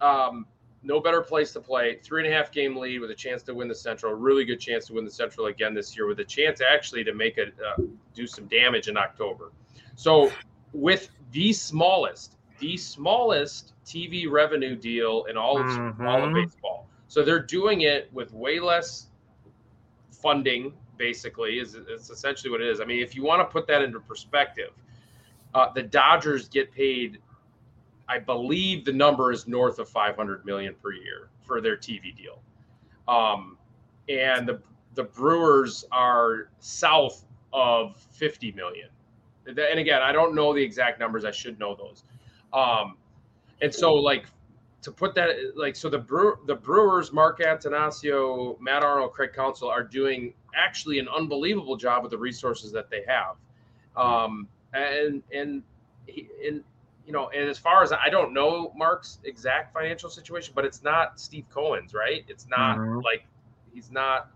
um, 0.00 0.46
no 0.82 0.98
better 0.98 1.20
place 1.20 1.52
to 1.52 1.60
play. 1.60 1.98
Three 2.02 2.24
and 2.24 2.32
a 2.32 2.36
half 2.36 2.50
game 2.50 2.76
lead 2.76 2.98
with 2.98 3.10
a 3.10 3.14
chance 3.14 3.42
to 3.44 3.54
win 3.54 3.68
the 3.68 3.74
Central. 3.74 4.14
Really 4.14 4.44
good 4.44 4.58
chance 4.58 4.86
to 4.86 4.94
win 4.94 5.04
the 5.04 5.10
Central 5.10 5.46
again 5.46 5.74
this 5.74 5.94
year, 5.94 6.08
with 6.08 6.18
a 6.20 6.24
chance 6.24 6.60
actually 6.60 7.04
to 7.04 7.14
make 7.14 7.38
it 7.38 7.54
uh, 7.64 7.82
do 8.14 8.26
some 8.26 8.46
damage 8.46 8.88
in 8.88 8.96
October. 8.96 9.52
So, 9.94 10.32
with 10.72 11.10
the 11.30 11.52
smallest 11.52 12.36
the 12.62 12.76
smallest 12.76 13.72
TV 13.84 14.30
revenue 14.30 14.76
deal 14.76 15.24
in 15.24 15.36
all 15.36 15.58
of, 15.58 15.66
mm-hmm. 15.66 16.06
all 16.06 16.24
of 16.24 16.32
baseball. 16.32 16.86
So 17.12 17.22
they're 17.22 17.42
doing 17.42 17.82
it 17.82 18.08
with 18.14 18.32
way 18.32 18.58
less 18.58 19.08
funding. 20.10 20.72
Basically, 20.96 21.58
is 21.58 21.74
it's 21.74 22.08
essentially 22.08 22.50
what 22.50 22.62
it 22.62 22.68
is. 22.68 22.80
I 22.80 22.86
mean, 22.86 23.02
if 23.02 23.14
you 23.14 23.22
want 23.22 23.46
to 23.46 23.52
put 23.52 23.66
that 23.66 23.82
into 23.82 24.00
perspective, 24.00 24.70
uh, 25.52 25.70
the 25.74 25.82
Dodgers 25.82 26.48
get 26.48 26.72
paid. 26.72 27.18
I 28.08 28.18
believe 28.18 28.86
the 28.86 28.94
number 28.94 29.30
is 29.30 29.46
north 29.46 29.78
of 29.78 29.90
500 29.90 30.46
million 30.46 30.74
per 30.82 30.94
year 30.94 31.28
for 31.42 31.60
their 31.60 31.76
TV 31.76 32.16
deal, 32.16 32.40
um, 33.06 33.58
and 34.08 34.48
the 34.48 34.62
the 34.94 35.04
Brewers 35.04 35.84
are 35.92 36.48
south 36.60 37.26
of 37.52 38.00
50 38.12 38.52
million. 38.52 38.88
And 39.46 39.58
again, 39.58 40.00
I 40.00 40.12
don't 40.12 40.34
know 40.34 40.54
the 40.54 40.62
exact 40.62 40.98
numbers. 40.98 41.26
I 41.26 41.30
should 41.30 41.58
know 41.58 41.74
those. 41.74 42.04
Um, 42.54 42.96
and 43.60 43.74
so 43.74 43.92
like 43.92 44.24
to 44.82 44.90
put 44.90 45.14
that 45.14 45.30
like 45.54 45.76
so 45.76 45.88
the 45.88 45.98
brew 45.98 46.38
the 46.46 46.54
Brewers, 46.54 47.12
Mark 47.12 47.40
Attanasio, 47.40 48.60
Matt 48.60 48.82
Arnold, 48.82 49.12
Craig 49.12 49.32
Counsell 49.32 49.68
are 49.68 49.84
doing 49.84 50.34
actually 50.54 50.98
an 50.98 51.08
unbelievable 51.08 51.76
job 51.76 52.02
with 52.02 52.10
the 52.10 52.18
resources 52.18 52.72
that 52.72 52.90
they 52.90 53.04
have. 53.06 53.36
Um, 53.96 54.48
and 54.74 55.22
and 55.32 55.62
he, 56.06 56.28
and 56.46 56.64
you 57.06 57.12
know, 57.12 57.30
and 57.30 57.48
as 57.48 57.58
far 57.58 57.82
as 57.82 57.92
I 57.92 58.08
don't 58.10 58.34
know 58.34 58.72
Mark's 58.76 59.18
exact 59.24 59.72
financial 59.72 60.10
situation, 60.10 60.52
but 60.54 60.64
it's 60.64 60.82
not 60.82 61.20
Steve 61.20 61.46
Cohen's, 61.48 61.94
right? 61.94 62.24
It's 62.28 62.48
not 62.48 62.78
mm-hmm. 62.78 63.00
like 63.00 63.24
he's 63.72 63.90
not, 63.90 64.30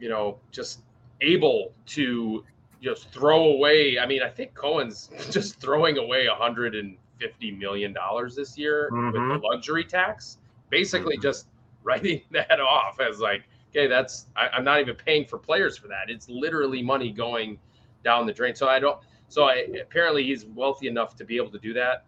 you 0.00 0.08
know, 0.08 0.38
just 0.50 0.80
able 1.22 1.72
to 1.86 2.44
just 2.82 3.10
throw 3.10 3.52
away. 3.52 3.98
I 3.98 4.06
mean, 4.06 4.22
I 4.22 4.28
think 4.28 4.54
Cohen's 4.54 5.10
just 5.30 5.60
throwing 5.60 5.96
away 5.96 6.26
a 6.26 6.34
hundred 6.34 6.74
and 6.74 6.96
fifty 7.18 7.50
million 7.50 7.92
dollars 7.92 8.34
this 8.34 8.56
year 8.56 8.90
mm-hmm. 8.92 9.06
with 9.06 9.14
the 9.14 9.20
mm-hmm. 9.20 9.44
luxury 9.44 9.84
tax. 9.84 10.38
Basically, 10.70 11.16
mm-hmm. 11.16 11.22
just 11.22 11.46
writing 11.82 12.20
that 12.30 12.60
off 12.60 13.00
as 13.00 13.20
like, 13.20 13.44
okay, 13.70 13.86
that's 13.86 14.26
I, 14.36 14.48
am 14.56 14.64
not 14.64 14.80
even 14.80 14.96
paying 14.96 15.24
for 15.24 15.38
players 15.38 15.76
for 15.76 15.88
that. 15.88 16.08
It's 16.08 16.28
literally 16.28 16.82
money 16.82 17.12
going 17.12 17.58
down 18.04 18.26
the 18.26 18.32
drain. 18.32 18.54
So 18.54 18.68
I 18.68 18.78
don't. 18.78 18.98
So 19.28 19.44
I, 19.44 19.66
apparently 19.80 20.24
he's 20.24 20.44
wealthy 20.44 20.88
enough 20.88 21.16
to 21.16 21.24
be 21.24 21.36
able 21.36 21.50
to 21.50 21.58
do 21.58 21.72
that. 21.74 22.04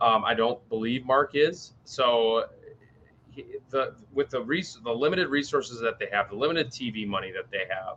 Um, 0.00 0.24
I 0.24 0.34
don't 0.34 0.66
believe 0.68 1.04
Mark 1.04 1.32
is. 1.34 1.72
So 1.84 2.46
he, 3.30 3.44
the 3.70 3.94
with 4.12 4.30
the 4.30 4.42
res- 4.42 4.78
the 4.82 4.92
limited 4.92 5.28
resources 5.28 5.80
that 5.80 5.98
they 5.98 6.08
have, 6.12 6.30
the 6.30 6.36
limited 6.36 6.70
TV 6.70 7.06
money 7.06 7.32
that 7.32 7.50
they 7.50 7.64
have, 7.68 7.96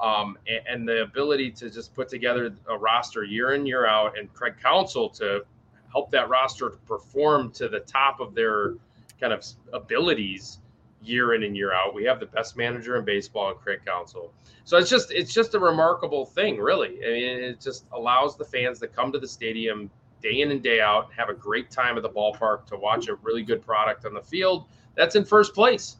um, 0.00 0.38
and, 0.48 0.60
and, 0.68 0.88
the 0.88 1.02
ability 1.02 1.50
to 1.52 1.70
just 1.70 1.94
put 1.94 2.08
together 2.08 2.54
a 2.68 2.76
roster 2.76 3.22
year 3.22 3.54
in 3.54 3.64
year 3.64 3.86
out, 3.86 4.18
and 4.18 4.32
Craig 4.34 4.54
Counsell 4.62 5.08
to 5.10 5.44
help 5.90 6.10
that 6.10 6.28
roster 6.28 6.70
perform 6.86 7.50
to 7.52 7.68
the 7.68 7.80
top 7.80 8.20
of 8.20 8.34
their 8.34 8.74
kind 9.20 9.32
of 9.32 9.44
abilities 9.72 10.58
year 11.02 11.34
in 11.34 11.42
and 11.42 11.56
year 11.56 11.72
out. 11.72 11.94
We 11.94 12.04
have 12.04 12.20
the 12.20 12.26
best 12.26 12.56
manager 12.56 12.96
in 12.96 13.04
baseball 13.04 13.50
and 13.50 13.58
Craig 13.58 13.80
Counsell. 13.86 14.32
So 14.64 14.76
it's 14.76 14.90
just 14.90 15.10
it's 15.12 15.32
just 15.32 15.54
a 15.54 15.58
remarkable 15.58 16.26
thing, 16.26 16.58
really. 16.58 16.98
I 17.04 17.12
mean, 17.12 17.44
it 17.44 17.60
just 17.60 17.86
allows 17.92 18.36
the 18.36 18.44
fans 18.44 18.80
to 18.80 18.88
come 18.88 19.12
to 19.12 19.18
the 19.18 19.28
stadium 19.28 19.90
day 20.22 20.40
in 20.40 20.50
and 20.50 20.62
day 20.62 20.80
out, 20.80 21.12
have 21.12 21.28
a 21.28 21.34
great 21.34 21.70
time 21.70 21.96
at 21.96 22.02
the 22.02 22.08
ballpark 22.08 22.66
to 22.66 22.76
watch 22.76 23.08
a 23.08 23.14
really 23.16 23.42
good 23.42 23.62
product 23.64 24.04
on 24.04 24.14
the 24.14 24.22
field. 24.22 24.66
That's 24.96 25.14
in 25.14 25.24
first 25.24 25.54
place. 25.54 25.96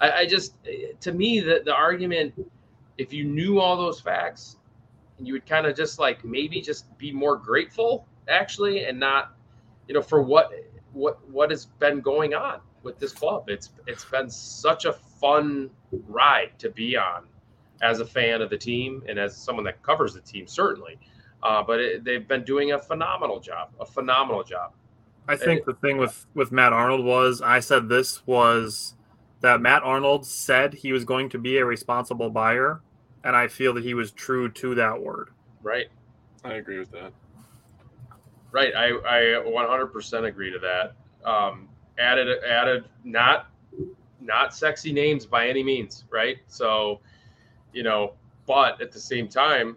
I, 0.00 0.12
I 0.12 0.26
just 0.26 0.54
to 1.00 1.12
me 1.12 1.40
the, 1.40 1.62
the 1.64 1.74
argument, 1.74 2.34
if 2.98 3.12
you 3.12 3.24
knew 3.24 3.60
all 3.60 3.76
those 3.76 4.00
facts, 4.00 4.56
and 5.18 5.26
you 5.26 5.32
would 5.34 5.46
kind 5.46 5.66
of 5.66 5.76
just 5.76 5.98
like 5.98 6.24
maybe 6.24 6.60
just 6.60 6.96
be 6.98 7.12
more 7.12 7.36
grateful 7.36 8.06
actually 8.28 8.84
and 8.84 8.98
not 8.98 9.36
you 9.88 9.94
know, 9.94 10.02
for 10.02 10.22
what 10.22 10.52
what 10.92 11.28
what 11.30 11.50
has 11.50 11.66
been 11.66 12.00
going 12.00 12.34
on 12.34 12.60
with 12.82 12.98
this 12.98 13.12
club. 13.12 13.48
It's 13.48 13.70
it's 13.86 14.04
been 14.04 14.30
such 14.30 14.84
a 14.84 14.92
fun 14.92 15.70
ride 16.08 16.58
to 16.58 16.70
be 16.70 16.96
on 16.96 17.24
as 17.82 18.00
a 18.00 18.06
fan 18.06 18.40
of 18.40 18.50
the 18.50 18.56
team 18.56 19.02
and 19.08 19.18
as 19.18 19.36
someone 19.36 19.64
that 19.64 19.82
covers 19.82 20.14
the 20.14 20.20
team, 20.20 20.46
certainly. 20.46 20.98
Uh, 21.42 21.62
but 21.62 21.78
it, 21.78 22.04
they've 22.04 22.26
been 22.26 22.42
doing 22.42 22.72
a 22.72 22.78
phenomenal 22.78 23.38
job, 23.38 23.68
a 23.78 23.86
phenomenal 23.86 24.42
job. 24.42 24.72
I 25.28 25.36
think 25.36 25.64
the 25.64 25.74
thing 25.74 25.98
with 25.98 26.26
with 26.34 26.52
Matt 26.52 26.72
Arnold 26.72 27.04
was 27.04 27.42
I 27.42 27.60
said 27.60 27.88
this 27.88 28.26
was 28.26 28.94
that 29.40 29.60
Matt 29.60 29.82
Arnold 29.82 30.24
said 30.26 30.74
he 30.74 30.92
was 30.92 31.04
going 31.04 31.28
to 31.30 31.38
be 31.38 31.58
a 31.58 31.64
responsible 31.64 32.30
buyer, 32.30 32.80
and 33.22 33.36
I 33.36 33.48
feel 33.48 33.74
that 33.74 33.84
he 33.84 33.92
was 33.92 34.12
true 34.12 34.48
to 34.50 34.74
that 34.76 35.02
word. 35.02 35.30
Right. 35.62 35.86
I 36.44 36.54
agree 36.54 36.78
with 36.78 36.92
that. 36.92 37.12
Right. 38.52 38.74
I, 38.74 38.88
I 38.88 39.20
100% 39.44 40.24
agree 40.26 40.50
to 40.50 40.58
that. 40.60 40.94
Um, 41.28 41.68
added, 41.98 42.42
added, 42.44 42.84
not, 43.04 43.50
not 44.20 44.54
sexy 44.54 44.92
names 44.92 45.26
by 45.26 45.48
any 45.48 45.62
means. 45.62 46.04
Right. 46.10 46.38
So, 46.46 47.00
you 47.72 47.82
know, 47.82 48.14
but 48.46 48.80
at 48.80 48.92
the 48.92 49.00
same 49.00 49.28
time, 49.28 49.76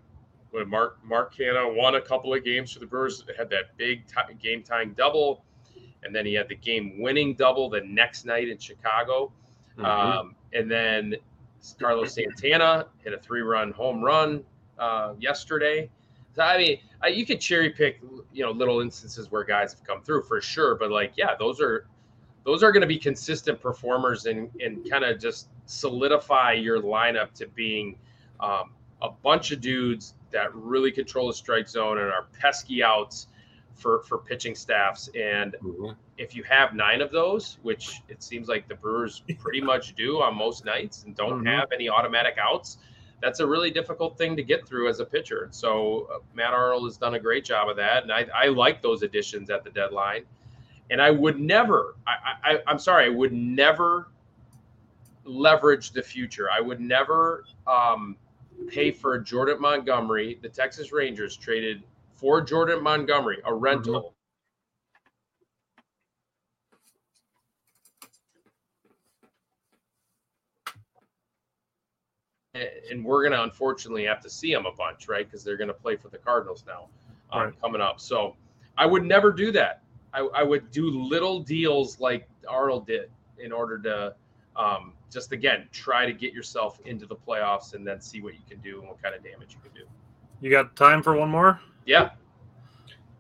when 0.51 0.67
Mark 0.69 0.97
Mark 1.03 1.35
Canha 1.35 1.75
won 1.75 1.95
a 1.95 2.01
couple 2.01 2.33
of 2.33 2.43
games 2.43 2.71
for 2.71 2.79
the 2.79 2.85
Brewers, 2.85 3.23
had 3.37 3.49
that 3.49 3.77
big 3.77 4.07
t- 4.07 4.33
game 4.41 4.63
tying 4.63 4.93
double, 4.93 5.43
and 6.03 6.15
then 6.15 6.25
he 6.25 6.33
had 6.33 6.47
the 6.47 6.55
game 6.55 6.99
winning 6.99 7.35
double 7.35 7.69
the 7.69 7.81
next 7.81 8.25
night 8.25 8.49
in 8.49 8.57
Chicago, 8.57 9.31
mm-hmm. 9.77 9.85
um, 9.85 10.35
and 10.53 10.69
then 10.69 11.15
Carlos 11.79 12.13
Santana 12.13 12.87
hit 13.03 13.13
a 13.13 13.17
three 13.17 13.41
run 13.41 13.71
home 13.71 14.01
run 14.01 14.43
uh, 14.77 15.13
yesterday. 15.19 15.89
I 16.39 16.57
mean, 16.57 16.79
you 17.11 17.25
could 17.25 17.39
cherry 17.39 17.69
pick, 17.69 18.01
you 18.33 18.43
know, 18.43 18.51
little 18.51 18.81
instances 18.81 19.31
where 19.31 19.43
guys 19.43 19.73
have 19.73 19.83
come 19.83 20.01
through 20.01 20.23
for 20.23 20.41
sure. 20.41 20.75
But 20.75 20.91
like, 20.91 21.13
yeah, 21.15 21.35
those 21.37 21.61
are 21.61 21.87
those 22.45 22.63
are 22.63 22.71
going 22.71 22.81
to 22.81 22.87
be 22.87 22.97
consistent 22.97 23.61
performers 23.61 24.25
and 24.25 24.49
and 24.61 24.89
kind 24.89 25.03
of 25.03 25.19
just 25.19 25.49
solidify 25.65 26.53
your 26.53 26.81
lineup 26.81 27.33
to 27.33 27.47
being 27.47 27.97
um, 28.39 28.71
a 29.01 29.09
bunch 29.09 29.51
of 29.51 29.61
dudes 29.61 30.15
that 30.31 30.53
really 30.53 30.91
control 30.91 31.27
the 31.27 31.33
strike 31.33 31.67
zone 31.67 31.97
and 31.97 32.07
are 32.07 32.27
pesky 32.39 32.83
outs 32.83 33.27
for 33.75 34.03
for 34.03 34.17
pitching 34.17 34.55
staffs. 34.55 35.09
And 35.09 35.55
mm-hmm. 35.63 35.91
if 36.17 36.35
you 36.35 36.43
have 36.43 36.73
nine 36.73 37.01
of 37.01 37.11
those, 37.11 37.57
which 37.61 38.01
it 38.09 38.21
seems 38.21 38.47
like 38.47 38.67
the 38.67 38.75
Brewers 38.75 39.23
pretty 39.39 39.61
much 39.61 39.95
do 39.95 40.21
on 40.21 40.35
most 40.35 40.65
nights, 40.65 41.03
and 41.03 41.15
don't 41.15 41.39
mm-hmm. 41.39 41.47
have 41.47 41.69
any 41.73 41.89
automatic 41.89 42.37
outs, 42.39 42.77
that's 43.21 43.39
a 43.39 43.47
really 43.47 43.71
difficult 43.71 44.17
thing 44.17 44.35
to 44.35 44.43
get 44.43 44.67
through 44.67 44.89
as 44.89 44.99
a 44.99 45.05
pitcher. 45.05 45.49
So 45.51 46.07
uh, 46.13 46.19
Matt 46.33 46.53
Arnold 46.53 46.85
has 46.85 46.97
done 46.97 47.15
a 47.15 47.19
great 47.19 47.43
job 47.45 47.69
of 47.69 47.75
that, 47.77 48.03
and 48.03 48.11
I, 48.11 48.25
I 48.33 48.47
like 48.47 48.81
those 48.81 49.03
additions 49.03 49.49
at 49.49 49.63
the 49.63 49.69
deadline. 49.69 50.23
And 50.91 51.01
I 51.01 51.11
would 51.11 51.39
never, 51.39 51.95
I, 52.07 52.53
I, 52.53 52.59
I'm 52.65 52.79
sorry, 52.79 53.05
I 53.05 53.09
would 53.09 53.33
never 53.33 54.07
leverage 55.23 55.91
the 55.91 56.01
future. 56.01 56.49
I 56.51 56.61
would 56.61 56.79
never 56.79 57.45
um, 57.67 58.15
pay 58.67 58.91
for 58.91 59.19
Jordan 59.19 59.61
Montgomery. 59.61 60.39
The 60.41 60.49
Texas 60.49 60.91
Rangers 60.91 61.37
traded 61.37 61.83
for 62.15 62.41
Jordan 62.41 62.81
Montgomery, 62.81 63.37
a 63.45 63.53
rental. 63.53 64.15
And 72.89 73.03
we're 73.03 73.21
going 73.21 73.33
to 73.33 73.43
unfortunately 73.43 74.05
have 74.05 74.21
to 74.21 74.29
see 74.29 74.53
them 74.53 74.65
a 74.65 74.71
bunch, 74.71 75.07
right? 75.07 75.25
Because 75.25 75.43
they're 75.43 75.57
going 75.57 75.69
to 75.69 75.73
play 75.73 75.95
for 75.95 76.09
the 76.09 76.17
Cardinals 76.17 76.63
now 76.67 76.87
um, 77.31 77.41
right. 77.41 77.61
coming 77.61 77.81
up. 77.81 77.99
So 77.99 78.35
I 78.77 78.85
would 78.85 79.03
never 79.03 79.31
do 79.31 79.51
that. 79.51 79.83
I, 80.13 80.21
I, 80.33 80.43
would 80.43 80.71
do 80.71 80.89
little 80.89 81.39
deals 81.39 81.99
like 81.99 82.27
Arnold 82.47 82.87
did 82.87 83.11
in 83.37 83.51
order 83.51 83.77
to 83.79 84.15
um, 84.55 84.93
just 85.11 85.31
again 85.31 85.67
try 85.71 86.05
to 86.05 86.13
get 86.13 86.33
yourself 86.33 86.79
into 86.85 87.05
the 87.05 87.15
playoffs 87.15 87.73
and 87.73 87.85
then 87.85 88.01
see 88.01 88.21
what 88.21 88.33
you 88.33 88.39
can 88.49 88.59
do 88.61 88.79
and 88.79 88.87
what 88.87 89.01
kind 89.01 89.13
of 89.13 89.23
damage 89.23 89.53
you 89.53 89.59
can 89.61 89.71
do. 89.79 89.87
You 90.41 90.49
got 90.49 90.75
time 90.75 91.03
for 91.03 91.15
one 91.15 91.29
more? 91.29 91.59
Yeah. 91.85 92.09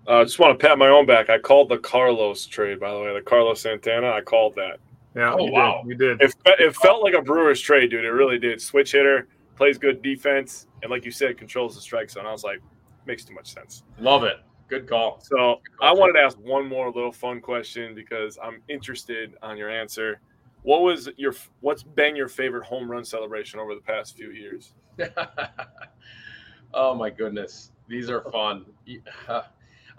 Uh, 0.07 0.11
I 0.11 0.21
uh, 0.21 0.23
just 0.23 0.39
want 0.39 0.59
to 0.59 0.67
pat 0.67 0.77
my 0.77 0.87
own 0.87 1.05
back. 1.05 1.29
I 1.29 1.37
called 1.37 1.69
the 1.69 1.77
Carlos 1.77 2.47
trade, 2.47 2.79
by 2.79 2.91
the 2.91 2.99
way, 2.99 3.13
the 3.13 3.21
Carlos 3.21 3.61
Santana. 3.61 4.11
I 4.11 4.21
called 4.21 4.55
that. 4.55 4.79
Yeah. 5.15 5.33
Oh, 5.33 5.45
you 5.45 5.51
wow. 5.51 5.81
Did. 5.83 5.89
You 5.89 5.95
did. 5.95 6.21
It, 6.21 6.35
it 6.45 6.75
felt 6.75 7.03
like 7.03 7.13
a 7.13 7.21
Brewers 7.21 7.59
trade, 7.61 7.91
dude. 7.91 8.05
It 8.05 8.11
really 8.11 8.37
did. 8.37 8.61
Switch 8.61 8.91
hitter, 8.91 9.27
plays 9.55 9.77
good 9.77 10.01
defense, 10.01 10.67
and 10.81 10.91
like 10.91 11.05
you 11.05 11.11
said, 11.11 11.37
controls 11.37 11.75
the 11.75 11.81
strike 11.81 12.09
zone. 12.09 12.25
I 12.25 12.31
was 12.31 12.43
like, 12.43 12.61
makes 13.05 13.25
too 13.25 13.33
much 13.33 13.53
sense. 13.53 13.83
Love 13.99 14.23
it. 14.23 14.37
Good 14.67 14.87
call. 14.87 15.19
So 15.21 15.61
Good 15.63 15.77
call, 15.79 15.87
I 15.87 15.99
wanted 15.99 16.13
to 16.13 16.19
ask 16.19 16.37
one 16.37 16.67
more 16.67 16.91
little 16.91 17.11
fun 17.11 17.41
question 17.41 17.95
because 17.95 18.37
I'm 18.41 18.61
interested 18.69 19.35
on 19.41 19.57
your 19.57 19.69
answer. 19.69 20.21
What 20.61 20.81
was 20.81 21.09
your 21.17 21.33
what's 21.61 21.83
been 21.83 22.15
your 22.15 22.27
favorite 22.27 22.65
home 22.65 22.89
run 22.89 23.03
celebration 23.03 23.59
over 23.59 23.73
the 23.73 23.81
past 23.81 24.15
few 24.15 24.31
years? 24.31 24.73
oh 26.73 26.93
my 26.93 27.09
goodness, 27.09 27.71
these 27.87 28.09
are 28.09 28.29
fun. 28.29 28.65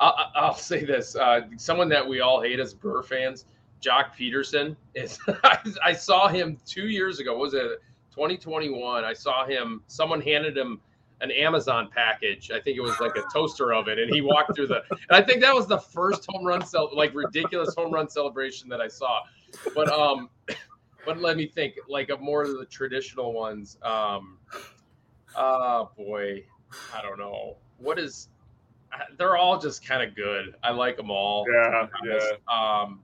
I'll, 0.01 0.31
I'll 0.35 0.55
say 0.55 0.85
this: 0.85 1.17
uh, 1.17 1.43
someone 1.57 1.89
that 1.89 2.07
we 2.07 2.21
all 2.21 2.41
hate 2.41 2.61
as 2.61 2.73
Burr 2.73 3.03
fans, 3.03 3.47
Joc 3.81 4.15
Pederson 4.19 4.77
Is 4.95 5.19
I, 5.83 5.93
saw 5.93 6.29
him 6.29 6.59
two 6.67 6.89
years 6.89 7.19
ago. 7.19 7.37
was 7.37 7.55
it 7.55 7.83
2021? 8.11 9.05
I 9.05 9.13
saw 9.13 9.47
him. 9.47 9.83
Someone 9.87 10.21
handed 10.21 10.57
him 10.57 10.81
an 11.21 11.31
Amazon 11.31 11.89
package. 11.95 12.51
I 12.51 12.61
think 12.61 12.77
it 12.77 12.81
was 12.81 12.99
like 13.01 13.17
a 13.17 13.23
toaster 13.33 13.73
oven, 13.73 13.99
and 13.99 14.13
he 14.13 14.21
walked 14.21 14.55
through 14.55 14.69
the. 14.69 14.83
And 14.91 15.11
I 15.11 15.23
think 15.23 15.41
that 15.43 15.55
was 15.55 15.67
the 15.67 15.79
first 15.79 16.27
home 16.29 16.47
run 16.47 16.65
cel- 16.65 16.95
like 16.95 17.15
ridiculous 17.15 17.75
home 17.75 17.93
run 17.93 18.09
celebration 18.09 18.69
that 18.71 18.81
I 18.81 18.89
saw. 18.89 19.21
But 19.75 19.91
um, 19.91 20.31
but 21.07 21.19
let 21.19 21.37
me 21.37 21.47
think, 21.47 21.75
like 21.89 22.11
of 22.11 22.21
more 22.21 22.43
of 22.43 22.59
the 22.59 22.67
traditional 22.67 23.33
ones. 23.33 23.79
Um, 23.83 24.39
oh 25.37 25.91
boy, 25.97 26.45
I 26.95 27.03
don't 27.03 27.19
know 27.19 27.57
what 27.79 27.99
is. 27.99 28.29
They're 29.19 29.37
all 29.37 29.59
just 29.59 29.87
kind 29.87 30.03
of 30.03 30.17
good. 30.17 30.57
I 30.65 30.73
like 30.73 30.97
them 30.97 31.11
all. 31.11 31.47
Yeah, 31.49 31.87
yeah. 32.05 32.19
Um, 32.53 33.01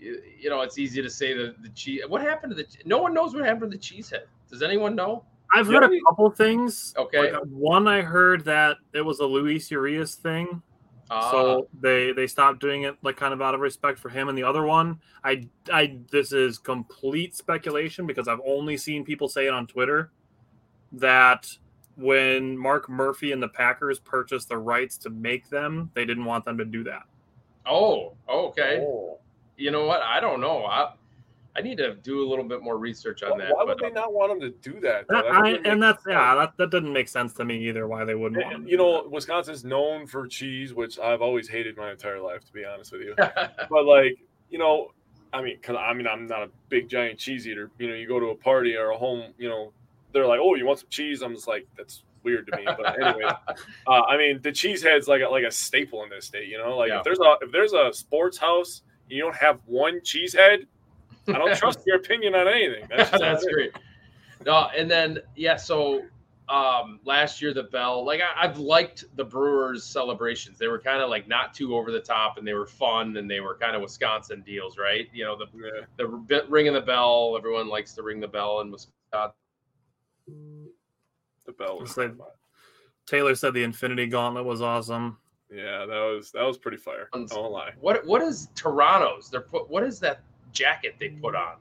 you, 0.00 0.22
you 0.40 0.50
know, 0.50 0.62
it's 0.62 0.78
easy 0.78 1.02
to 1.02 1.10
say 1.10 1.34
the 1.34 1.54
the 1.62 1.68
cheese. 1.70 2.02
What 2.08 2.22
happened 2.22 2.56
to 2.56 2.62
the? 2.62 2.66
No 2.84 2.98
one 2.98 3.14
knows 3.14 3.34
what 3.34 3.44
happened 3.44 3.72
to 3.72 3.78
the 3.78 3.82
cheesehead. 3.82 4.24
Does 4.50 4.62
anyone 4.62 4.94
know? 4.96 5.24
I've 5.52 5.66
heard 5.66 5.82
a 5.82 6.00
couple 6.08 6.30
things. 6.30 6.94
Okay. 6.96 7.32
Like 7.32 7.42
one, 7.44 7.88
I 7.88 8.02
heard 8.02 8.44
that 8.44 8.76
it 8.92 9.02
was 9.02 9.18
a 9.20 9.26
Luis 9.26 9.70
Urias 9.70 10.14
thing. 10.14 10.62
Uh, 11.10 11.30
so 11.32 11.68
they 11.80 12.12
they 12.12 12.28
stopped 12.28 12.60
doing 12.60 12.84
it 12.84 12.96
like 13.02 13.16
kind 13.16 13.34
of 13.34 13.42
out 13.42 13.54
of 13.54 13.60
respect 13.60 13.98
for 13.98 14.08
him. 14.08 14.28
And 14.28 14.38
the 14.38 14.44
other 14.44 14.64
one, 14.64 15.00
I 15.24 15.48
I 15.72 15.98
this 16.10 16.32
is 16.32 16.58
complete 16.58 17.34
speculation 17.34 18.06
because 18.06 18.28
I've 18.28 18.40
only 18.46 18.76
seen 18.76 19.04
people 19.04 19.28
say 19.28 19.46
it 19.46 19.52
on 19.52 19.66
Twitter 19.66 20.12
that 20.92 21.48
when 21.96 22.56
Mark 22.56 22.88
Murphy 22.88 23.32
and 23.32 23.42
the 23.42 23.48
Packers 23.48 23.98
purchased 23.98 24.48
the 24.48 24.58
rights 24.58 24.96
to 24.98 25.10
make 25.10 25.50
them, 25.50 25.90
they 25.94 26.04
didn't 26.04 26.24
want 26.24 26.44
them 26.44 26.56
to 26.58 26.64
do 26.64 26.84
that. 26.84 27.02
Oh, 27.66 28.14
okay. 28.28 28.80
Oh. 28.80 29.18
You 29.60 29.70
know 29.70 29.86
what? 29.86 30.02
I 30.02 30.20
don't 30.20 30.40
know. 30.40 30.64
I 30.64 30.92
I 31.56 31.62
need 31.62 31.78
to 31.78 31.94
do 31.96 32.24
a 32.24 32.28
little 32.28 32.44
bit 32.44 32.62
more 32.62 32.78
research 32.78 33.22
on 33.22 33.32
why, 33.32 33.38
that. 33.38 33.54
Why 33.54 33.64
would 33.64 33.78
but, 33.78 33.88
they 33.88 33.92
not 33.92 34.12
want 34.12 34.30
them 34.30 34.40
to 34.40 34.70
do 34.70 34.80
that? 34.80 35.08
that 35.08 35.26
I, 35.26 35.50
and 35.64 35.82
that's 35.82 36.04
yeah, 36.08 36.34
that, 36.36 36.56
that 36.58 36.70
doesn't 36.70 36.92
make 36.92 37.08
sense 37.08 37.32
to 37.34 37.44
me 37.44 37.68
either. 37.68 37.88
Why 37.88 38.04
they 38.04 38.14
wouldn't 38.14 38.42
and, 38.42 38.68
You 38.68 38.76
know, 38.76 39.08
Wisconsin's 39.10 39.64
known 39.64 40.06
for 40.06 40.26
cheese, 40.28 40.72
which 40.72 40.98
I've 40.98 41.22
always 41.22 41.48
hated 41.48 41.76
my 41.76 41.90
entire 41.90 42.20
life, 42.20 42.44
to 42.44 42.52
be 42.52 42.64
honest 42.64 42.92
with 42.92 43.02
you. 43.02 43.14
but 43.18 43.84
like, 43.84 44.18
you 44.48 44.58
know, 44.58 44.92
I 45.32 45.42
mean, 45.42 45.58
cause 45.60 45.76
I 45.76 45.92
mean, 45.92 46.06
I'm 46.06 46.26
not 46.26 46.42
a 46.42 46.50
big 46.68 46.88
giant 46.88 47.18
cheese 47.18 47.48
eater. 47.48 47.70
You 47.78 47.88
know, 47.88 47.94
you 47.94 48.06
go 48.06 48.20
to 48.20 48.26
a 48.26 48.36
party 48.36 48.76
or 48.76 48.90
a 48.90 48.98
home, 48.98 49.34
you 49.36 49.48
know, 49.48 49.72
they're 50.12 50.26
like, 50.26 50.40
"Oh, 50.40 50.54
you 50.54 50.66
want 50.66 50.80
some 50.80 50.88
cheese?" 50.88 51.22
I'm 51.22 51.34
just 51.34 51.48
like, 51.48 51.66
"That's 51.76 52.02
weird 52.22 52.46
to 52.48 52.56
me." 52.56 52.64
But 52.64 53.00
anyway, 53.00 53.24
uh, 53.86 54.02
I 54.02 54.16
mean, 54.16 54.40
the 54.42 54.50
cheesehead's 54.50 55.08
like 55.08 55.22
a, 55.22 55.28
like 55.28 55.44
a 55.44 55.50
staple 55.50 56.02
in 56.04 56.10
this 56.10 56.26
state. 56.26 56.48
You 56.48 56.58
know, 56.58 56.76
like 56.76 56.88
yeah. 56.88 56.98
if 56.98 57.04
there's 57.04 57.20
a 57.20 57.34
if 57.42 57.52
there's 57.52 57.72
a 57.72 57.92
sports 57.92 58.38
house, 58.38 58.82
you 59.10 59.22
don't 59.22 59.36
have 59.36 59.60
one 59.66 60.00
cheesehead? 60.00 60.66
I 61.28 61.32
don't 61.32 61.56
trust 61.56 61.80
your 61.86 61.96
opinion 61.96 62.34
on 62.34 62.48
anything. 62.48 62.86
That's, 62.88 63.10
That's 63.10 63.44
great. 63.46 63.72
No, 64.46 64.68
and 64.76 64.90
then 64.90 65.18
yeah, 65.36 65.56
so 65.56 66.02
um 66.48 66.98
last 67.04 67.40
year 67.40 67.54
the 67.54 67.62
bell 67.62 68.04
like 68.04 68.20
I, 68.20 68.44
have 68.44 68.58
liked 68.58 69.04
the 69.14 69.24
brewers 69.24 69.84
celebrations. 69.84 70.58
They 70.58 70.66
were 70.66 70.80
kind 70.80 71.00
of 71.00 71.08
like 71.08 71.28
not 71.28 71.54
too 71.54 71.76
over 71.76 71.92
the 71.92 72.00
top 72.00 72.38
and 72.38 72.46
they 72.46 72.54
were 72.54 72.66
fun 72.66 73.16
and 73.16 73.30
they 73.30 73.40
were 73.40 73.56
kind 73.56 73.76
of 73.76 73.82
wisconsin 73.82 74.42
deals 74.44 74.76
right? 74.76 75.08
You 75.12 75.24
know 75.24 75.36
the 75.36 75.46
yeah. 75.54 75.84
the 75.96 76.44
ringing 76.48 76.72
the 76.72 76.80
bell 76.80 77.36
everyone 77.38 77.68
likes 77.68 77.92
to 77.94 78.02
ring 78.02 78.18
the 78.18 78.28
bell 78.28 78.60
in 78.60 78.70
wisconsin. 78.70 79.34
The 81.46 81.52
bell 81.52 81.78
was 81.80 81.96
like, 81.96 82.14
taylor 83.06 83.34
said 83.34 83.54
the 83.54 83.62
infinity 83.62 84.06
gauntlet 84.06 84.44
was 84.44 84.60
awesome 84.62 85.18
yeah 85.52 85.84
that 85.86 86.00
was 86.14 86.30
that 86.32 86.42
was 86.42 86.56
pretty 86.58 86.76
fire 86.76 87.08
I 87.12 87.24
don't 87.24 87.52
lie 87.52 87.72
what 87.80 88.06
what 88.06 88.22
is 88.22 88.48
toronto's 88.54 89.30
they're 89.30 89.40
put 89.40 89.68
what 89.68 89.82
is 89.82 89.98
that 90.00 90.20
jacket 90.52 90.96
they 90.98 91.10
put 91.10 91.34
on. 91.34 91.56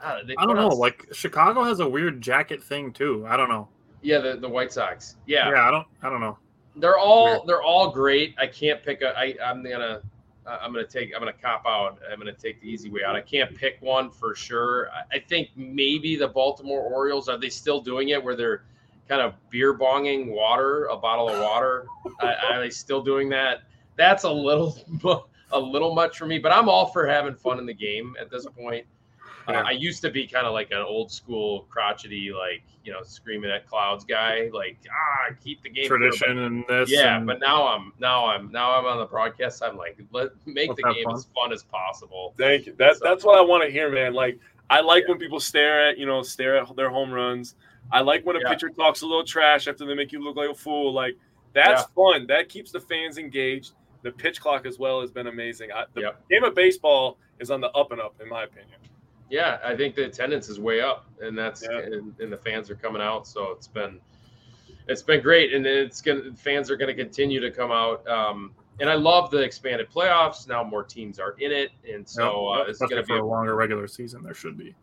Uh, 0.00 0.20
I 0.38 0.46
don't 0.46 0.56
know. 0.56 0.70
On... 0.70 0.78
Like 0.78 1.06
Chicago 1.12 1.64
has 1.64 1.80
a 1.80 1.88
weird 1.88 2.20
jacket 2.20 2.62
thing 2.62 2.92
too. 2.92 3.26
I 3.28 3.36
don't 3.36 3.48
know. 3.48 3.68
Yeah, 4.02 4.18
the, 4.18 4.36
the 4.36 4.48
White 4.48 4.72
Sox. 4.72 5.16
Yeah. 5.26 5.50
Yeah, 5.50 5.66
I 5.66 5.70
don't. 5.70 5.86
I 6.02 6.08
don't 6.08 6.20
know. 6.20 6.38
They're 6.76 6.98
all 6.98 7.24
weird. 7.24 7.40
they're 7.46 7.62
all 7.62 7.90
great. 7.90 8.34
I 8.38 8.46
can't 8.46 8.82
pick 8.84 9.02
a. 9.02 9.18
I 9.18 9.34
I'm 9.44 9.62
gonna. 9.62 10.02
I'm 10.46 10.72
gonna 10.72 10.86
take. 10.86 11.12
I'm 11.14 11.20
gonna 11.20 11.32
cop 11.32 11.64
out. 11.66 11.98
I'm 12.10 12.18
gonna 12.18 12.32
take 12.32 12.60
the 12.60 12.68
easy 12.68 12.88
way 12.88 13.00
out. 13.04 13.16
I 13.16 13.20
can't 13.20 13.54
pick 13.56 13.78
one 13.80 14.10
for 14.10 14.34
sure. 14.34 14.88
I 15.12 15.18
think 15.18 15.48
maybe 15.56 16.16
the 16.16 16.28
Baltimore 16.28 16.80
Orioles 16.80 17.28
are 17.28 17.38
they 17.38 17.50
still 17.50 17.80
doing 17.80 18.10
it 18.10 18.22
where 18.22 18.36
they're 18.36 18.64
kind 19.08 19.20
of 19.20 19.34
beer 19.50 19.76
bonging 19.76 20.30
water, 20.30 20.86
a 20.86 20.96
bottle 20.96 21.28
of 21.28 21.40
water. 21.40 21.86
are 22.20 22.60
they 22.60 22.70
still 22.70 23.02
doing 23.02 23.28
that? 23.30 23.62
That's 23.96 24.24
a 24.24 24.30
little 24.30 24.76
a 25.52 25.58
little 25.58 25.94
much 25.94 26.18
for 26.18 26.26
me, 26.26 26.38
but 26.38 26.52
I'm 26.52 26.68
all 26.68 26.86
for 26.86 27.06
having 27.06 27.34
fun 27.34 27.58
in 27.58 27.66
the 27.66 27.74
game 27.74 28.14
at 28.20 28.30
this 28.30 28.46
point. 28.46 28.86
Uh, 29.48 29.62
I 29.64 29.70
used 29.70 30.02
to 30.02 30.10
be 30.10 30.26
kind 30.26 30.46
of 30.46 30.52
like 30.52 30.70
an 30.72 30.82
old 30.82 31.10
school 31.10 31.66
crotchety, 31.70 32.30
like 32.30 32.62
you 32.84 32.92
know, 32.92 33.02
screaming 33.02 33.50
at 33.50 33.66
clouds 33.66 34.04
guy, 34.04 34.50
like 34.52 34.76
ah, 34.90 35.34
keep 35.42 35.62
the 35.62 35.70
game 35.70 35.86
tradition 35.86 36.38
and 36.40 36.64
this. 36.68 36.90
Yeah, 36.90 37.16
and... 37.16 37.26
but 37.26 37.40
now 37.40 37.66
I'm 37.66 37.92
now 37.98 38.26
I'm 38.26 38.52
now 38.52 38.78
I'm 38.78 38.84
on 38.84 38.98
the 38.98 39.06
broadcast. 39.06 39.62
I'm 39.62 39.78
like, 39.78 39.98
let 40.12 40.30
make 40.44 40.68
Let's 40.68 40.82
the 40.82 40.92
game 40.92 41.04
fun. 41.04 41.14
as 41.14 41.26
fun 41.34 41.52
as 41.52 41.62
possible. 41.62 42.34
Thank 42.36 42.66
you. 42.66 42.74
That 42.78 42.98
so, 42.98 43.04
that's 43.04 43.24
what 43.24 43.38
I 43.38 43.40
want 43.40 43.64
to 43.64 43.70
hear, 43.70 43.90
man. 43.90 44.12
Like 44.12 44.38
I 44.68 44.80
like 44.80 45.04
yeah. 45.04 45.12
when 45.12 45.18
people 45.18 45.40
stare 45.40 45.88
at 45.88 45.96
you 45.98 46.04
know 46.04 46.22
stare 46.22 46.58
at 46.58 46.76
their 46.76 46.90
home 46.90 47.10
runs. 47.10 47.54
I 47.90 48.00
like 48.00 48.24
when 48.26 48.36
a 48.36 48.40
yeah. 48.40 48.48
pitcher 48.48 48.68
talks 48.68 49.02
a 49.02 49.06
little 49.06 49.24
trash 49.24 49.66
after 49.66 49.86
they 49.86 49.94
make 49.94 50.12
you 50.12 50.22
look 50.22 50.36
like 50.36 50.50
a 50.50 50.54
fool. 50.54 50.92
Like 50.92 51.16
that's 51.54 51.82
yeah. 51.82 51.94
fun. 51.94 52.26
That 52.26 52.48
keeps 52.48 52.72
the 52.72 52.80
fans 52.80 53.18
engaged. 53.18 53.72
The 54.02 54.12
pitch 54.12 54.40
clock 54.40 54.66
as 54.66 54.78
well 54.78 55.00
has 55.00 55.10
been 55.10 55.26
amazing. 55.26 55.72
I, 55.72 55.84
the 55.94 56.02
yep. 56.02 56.28
game 56.30 56.44
of 56.44 56.54
baseball 56.54 57.18
is 57.40 57.50
on 57.50 57.60
the 57.60 57.70
up 57.70 57.90
and 57.92 58.00
up, 58.00 58.14
in 58.20 58.28
my 58.28 58.44
opinion. 58.44 58.78
Yeah, 59.30 59.58
I 59.64 59.76
think 59.76 59.94
the 59.94 60.06
attendance 60.06 60.48
is 60.48 60.58
way 60.58 60.80
up, 60.80 61.06
and 61.20 61.36
that's 61.36 61.62
yeah. 61.62 61.78
and, 61.78 62.14
and, 62.18 62.32
the 62.32 62.36
fans 62.36 62.70
are 62.70 62.76
coming 62.76 63.02
out. 63.02 63.26
So 63.26 63.50
it's 63.50 63.66
been 63.66 64.00
it's 64.86 65.02
been 65.02 65.20
great, 65.20 65.52
and 65.52 65.66
it's 65.66 66.00
gonna 66.00 66.32
fans 66.34 66.70
are 66.70 66.76
going 66.76 66.94
to 66.94 67.02
continue 67.02 67.40
to 67.40 67.50
come 67.50 67.70
out. 67.70 68.06
Um, 68.08 68.52
and 68.80 68.88
I 68.88 68.94
love 68.94 69.30
the 69.30 69.38
expanded 69.38 69.90
playoffs. 69.90 70.48
Now 70.48 70.62
more 70.62 70.84
teams 70.84 71.18
are 71.18 71.34
in 71.40 71.52
it, 71.52 71.70
and 71.90 72.08
so 72.08 72.52
Yep, 72.52 72.58
uh, 72.58 72.70
it's 72.70 72.78
going 72.78 72.90
to 72.90 72.96
especially 73.00 73.16
be. 73.16 73.20
for 73.20 73.24
a 73.24 73.28
longer 73.28 73.54
regular 73.54 73.86
season. 73.86 74.22
There 74.22 74.34
should 74.34 74.56
be. 74.56 74.74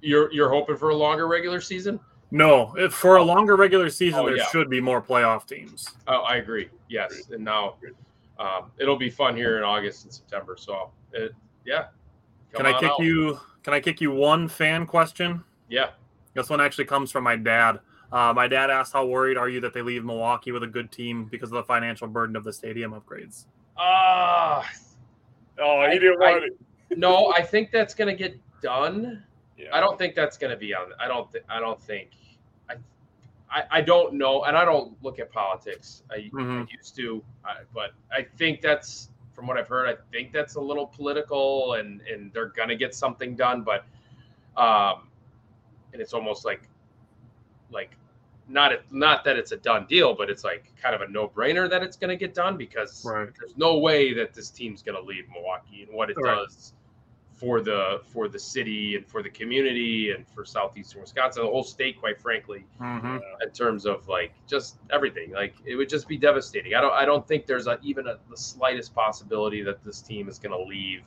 You're 0.00 0.32
you're 0.32 0.48
hoping 0.50 0.76
for 0.76 0.90
a 0.90 0.94
longer 0.94 1.26
regular 1.26 1.60
season? 1.60 1.98
No, 2.30 2.74
if 2.76 2.92
for 2.92 3.16
a 3.16 3.22
longer 3.22 3.56
regular 3.56 3.88
season, 3.90 4.20
Oh, 4.20 4.26
there 4.26 4.36
yeah. 4.36 4.46
should 4.48 4.68
be 4.68 4.80
more 4.80 5.00
playoff 5.00 5.46
teams. 5.46 5.88
Oh, 6.06 6.20
I 6.20 6.36
agree. 6.36 6.68
Yes, 6.88 7.30
and 7.30 7.42
now 7.42 7.76
um, 8.38 8.70
it'll 8.78 8.98
be 8.98 9.10
fun 9.10 9.34
here 9.34 9.56
in 9.58 9.64
August 9.64 10.04
and 10.04 10.12
September. 10.12 10.56
So, 10.58 10.90
it, 11.12 11.32
yeah. 11.64 11.86
Come 12.52 12.64
Can 12.64 12.74
I 12.74 12.78
kick 12.80 12.90
out. 12.90 12.98
you? 13.00 13.40
Can 13.62 13.72
I 13.74 13.80
kick 13.80 14.00
you 14.00 14.10
one 14.12 14.46
fan 14.48 14.86
question? 14.86 15.42
Yeah. 15.68 15.90
This 16.34 16.48
one 16.50 16.60
actually 16.60 16.84
comes 16.84 17.10
from 17.10 17.24
my 17.24 17.34
dad. 17.36 17.80
Uh, 18.12 18.32
my 18.34 18.46
dad 18.46 18.70
asked, 18.70 18.92
"How 18.92 19.04
worried 19.06 19.36
are 19.36 19.48
you 19.48 19.60
that 19.62 19.72
they 19.74 19.82
leave 19.82 20.04
Milwaukee 20.04 20.52
with 20.52 20.62
a 20.62 20.66
good 20.68 20.92
team 20.92 21.24
because 21.24 21.50
of 21.50 21.56
the 21.56 21.64
financial 21.64 22.06
burden 22.08 22.36
of 22.36 22.44
the 22.44 22.52
stadium 22.52 22.92
upgrades?" 22.92 23.46
Ah, 23.76 24.68
Oh, 25.60 25.88
he 25.90 25.98
didn't 25.98 26.22
I- 26.22 26.30
want 26.32 26.44
it. 26.44 26.98
no, 26.98 27.32
I 27.32 27.42
think 27.42 27.70
that's 27.72 27.94
going 27.94 28.08
to 28.08 28.14
get 28.14 28.38
done. 28.62 29.24
Yeah. 29.58 29.68
I 29.76 29.80
don't 29.80 29.98
think 29.98 30.14
that's 30.14 30.38
going 30.38 30.52
to 30.52 30.56
be 30.56 30.72
on. 30.74 30.92
I 31.00 31.08
don't. 31.08 31.30
Th- 31.32 31.44
I 31.48 31.58
don't 31.58 31.80
think. 31.82 32.10
I, 32.70 32.74
I. 33.50 33.64
I 33.70 33.80
don't 33.80 34.14
know, 34.14 34.44
and 34.44 34.56
I 34.56 34.64
don't 34.64 34.96
look 35.02 35.18
at 35.18 35.32
politics. 35.32 36.04
I, 36.10 36.14
I 36.14 36.18
Mhm. 36.32 36.70
used 36.70 36.94
to, 36.96 37.22
I, 37.44 37.62
but 37.74 37.90
I 38.12 38.22
think 38.22 38.60
that's 38.60 39.10
from 39.32 39.46
what 39.48 39.56
I've 39.58 39.68
heard. 39.68 39.88
I 39.88 39.96
think 40.12 40.32
that's 40.32 40.54
a 40.54 40.60
little 40.60 40.86
political, 40.86 41.74
and 41.74 42.00
and 42.02 42.32
they're 42.32 42.50
going 42.50 42.68
to 42.68 42.76
get 42.76 42.94
something 42.94 43.34
done, 43.34 43.62
but, 43.62 43.84
um, 44.56 45.08
and 45.92 46.00
it's 46.00 46.12
almost 46.14 46.44
like, 46.44 46.68
like, 47.70 47.96
not 48.48 48.72
it, 48.72 48.82
not 48.90 49.24
that 49.24 49.36
it's 49.36 49.52
a 49.52 49.56
done 49.56 49.86
deal, 49.86 50.14
but 50.14 50.30
it's 50.30 50.44
like 50.44 50.72
kind 50.80 50.94
of 50.94 51.00
a 51.02 51.08
no 51.08 51.28
brainer 51.28 51.68
that 51.68 51.82
it's 51.82 51.96
going 51.96 52.10
to 52.10 52.16
get 52.16 52.32
done 52.34 52.56
because 52.56 53.04
Right. 53.04 53.28
there's 53.38 53.56
no 53.56 53.78
way 53.78 54.14
that 54.14 54.34
this 54.34 54.50
team's 54.50 54.82
going 54.82 54.96
to 54.96 55.02
leave 55.02 55.28
Milwaukee 55.30 55.82
and 55.82 55.92
what 55.92 56.10
it 56.10 56.16
Right. 56.16 56.36
does 56.36 56.72
for 57.38 57.60
the 57.60 58.00
for 58.12 58.28
the 58.28 58.38
city 58.38 58.96
and 58.96 59.06
for 59.06 59.22
the 59.22 59.30
community 59.30 60.10
and 60.10 60.26
for 60.34 60.44
southeastern 60.44 61.00
Wisconsin, 61.00 61.44
the 61.44 61.48
whole 61.48 61.62
state, 61.62 61.98
quite 61.98 62.20
frankly, 62.20 62.66
Mm-hmm. 62.80 63.18
in 63.42 63.50
terms 63.52 63.86
of 63.86 64.06
like 64.08 64.32
just 64.46 64.78
everything. 64.90 65.32
Like 65.32 65.54
it 65.64 65.76
would 65.76 65.88
just 65.88 66.08
be 66.08 66.16
devastating. 66.16 66.74
I 66.74 66.80
don't 66.80 66.92
I 66.92 67.04
don't 67.04 67.26
think 67.26 67.46
there's 67.46 67.66
a, 67.68 67.78
even 67.82 68.08
a, 68.08 68.18
the 68.28 68.36
slightest 68.36 68.94
possibility 68.94 69.62
that 69.62 69.84
this 69.84 70.00
team 70.02 70.28
is 70.28 70.38
going 70.38 70.52
to 70.52 70.68
leave 70.68 71.02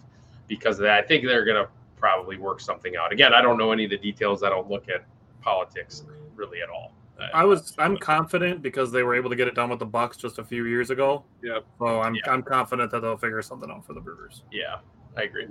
because 0.48 0.80
of 0.80 0.84
that. 0.84 1.04
I 1.04 1.08
think 1.08 1.26
they're 1.26 1.46
going 1.46 1.64
to 1.64 1.70
probably 1.98 2.38
work 2.38 2.62
something 2.62 2.96
out. 2.96 3.12
Again, 3.12 3.34
I 3.34 3.42
don't 3.42 3.58
know 3.58 3.72
any 3.72 3.84
of 3.84 3.92
the 3.92 3.98
details. 3.98 4.42
I 4.42 4.50
don't 4.50 4.70
look 4.70 4.90
at 4.90 5.06
politics 5.42 6.04
really 6.36 6.62
at 6.62 6.70
all. 6.70 6.94
I 7.36 7.44
was. 7.44 7.76
I'm 7.78 7.98
confident 7.98 8.64
because 8.64 8.92
they 8.92 9.04
were 9.04 9.14
able 9.14 9.30
to 9.30 9.36
get 9.36 9.48
it 9.48 9.54
done 9.54 9.70
with 9.70 9.78
the 9.78 9.86
Bucks 9.86 10.18
just 10.18 10.40
a 10.40 10.44
few 10.44 10.66
years 10.66 10.90
ago. 10.90 11.24
Yep. 11.44 11.66
So 11.78 12.02
I'm. 12.02 12.16
Yeah. 12.16 12.22
I'm 12.28 12.42
confident 12.42 12.90
that 12.90 13.02
they'll 13.02 13.16
figure 13.16 13.42
something 13.44 13.70
out 13.70 13.86
for 13.86 13.94
the 13.94 14.00
Brewers. 14.00 14.42
Yeah, 14.52 14.78
I 15.16 15.24
agree. 15.24 15.46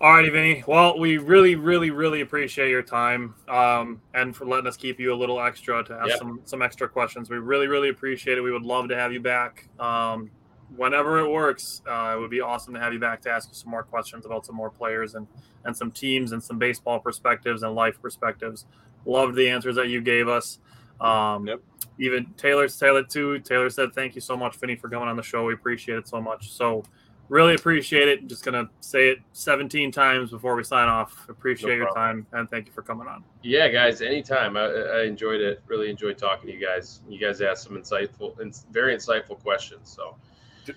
All 0.00 0.12
righty, 0.12 0.30
Vinny. 0.30 0.62
Well, 0.66 0.96
we 0.96 1.18
really, 1.18 1.56
really, 1.56 1.90
really 1.90 2.20
appreciate 2.20 2.70
your 2.70 2.82
time 2.84 3.34
um, 3.48 4.00
and 4.14 4.34
for 4.36 4.44
letting 4.46 4.68
us 4.68 4.76
keep 4.76 5.00
you 5.00 5.12
a 5.12 5.16
little 5.16 5.40
extra 5.40 5.82
to 5.84 5.94
ask 5.94 6.10
Yeah. 6.10 6.16
some 6.18 6.40
some 6.44 6.62
extra 6.62 6.88
questions. 6.88 7.28
We 7.30 7.38
really, 7.38 7.66
really 7.66 7.88
appreciate 7.88 8.38
it. 8.38 8.40
We 8.40 8.52
would 8.52 8.62
love 8.62 8.88
to 8.90 8.96
have 8.96 9.12
you 9.12 9.18
back 9.18 9.68
um, 9.80 10.30
whenever 10.76 11.18
it 11.18 11.28
works. 11.28 11.82
Uh, 11.84 12.14
it 12.16 12.20
would 12.20 12.30
be 12.30 12.40
awesome 12.40 12.74
to 12.74 12.80
have 12.80 12.92
you 12.92 13.00
back 13.00 13.20
to 13.22 13.30
ask 13.30 13.48
you 13.48 13.54
some 13.56 13.70
more 13.72 13.82
questions 13.82 14.24
about 14.24 14.46
some 14.46 14.54
more 14.54 14.70
players 14.70 15.16
and 15.16 15.26
and 15.64 15.76
some 15.76 15.90
teams 15.90 16.30
and 16.30 16.40
some 16.42 16.58
baseball 16.58 17.00
perspectives 17.00 17.64
and 17.64 17.74
life 17.74 18.00
perspectives. 18.00 18.66
Loved 19.04 19.34
the 19.34 19.48
answers 19.48 19.74
that 19.74 19.88
you 19.88 20.00
gave 20.00 20.28
us. 20.28 20.60
Um, 21.00 21.48
Yep. 21.48 21.60
Even 21.98 22.26
Taylor 22.36 22.68
Taylor 22.68 23.02
too. 23.02 23.40
Taylor 23.40 23.68
said, 23.68 23.92
"Thank 23.92 24.14
you 24.14 24.20
so 24.20 24.36
much, 24.36 24.54
Vinny, 24.58 24.76
for 24.76 24.88
coming 24.88 25.08
on 25.08 25.16
the 25.16 25.22
show. 25.24 25.44
We 25.44 25.54
appreciate 25.54 25.98
it 25.98 26.06
so 26.06 26.20
much." 26.20 26.52
So 26.52 26.84
really 27.28 27.54
appreciate 27.54 28.08
it. 28.08 28.26
Just 28.26 28.44
gonna 28.44 28.68
say 28.80 29.10
it 29.10 29.18
17 29.32 29.90
times 29.92 30.30
before 30.30 30.54
we 30.56 30.64
sign 30.64 30.88
off. 30.88 31.28
Appreciate 31.28 31.70
No 31.70 31.84
your 31.84 31.94
time 31.94 32.26
and 32.32 32.48
thank 32.50 32.66
you 32.66 32.72
for 32.72 32.82
coming 32.82 33.06
on. 33.06 33.24
Yeah, 33.42 33.68
guys, 33.68 34.00
anytime. 34.02 34.56
I, 34.56 34.64
I 34.64 35.02
enjoyed 35.04 35.40
it. 35.40 35.62
Really 35.66 35.90
enjoyed 35.90 36.18
talking 36.18 36.46
to 36.48 36.52
you 36.54 36.64
guys. 36.64 37.00
You 37.08 37.18
guys 37.18 37.40
asked 37.40 37.64
some 37.64 37.76
insightful 37.76 38.38
and 38.40 38.56
very 38.70 38.94
insightful 38.96 39.38
questions. 39.42 39.90
So 39.94 40.16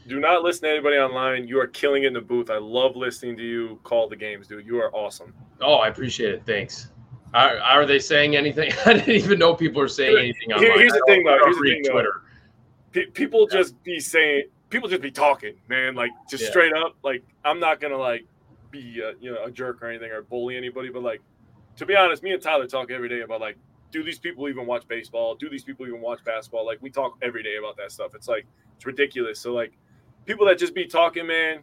Do 0.08 0.20
not 0.20 0.43
listen 0.43 0.64
to 0.64 0.70
anybody 0.70 0.97
online. 0.97 1.47
You 1.47 1.60
are 1.60 1.68
killing 1.68 2.04
it 2.04 2.08
in 2.08 2.14
the 2.14 2.22
booth. 2.22 2.49
I 2.49 2.58
love 2.58 2.95
listening 2.95 3.36
to 3.38 3.43
you 3.43 3.80
call 3.84 4.08
the 4.08 4.16
games, 4.16 4.47
dude. 4.47 4.66
You 4.66 4.80
are 4.82 4.93
awesome. 4.95 5.34
Oh, 5.62 5.76
I 5.76 5.88
appreciate 5.89 6.34
it. 6.34 6.43
Thanks. 6.45 6.89
Are, 7.34 7.58
are 7.60 7.86
they 7.86 7.99
saying 7.99 8.36
anything? 8.36 8.72
I 8.86 8.93
didn't 8.93 9.10
even 9.10 9.39
know 9.39 9.54
people 9.56 9.82
were 9.82 9.88
saying 9.88 10.18
anything 10.18 10.49
here- 10.49 10.56
online. 10.70 10.80
here's 10.80 10.91
the 10.93 11.04
thing, 11.08 11.24
though. 11.24 11.39
Here's 11.43 11.56
the 11.58 11.62
thing, 11.64 11.82
though. 11.84 11.91
Twitter. 11.91 12.22
Pe- 12.91 13.06
people 13.08 13.47
just 13.47 13.82
be 13.84 13.99
saying, 14.02 14.43
people 14.72 14.89
just 14.89 15.01
be 15.03 15.11
talking, 15.11 15.53
man. 15.67 15.93
Like 15.93 16.09
just 16.30 16.43
Yeah. 16.43 16.49
straight 16.49 16.74
up. 16.74 16.95
Like 17.03 17.24
I'm 17.45 17.59
not 17.59 17.80
gonna 17.80 17.97
like 17.97 18.26
be 18.72 19.01
uh, 19.05 19.11
you 19.19 19.32
know 19.34 19.43
a 19.43 19.51
jerk 19.51 19.84
or 19.84 19.88
anything 19.88 20.11
or 20.11 20.24
bully 20.24 20.57
anybody, 20.57 20.89
but 20.89 21.03
like 21.03 21.22
to 21.78 21.86
be 21.86 21.95
honest, 21.95 22.24
me 22.24 22.32
and 22.32 22.41
Tyler 22.41 22.67
talk 22.67 22.89
every 22.91 23.09
day 23.09 23.22
about 23.22 23.39
like, 23.41 23.57
do 23.91 24.03
these 24.03 24.19
people 24.19 24.49
even 24.49 24.65
watch 24.65 24.88
baseball? 24.88 25.36
Do 25.36 25.49
these 25.49 25.63
people 25.63 25.88
even 25.88 26.01
watch 26.01 26.24
basketball? 26.24 26.65
Like 26.65 26.80
we 26.82 26.89
talk 26.89 27.17
every 27.22 27.43
day 27.43 27.57
about 27.57 27.78
that 27.78 27.91
stuff. 27.91 28.15
It's 28.15 28.28
like 28.28 28.45
it's 28.78 28.86
ridiculous. 28.86 29.39
So 29.39 29.53
like 29.53 29.74
people 30.26 30.45
that 30.47 30.57
just 30.57 30.74
be 30.74 30.86
talking, 30.86 31.28
man, 31.28 31.59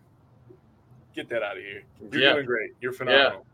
get 1.14 1.28
that 1.30 1.42
out 1.42 1.56
of 1.56 1.62
here. 1.62 1.82
You're 2.12 2.20
Yeah. 2.22 2.32
doing 2.34 2.46
great. 2.46 2.70
You're 2.80 2.92
phenomenal. 2.92 3.46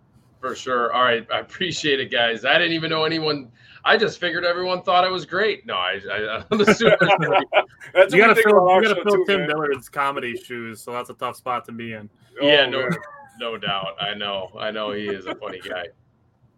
For 0.45 0.55
sure. 0.55 0.93
All 0.93 1.03
right. 1.03 1.27
I 1.33 1.39
appreciate 1.39 2.01
it, 2.01 2.11
guys. 2.13 2.45
I 2.45 2.59
didn't 2.59 2.75
even 2.75 2.91
know 2.91 3.05
anyone. 3.05 3.51
I 3.83 3.97
just 3.97 4.21
figured 4.21 4.45
everyone 4.45 4.83
thought 4.83 5.03
I 5.03 5.09
was 5.09 5.25
great. 5.25 5.65
No, 5.65 5.73
I, 5.73 5.99
I, 6.13 6.45
I'm 6.51 6.61
assuming. 6.61 6.99
That's 7.95 8.13
You 8.13 8.21
what 8.21 8.29
gotta 8.29 8.35
we 8.37 8.43
fill, 8.43 8.75
you 8.77 8.83
gotta 8.83 8.95
fill 9.03 9.05
too, 9.17 9.25
Tim 9.27 9.41
man. 9.41 9.49
Dillard's 9.49 9.89
comedy 9.89 10.37
shoes, 10.37 10.83
so 10.83 10.93
that's 10.93 11.09
a 11.09 11.15
tough 11.15 11.37
spot 11.37 11.65
to 11.65 11.73
be 11.73 11.95
in. 11.95 12.11
Oh, 12.43 12.47
yeah, 12.47 12.65
Oh, 12.67 12.71
no, 12.71 12.79
man. 12.91 12.99
no 13.41 13.57
doubt. 13.57 13.97
I 14.01 14.13
know. 14.13 14.51
I 14.59 14.71
know 14.71 14.91
he 14.93 15.07
is 15.07 15.25
a 15.25 15.35
funny 15.35 15.61
guy. 15.61 15.87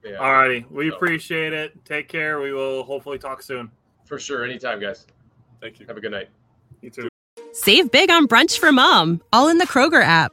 Yeah, 0.05 0.17
All 0.17 0.33
righty. 0.33 0.67
We 0.69 0.91
So- 0.91 0.97
appreciate 0.97 1.53
it. 1.53 1.85
Take 1.85 2.09
care. 2.09 2.41
We 2.41 2.53
will 2.53 2.83
hopefully 2.83 3.19
talk 3.19 3.41
soon. 3.41 3.71
for 4.05 4.19
sure. 4.19 4.45
Anytime, 4.45 4.81
guys. 4.81 5.07
Thank 5.61 5.79
you. 5.79 5.87
Have 5.87 5.97
a 5.97 6.01
good 6.01 6.11
night. 6.13 6.29
You 6.81 6.91
too. 6.91 7.09
Save 7.53 7.93
big 7.93 8.11
on 8.11 8.27
brunch 8.27 8.59
for 8.59 8.73
mom, 8.73 9.23
all 9.33 9.47
in 9.49 9.59
the 9.59 9.67
Kroger 9.67 10.03
app. 10.03 10.33